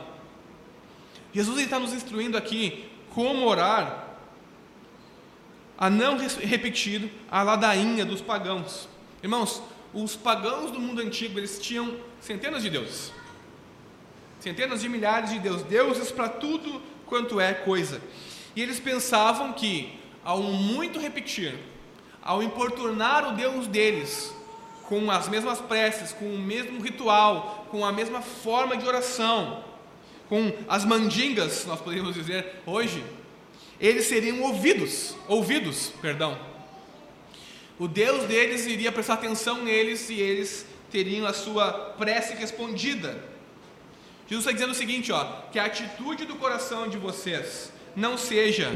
Jesus 1.31 1.61
está 1.61 1.79
nos 1.79 1.93
instruindo 1.93 2.39
aqui 2.39 2.91
como 3.15 3.47
orar 3.47 4.07
a 5.77 5.91
não 5.91 6.17
repetir 6.17 7.13
a 7.31 7.43
ladainha 7.43 8.07
dos 8.07 8.23
pagãos. 8.23 8.89
Irmãos, 9.23 9.63
os 9.93 10.17
pagãos 10.17 10.71
do 10.71 10.81
mundo 10.81 11.01
antigo, 11.01 11.39
eles 11.39 11.59
tinham 11.59 11.97
centenas 12.21 12.63
de 12.63 12.71
deuses. 12.71 13.13
Centenas 14.39 14.81
de 14.81 14.89
milhares 14.89 15.31
de 15.31 15.39
deuses, 15.39 15.63
deuses 15.65 16.11
para 16.11 16.29
tudo 16.29 16.81
quanto 17.07 17.41
é 17.41 17.53
coisa. 17.53 18.01
E 18.55 18.63
eles 18.63 18.81
pensavam 18.81 19.53
que, 19.53 19.99
ao 20.25 20.43
muito 20.43 20.99
repetir, 20.99 21.59
ao 22.23 22.43
importunar 22.43 23.29
o 23.29 23.37
Deus 23.37 23.67
deles, 23.67 24.35
com 24.85 25.11
as 25.11 25.29
mesmas 25.29 25.61
preces, 25.61 26.13
com 26.13 26.25
o 26.25 26.39
mesmo 26.39 26.81
ritual, 26.81 27.67
com 27.71 27.85
a 27.85 27.93
mesma 27.93 28.21
forma 28.21 28.77
de 28.77 28.87
oração, 28.87 29.65
com 30.29 30.53
as 30.69 30.85
mandingas, 30.85 31.65
nós 31.67 31.81
poderíamos 31.81 32.15
dizer 32.15 32.61
hoje, 32.67 33.05
eles 33.81 34.07
seriam 34.07 34.43
ouvidos, 34.43 35.15
ouvidos, 35.29 35.93
perdão. 36.03 36.50
O 37.81 37.89
Deus 37.89 38.25
deles 38.27 38.67
iria 38.67 38.93
prestar 38.93 39.15
atenção 39.15 39.65
neles 39.65 40.11
e 40.11 40.21
eles 40.21 40.67
teriam 40.91 41.27
a 41.27 41.33
sua 41.33 41.73
prece 41.97 42.35
respondida. 42.35 43.25
Jesus 44.29 44.45
está 44.45 44.53
dizendo 44.53 44.73
o 44.73 44.75
seguinte, 44.75 45.11
ó, 45.11 45.25
que 45.51 45.59
a 45.59 45.65
atitude 45.65 46.27
do 46.27 46.37
coração 46.37 46.89
de 46.89 46.99
vocês 46.99 47.73
não 47.97 48.19
seja 48.19 48.71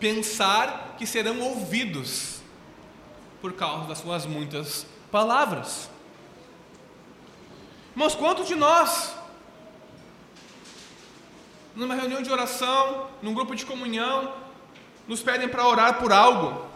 pensar 0.00 0.96
que 0.98 1.06
serão 1.06 1.40
ouvidos 1.40 2.40
por 3.40 3.52
causa 3.52 3.86
das 3.86 3.98
suas 3.98 4.26
muitas 4.26 4.84
palavras. 5.12 5.88
Irmãos, 7.92 8.16
quantos 8.16 8.48
de 8.48 8.56
nós 8.56 9.14
numa 11.76 11.94
reunião 11.94 12.20
de 12.20 12.32
oração, 12.32 13.06
num 13.22 13.32
grupo 13.32 13.54
de 13.54 13.64
comunhão, 13.64 14.34
nos 15.06 15.22
pedem 15.22 15.48
para 15.48 15.68
orar 15.68 16.00
por 16.00 16.12
algo. 16.12 16.69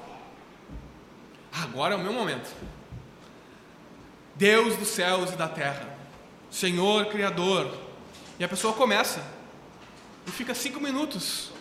Agora 1.63 1.95
é 1.95 1.97
o 1.97 2.01
meu 2.01 2.13
momento. 2.13 2.53
Deus 4.35 4.77
dos 4.77 4.89
céus 4.89 5.33
e 5.33 5.37
da 5.37 5.47
terra, 5.47 5.97
Senhor 6.51 7.07
Criador. 7.07 7.73
E 8.39 8.45
a 8.45 8.49
pessoa 8.49 8.75
começa 8.75 9.25
e 10.27 10.31
fica 10.31 10.55
cinco 10.55 10.81
minutos 10.81 11.53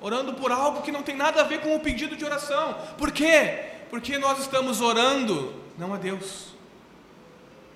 orando 0.00 0.34
por 0.34 0.52
algo 0.52 0.82
que 0.82 0.92
não 0.92 1.02
tem 1.02 1.16
nada 1.16 1.40
a 1.40 1.44
ver 1.44 1.60
com 1.60 1.74
o 1.74 1.80
pedido 1.80 2.16
de 2.16 2.24
oração. 2.24 2.76
Por 2.96 3.10
quê? 3.10 3.64
Porque 3.90 4.18
nós 4.18 4.38
estamos 4.38 4.80
orando 4.80 5.54
não 5.76 5.94
a 5.94 5.96
Deus, 5.96 6.48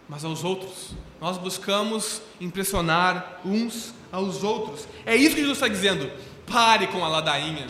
mas 0.08 0.24
aos 0.24 0.44
outros. 0.44 0.90
Nós 1.20 1.38
buscamos 1.38 2.20
impressionar 2.40 3.40
uns 3.44 3.94
aos 4.10 4.42
outros. 4.42 4.86
É 5.06 5.16
isso 5.16 5.34
que 5.34 5.40
Jesus 5.40 5.56
está 5.56 5.68
dizendo. 5.68 6.10
Pare 6.46 6.88
com 6.88 7.04
a 7.04 7.08
ladainha. 7.08 7.66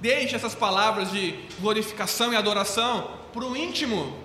Deixe 0.00 0.36
essas 0.36 0.54
palavras 0.54 1.10
de 1.10 1.34
glorificação 1.58 2.32
e 2.32 2.36
adoração 2.36 3.10
para 3.32 3.44
o 3.44 3.56
íntimo, 3.56 4.16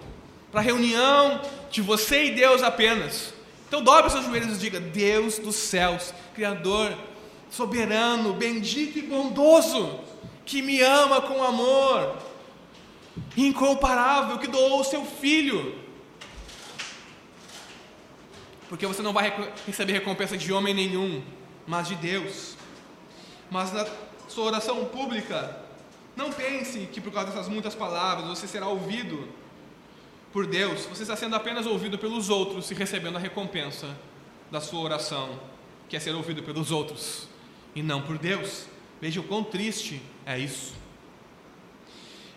para 0.51 0.59
a 0.59 0.63
reunião 0.63 1.41
de 1.69 1.81
você 1.81 2.25
e 2.25 2.31
Deus 2.31 2.61
apenas. 2.61 3.33
Então 3.67 3.81
dobre 3.81 4.11
seus 4.11 4.25
joelhos 4.25 4.57
e 4.57 4.59
diga: 4.59 4.79
Deus 4.79 5.39
dos 5.39 5.55
céus, 5.55 6.13
Criador, 6.35 6.97
soberano, 7.49 8.33
bendito 8.33 8.99
e 8.99 9.01
bondoso, 9.01 9.99
que 10.45 10.61
me 10.61 10.81
ama 10.81 11.21
com 11.21 11.43
amor 11.43 12.17
incomparável, 13.35 14.37
que 14.37 14.47
doou 14.47 14.81
o 14.81 14.85
seu 14.85 15.03
filho 15.05 15.81
porque 18.71 18.87
você 18.87 19.01
não 19.01 19.11
vai 19.11 19.51
receber 19.67 19.91
recompensa 19.91 20.37
de 20.37 20.53
homem 20.53 20.73
nenhum, 20.73 21.21
mas 21.67 21.89
de 21.89 21.95
Deus. 21.95 22.55
Mas 23.49 23.73
na 23.73 23.85
sua 24.29 24.45
oração 24.45 24.85
pública, 24.85 25.60
não 26.15 26.31
pense 26.31 26.87
que 26.91 26.99
por 26.99 27.11
causa 27.11 27.31
dessas 27.31 27.47
muitas 27.47 27.75
palavras 27.75 28.27
você 28.27 28.47
será 28.47 28.67
ouvido 28.67 29.27
por 30.31 30.47
Deus, 30.47 30.85
você 30.85 31.03
está 31.03 31.15
sendo 31.15 31.35
apenas 31.35 31.65
ouvido 31.65 31.97
pelos 31.97 32.29
outros 32.29 32.71
e 32.71 32.73
recebendo 32.73 33.17
a 33.17 33.19
recompensa 33.19 33.97
da 34.49 34.61
sua 34.61 34.79
oração, 34.79 35.39
que 35.89 35.95
é 35.95 35.99
ser 35.99 36.15
ouvido 36.15 36.41
pelos 36.43 36.71
outros 36.71 37.27
e 37.75 37.83
não 37.83 38.01
por 38.01 38.17
Deus. 38.17 38.65
Veja 39.01 39.19
o 39.19 39.23
quão 39.23 39.43
triste 39.43 40.01
é 40.25 40.37
isso. 40.37 40.73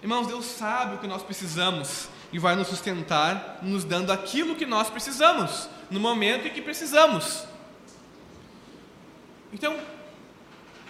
Irmãos, 0.03 0.27
Deus 0.27 0.45
sabe 0.45 0.97
o 0.97 0.99
que 0.99 1.07
nós 1.07 1.23
precisamos 1.23 2.09
e 2.33 2.39
vai 2.39 2.57
nos 2.57 2.69
sustentar, 2.69 3.61
nos 3.63 3.85
dando 3.85 4.13
aquilo 4.13 4.57
que 4.57 4.67
nós 4.67 4.91
precisamos 4.91 5.69
no 5.91 6.01
momento 6.01 6.49
em 6.49 6.51
que 6.51 6.61
precisamos. 6.61 7.47
Então, 9.53 9.79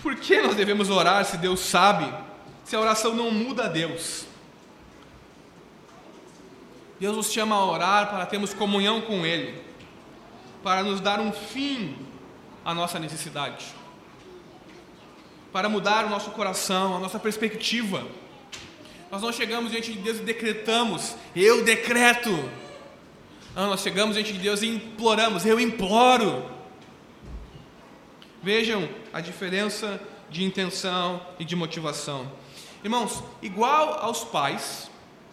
por 0.03 0.17
que 0.17 0.41
nós 0.41 0.57
devemos 0.57 0.89
orar 0.89 1.25
se 1.25 1.37
Deus 1.37 1.61
sabe, 1.61 2.13
se 2.65 2.75
a 2.75 2.81
oração 2.81 3.15
não 3.15 3.31
muda 3.31 3.65
a 3.65 3.69
Deus? 3.69 4.27
Deus 6.99 7.17
nos 7.17 7.33
chama 7.33 7.55
a 7.55 7.65
orar 7.65 8.11
para 8.11 8.25
termos 8.27 8.55
comunhão 8.55 9.01
com 9.03 9.27
Ele, 9.27 9.61
para 10.63 10.83
nos 10.83 11.01
dar 11.01 11.21
um 11.21 11.33
fim 11.33 11.97
à 12.65 12.73
nossa 12.73 12.99
necessidade, 12.99 13.67
para 15.53 15.69
mudar 15.69 16.07
o 16.07 16.09
nosso 16.09 16.31
coração, 16.31 16.97
a 16.97 16.99
nossa 16.99 17.19
perspectiva. 17.19 18.07
Nós 19.11 19.21
não 19.21 19.33
chegamos 19.33 19.71
diante 19.71 19.93
de 19.93 19.99
Deus 19.99 20.19
e 20.19 20.23
decretamos, 20.23 21.15
eu 21.37 21.63
decreto, 21.63 22.31
ah, 23.55 23.67
nós 23.67 23.83
chegamos 23.83 24.15
diante 24.15 24.33
de 24.33 24.39
Deus 24.39 24.63
e 24.63 24.67
imploramos, 24.67 25.45
eu 25.45 25.61
imploro. 25.61 26.51
Vejam 28.43 28.89
a 29.13 29.21
diferença 29.21 30.01
de 30.29 30.43
intenção 30.43 31.25
e 31.39 31.45
de 31.45 31.55
motivação. 31.55 32.31
Irmãos, 32.85 33.25
igual 33.41 33.95
aos 33.95 34.25
pais, 34.25 34.91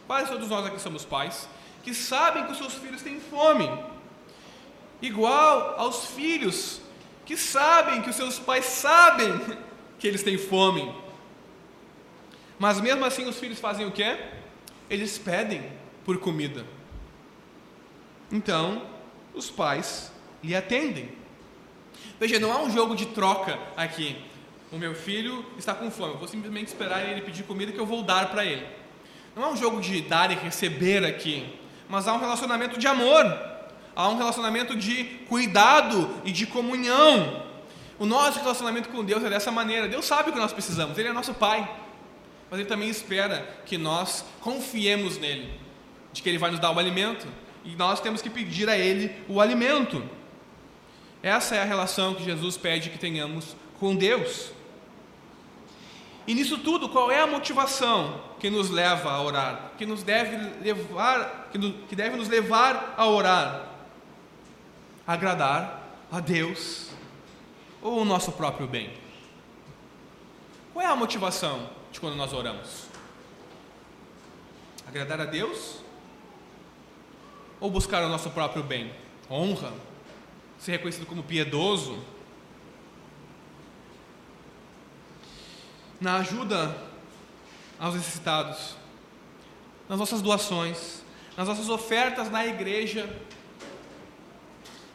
quase 0.08 0.32
todos 0.32 0.48
nós 0.48 0.66
aqui 0.66 0.80
somos 0.80 1.04
pais, 1.04 1.50
que 1.84 1.94
sabem 1.94 2.46
que 2.46 2.54
os 2.54 2.58
seus 2.58 2.76
filhos 2.76 3.02
têm 3.02 3.20
fome. 3.20 3.70
Igual 5.02 5.76
aos 5.78 6.06
filhos 6.06 6.80
que 7.26 7.36
sabem 7.36 8.02
que 8.02 8.10
os 8.10 8.16
seus 8.16 8.40
pais 8.40 8.64
sabem 8.64 9.34
que 10.00 10.08
eles 10.08 10.24
têm 10.24 10.38
fome. 10.38 10.96
Mas 12.58 12.80
mesmo 12.80 13.04
assim 13.04 13.28
os 13.28 13.38
filhos 13.38 13.60
fazem 13.60 13.86
o 13.86 13.92
quê? 13.92 14.18
Eles 14.90 15.18
pedem 15.18 15.70
por 16.06 16.18
comida. 16.20 16.66
Então, 18.32 18.88
os 19.34 19.52
pais 19.52 20.10
lhe 20.42 20.56
atendem. 20.56 21.12
Veja, 22.18 22.40
não 22.40 22.54
há 22.54 22.62
um 22.62 22.72
jogo 22.72 22.96
de 22.96 23.08
troca 23.08 23.60
aqui. 23.76 24.31
O 24.72 24.78
meu 24.78 24.96
filho 24.96 25.46
está 25.58 25.74
com 25.74 25.92
fome, 25.92 26.14
eu 26.14 26.18
vou 26.18 26.30
simplesmente 26.30 26.68
esperar 26.68 27.06
ele 27.06 27.22
pedir 27.22 27.44
comida 27.44 27.74
que 27.74 27.80
eu 27.80 27.86
vou 27.86 28.04
dar 28.04 28.30
para 28.30 28.46
ele. 28.46 28.66
Não 29.36 29.44
há 29.44 29.50
um 29.50 29.58
jogo 29.58 29.82
de 29.82 30.00
dar 30.02 30.32
e 30.32 30.36
receber 30.36 31.04
aqui, 31.06 31.60
mas 31.90 32.08
há 32.08 32.14
um 32.14 32.20
relacionamento 32.20 32.80
de 32.80 32.88
amor, 32.88 33.26
há 33.94 34.08
um 34.08 34.18
relacionamento 34.18 34.74
de 34.74 35.04
cuidado 35.28 36.10
e 36.24 36.32
de 36.32 36.48
comunhão. 36.48 37.44
O 38.00 38.06
nosso 38.06 38.40
relacionamento 38.40 38.88
com 38.88 39.04
Deus 39.04 39.22
é 39.26 39.30
dessa 39.30 39.52
maneira. 39.52 39.90
Deus 39.90 40.06
sabe 40.06 40.30
o 40.30 40.34
que 40.34 40.40
nós 40.40 40.54
precisamos, 40.54 40.98
Ele 40.98 41.10
é 41.10 41.14
nosso 41.14 41.34
Pai, 41.34 41.70
mas 42.50 42.58
Ele 42.58 42.70
também 42.70 42.90
espera 42.90 43.46
que 43.66 43.78
nós 43.78 44.24
confiemos 44.40 45.18
nele, 45.18 45.50
de 46.14 46.22
que 46.22 46.30
Ele 46.30 46.38
vai 46.38 46.50
nos 46.50 46.62
dar 46.62 46.72
o 46.72 46.80
alimento, 46.80 47.28
e 47.66 47.76
nós 47.76 48.00
temos 48.00 48.22
que 48.22 48.30
pedir 48.30 48.70
a 48.70 48.78
Ele 48.78 49.14
o 49.28 49.42
alimento. 49.42 50.02
Essa 51.22 51.58
é 51.58 51.62
a 51.62 51.66
relação 51.66 52.16
que 52.16 52.24
Jesus 52.24 52.56
pede 52.56 52.90
que 52.90 52.98
tenhamos 52.98 53.54
com 53.78 53.94
Deus. 53.96 54.52
E 56.28 56.34
nisso 56.34 56.58
tudo, 56.60 56.88
qual 56.88 57.12
é 57.12 57.20
a 57.20 57.28
motivação 57.28 58.22
que 58.40 58.50
nos 58.50 58.70
leva 58.70 59.12
a 59.12 59.22
orar? 59.22 59.72
Que 59.78 59.86
nos 59.86 60.04
deve 60.04 60.38
levar, 60.62 61.50
que 61.52 61.96
deve 61.96 62.16
nos 62.16 62.28
levar 62.28 62.94
a 62.96 63.08
orar? 63.08 63.68
Agradar 65.06 65.82
a 66.12 66.20
Deus 66.20 66.92
ou 67.82 68.02
o 68.02 68.06
nosso 68.06 68.32
próprio 68.32 68.68
bem? 68.68 68.94
Qual 70.74 70.86
é 70.86 70.88
a 70.88 70.96
motivação 70.96 71.70
de 71.92 72.00
quando 72.00 72.16
nós 72.16 72.32
oramos? 72.34 72.86
Agradar 74.88 75.20
a 75.22 75.26
Deus 75.26 75.80
ou 77.60 77.70
buscar 77.70 78.04
o 78.04 78.10
nosso 78.10 78.30
próprio 78.30 78.64
bem? 78.64 78.94
Honra? 79.30 79.74
Ser 80.60 80.74
reconhecido 80.74 81.06
como 81.08 81.24
piedoso? 81.24 81.98
Na 86.02 86.18
ajuda 86.18 86.76
aos 87.80 87.94
necessitados, 87.94 88.76
nas 89.88 90.00
nossas 90.00 90.22
doações, 90.22 91.04
nas 91.38 91.48
nossas 91.48 91.70
ofertas 91.70 92.30
na 92.30 92.46
igreja, 92.46 93.08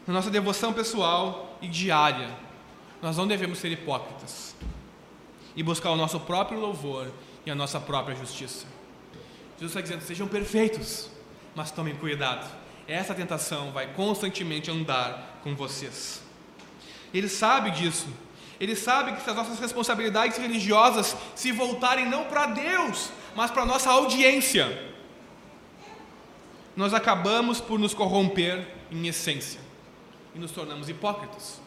na 0.05 0.13
nossa 0.13 0.29
devoção 0.29 0.73
pessoal 0.73 1.57
e 1.61 1.67
diária, 1.69 2.29
nós 3.01 3.15
não 3.15 3.25
devemos 3.25 3.57
ser 3.59 3.71
hipócritas 3.71 4.53
e 5.55 5.63
buscar 5.63 5.91
o 5.91 5.95
nosso 5.95 6.19
próprio 6.19 6.59
louvor 6.59 7.11
e 7.45 7.51
a 7.51 7.55
nossa 7.55 7.79
própria 7.79 8.15
justiça. 8.15 8.67
Jesus 9.57 9.71
está 9.71 9.81
dizendo: 9.81 10.01
sejam 10.01 10.27
perfeitos, 10.27 11.09
mas 11.55 11.71
tomem 11.71 11.95
cuidado. 11.95 12.47
Essa 12.87 13.15
tentação 13.15 13.71
vai 13.71 13.87
constantemente 13.93 14.69
andar 14.69 15.39
com 15.43 15.55
vocês. 15.55 16.21
Ele 17.13 17.29
sabe 17.29 17.71
disso. 17.71 18.07
Ele 18.59 18.75
sabe 18.75 19.13
que 19.13 19.21
se 19.21 19.29
as 19.29 19.35
nossas 19.35 19.59
responsabilidades 19.59 20.37
religiosas 20.37 21.15
se 21.35 21.51
voltarem 21.51 22.07
não 22.07 22.25
para 22.25 22.47
Deus, 22.47 23.11
mas 23.35 23.51
para 23.51 23.63
a 23.63 23.65
nossa 23.65 23.91
audiência, 23.91 24.95
nós 26.75 26.93
acabamos 26.93 27.61
por 27.61 27.77
nos 27.77 27.93
corromper 27.93 28.67
em 28.91 29.07
essência 29.07 29.59
e 30.33 30.39
nos 30.39 30.51
tornamos 30.51 30.89
hipócritas. 30.89 31.61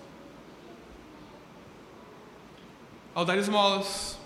Ao 3.14 3.24
dar 3.24 3.38
esmolas, 3.38 4.18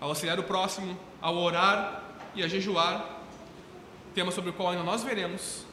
ao 0.00 0.08
auxiliar 0.08 0.38
o 0.38 0.44
próximo, 0.44 0.98
ao 1.20 1.36
orar 1.36 2.02
e 2.34 2.42
a 2.42 2.48
jejuar, 2.48 3.20
tema 4.14 4.32
sobre 4.32 4.50
o 4.50 4.52
qual 4.52 4.70
ainda 4.70 4.82
nós 4.82 5.04
veremos, 5.04 5.64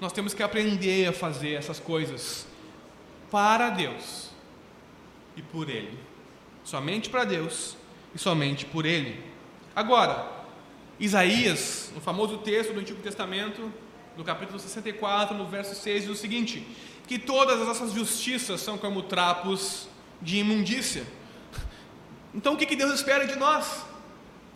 nós 0.00 0.12
temos 0.12 0.32
que 0.32 0.42
aprender 0.42 1.08
a 1.08 1.12
fazer 1.12 1.54
essas 1.54 1.78
coisas 1.78 2.46
para 3.30 3.70
Deus 3.70 4.33
e 5.36 5.42
por 5.42 5.68
Ele. 5.68 5.98
Somente 6.62 7.10
para 7.10 7.24
Deus 7.24 7.76
e 8.14 8.18
somente 8.18 8.64
por 8.64 8.86
Ele. 8.86 9.22
Agora, 9.74 10.30
Isaías, 10.98 11.90
no 11.94 12.00
famoso 12.00 12.38
texto 12.38 12.72
do 12.72 12.80
Antigo 12.80 13.02
Testamento, 13.02 13.72
no 14.16 14.24
capítulo 14.24 14.58
64, 14.58 15.36
no 15.36 15.46
verso 15.46 15.74
6, 15.74 16.02
diz 16.04 16.10
o 16.10 16.16
seguinte: 16.16 16.66
que 17.06 17.18
todas 17.18 17.60
as 17.60 17.66
nossas 17.66 17.92
justiças 17.92 18.60
são 18.60 18.78
como 18.78 19.02
trapos 19.02 19.88
de 20.22 20.38
imundícia. 20.38 21.06
Então 22.32 22.54
o 22.54 22.56
que 22.56 22.74
Deus 22.74 22.94
espera 22.94 23.26
de 23.26 23.36
nós? 23.36 23.84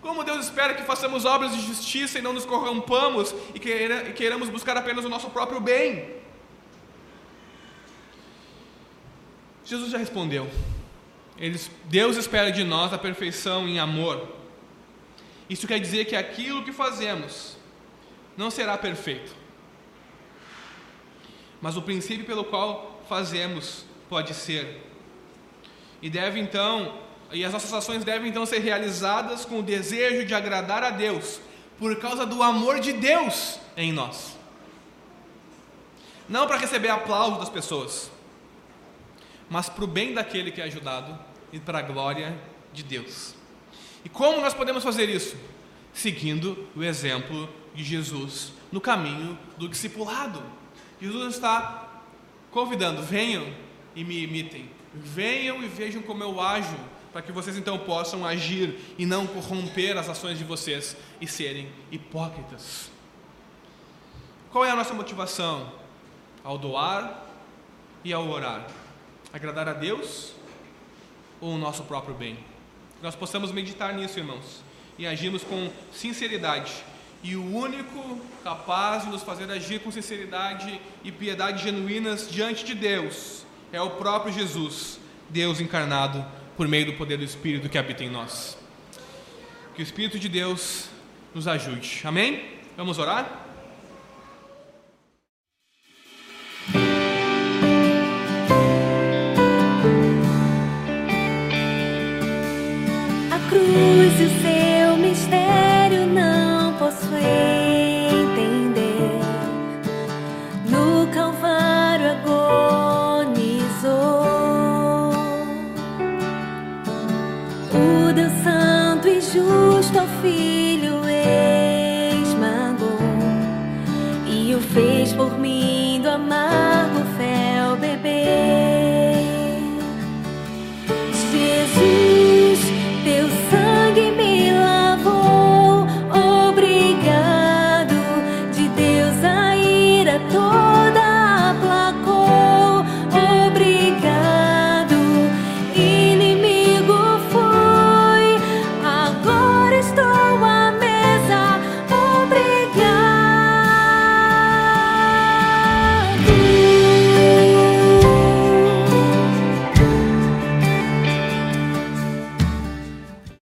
Como 0.01 0.23
Deus 0.23 0.45
espera 0.45 0.75
que 0.75 0.83
façamos 0.85 1.25
obras 1.25 1.53
de 1.53 1.61
justiça 1.61 2.19
e 2.19 2.23
não 2.23 2.33
nos 2.33 2.47
corrompamos 2.47 3.35
e 3.55 3.59
queiramos 3.59 4.49
buscar 4.49 4.77
apenas 4.77 5.05
o 5.05 5.09
nosso 5.09 5.29
próprio 5.31 5.61
bem? 5.61 6.18
Jesus 9.69 9.91
já 9.91 9.99
respondeu. 9.99 10.49
Deus 11.85 12.17
espera 12.17 12.51
de 12.51 12.65
nós 12.65 12.93
a 12.93 12.99
perfeição 12.99 13.69
em 13.69 13.79
amor. 13.79 14.27
Isso 15.49 15.67
quer 15.67 15.79
dizer 15.79 16.07
que 16.07 16.17
aquilo 16.17 16.65
que 16.65 16.73
fazemos 16.73 17.57
não 18.37 18.51
será 18.51 18.79
perfeito. 18.79 19.31
Mas 21.61 21.77
o 21.77 21.83
princípio 21.83 22.25
pelo 22.25 22.45
qual 22.45 23.03
fazemos 23.09 23.85
pode 24.09 24.33
ser. 24.33 24.83
E 26.01 26.09
deve 26.09 26.41
então 26.41 26.99
e 27.31 27.45
as 27.45 27.53
nossas 27.53 27.73
ações 27.75 28.05
devem 28.05 28.31
então 28.31 28.47
ser 28.47 28.61
realizadas 28.61 29.45
com 29.45 29.59
o 29.59 29.63
desejo 29.63 30.25
de 30.25 30.35
agradar 30.35 30.83
a 30.83 30.91
Deus, 30.91 31.41
por 31.79 31.95
causa 31.97 32.25
do 32.25 32.43
amor 32.43 32.81
de 32.81 32.95
Deus 32.95 33.59
em 33.77 33.93
nós. 33.93 34.35
Não 36.27 36.47
para 36.47 36.57
receber 36.57 36.89
aplauso 36.89 37.39
das 37.39 37.51
pessoas, 37.51 38.11
mas 39.51 39.69
para 39.69 39.85
o 39.85 39.87
bem 39.87 40.15
daquele 40.15 40.51
que 40.51 40.61
é 40.61 40.65
ajudado 40.65 41.19
e 41.53 41.59
para 41.59 41.79
a 41.79 41.83
glória 41.83 42.39
de 42.73 42.83
Deus. 42.83 43.35
E 44.05 44.09
como 44.09 44.41
nós 44.41 44.55
podemos 44.55 44.85
fazer 44.85 45.09
isso? 45.09 45.37
Seguindo 45.93 46.69
o 46.77 46.83
exemplo 46.83 47.49
de 47.75 47.83
Jesus 47.83 48.53
no 48.71 48.81
caminho 48.81 49.39
do 49.57 49.69
discipulado. 49.69 50.43
Jesus 51.01 51.35
está 51.35 52.03
convidando: 52.51 53.03
venham 53.03 53.53
e 53.95 54.05
me 54.05 54.23
imitem, 54.23 54.71
venham 54.95 55.63
e 55.63 55.67
vejam 55.67 56.03
como 56.03 56.23
eu 56.23 56.41
ajo 56.41 56.77
para 57.13 57.23
que 57.23 57.33
vocês 57.33 57.57
então 57.57 57.79
possam 57.79 58.25
agir 58.25 58.79
e 58.99 59.07
não 59.07 59.27
corromper 59.27 59.97
as 59.97 60.09
ações 60.09 60.39
de 60.39 60.45
vocês 60.45 60.97
e 61.21 61.27
serem 61.27 61.69
hipócritas. 61.91 62.91
Qual 64.51 64.65
é 64.65 64.71
a 64.71 64.77
nossa 64.77 64.95
motivação 64.95 65.73
ao 66.45 66.59
doar 66.59 67.27
e 68.05 68.13
ao 68.13 68.29
orar? 68.29 68.67
Agradar 69.33 69.69
a 69.69 69.75
Deus 69.75 70.33
ou 71.41 71.55
o 71.55 71.59
nosso 71.59 71.83
próprio 71.85 72.15
bem? 72.15 72.39
Nós 73.03 73.15
possamos 73.15 73.53
meditar 73.53 73.93
nisso, 73.93 74.19
irmãos, 74.19 74.63
e 74.99 75.07
agirmos 75.07 75.45
com 75.45 75.71
sinceridade. 75.93 76.73
E 77.23 77.37
o 77.37 77.45
único 77.55 78.21
capaz 78.43 79.05
de 79.05 79.11
nos 79.11 79.23
fazer 79.23 79.51
agir 79.51 79.81
com 79.81 79.91
sinceridade 79.91 80.81
e 81.05 81.13
piedade 81.13 81.63
genuínas 81.63 82.31
diante 82.31 82.65
de 82.65 82.75
Deus 82.75 83.45
é 83.71 83.81
o 83.81 83.91
próprio 83.91 84.33
Jesus, 84.33 84.99
Deus 85.29 85.61
encarnado 85.61 86.25
por 86.57 86.67
meio 86.67 86.87
do 86.87 86.95
poder 86.95 87.19
do 87.19 87.25
Espírito 87.25 87.69
que 87.69 87.77
habita 87.77 88.03
em 88.03 88.09
nós. 88.09 88.57
Que 89.75 89.83
o 89.83 89.85
Espírito 89.85 90.19
de 90.19 90.29
Deus 90.29 90.89
nos 91.35 91.47
ajude. 91.47 92.01
Amém? 92.05 92.59
Vamos 92.77 92.99
orar? 92.99 93.48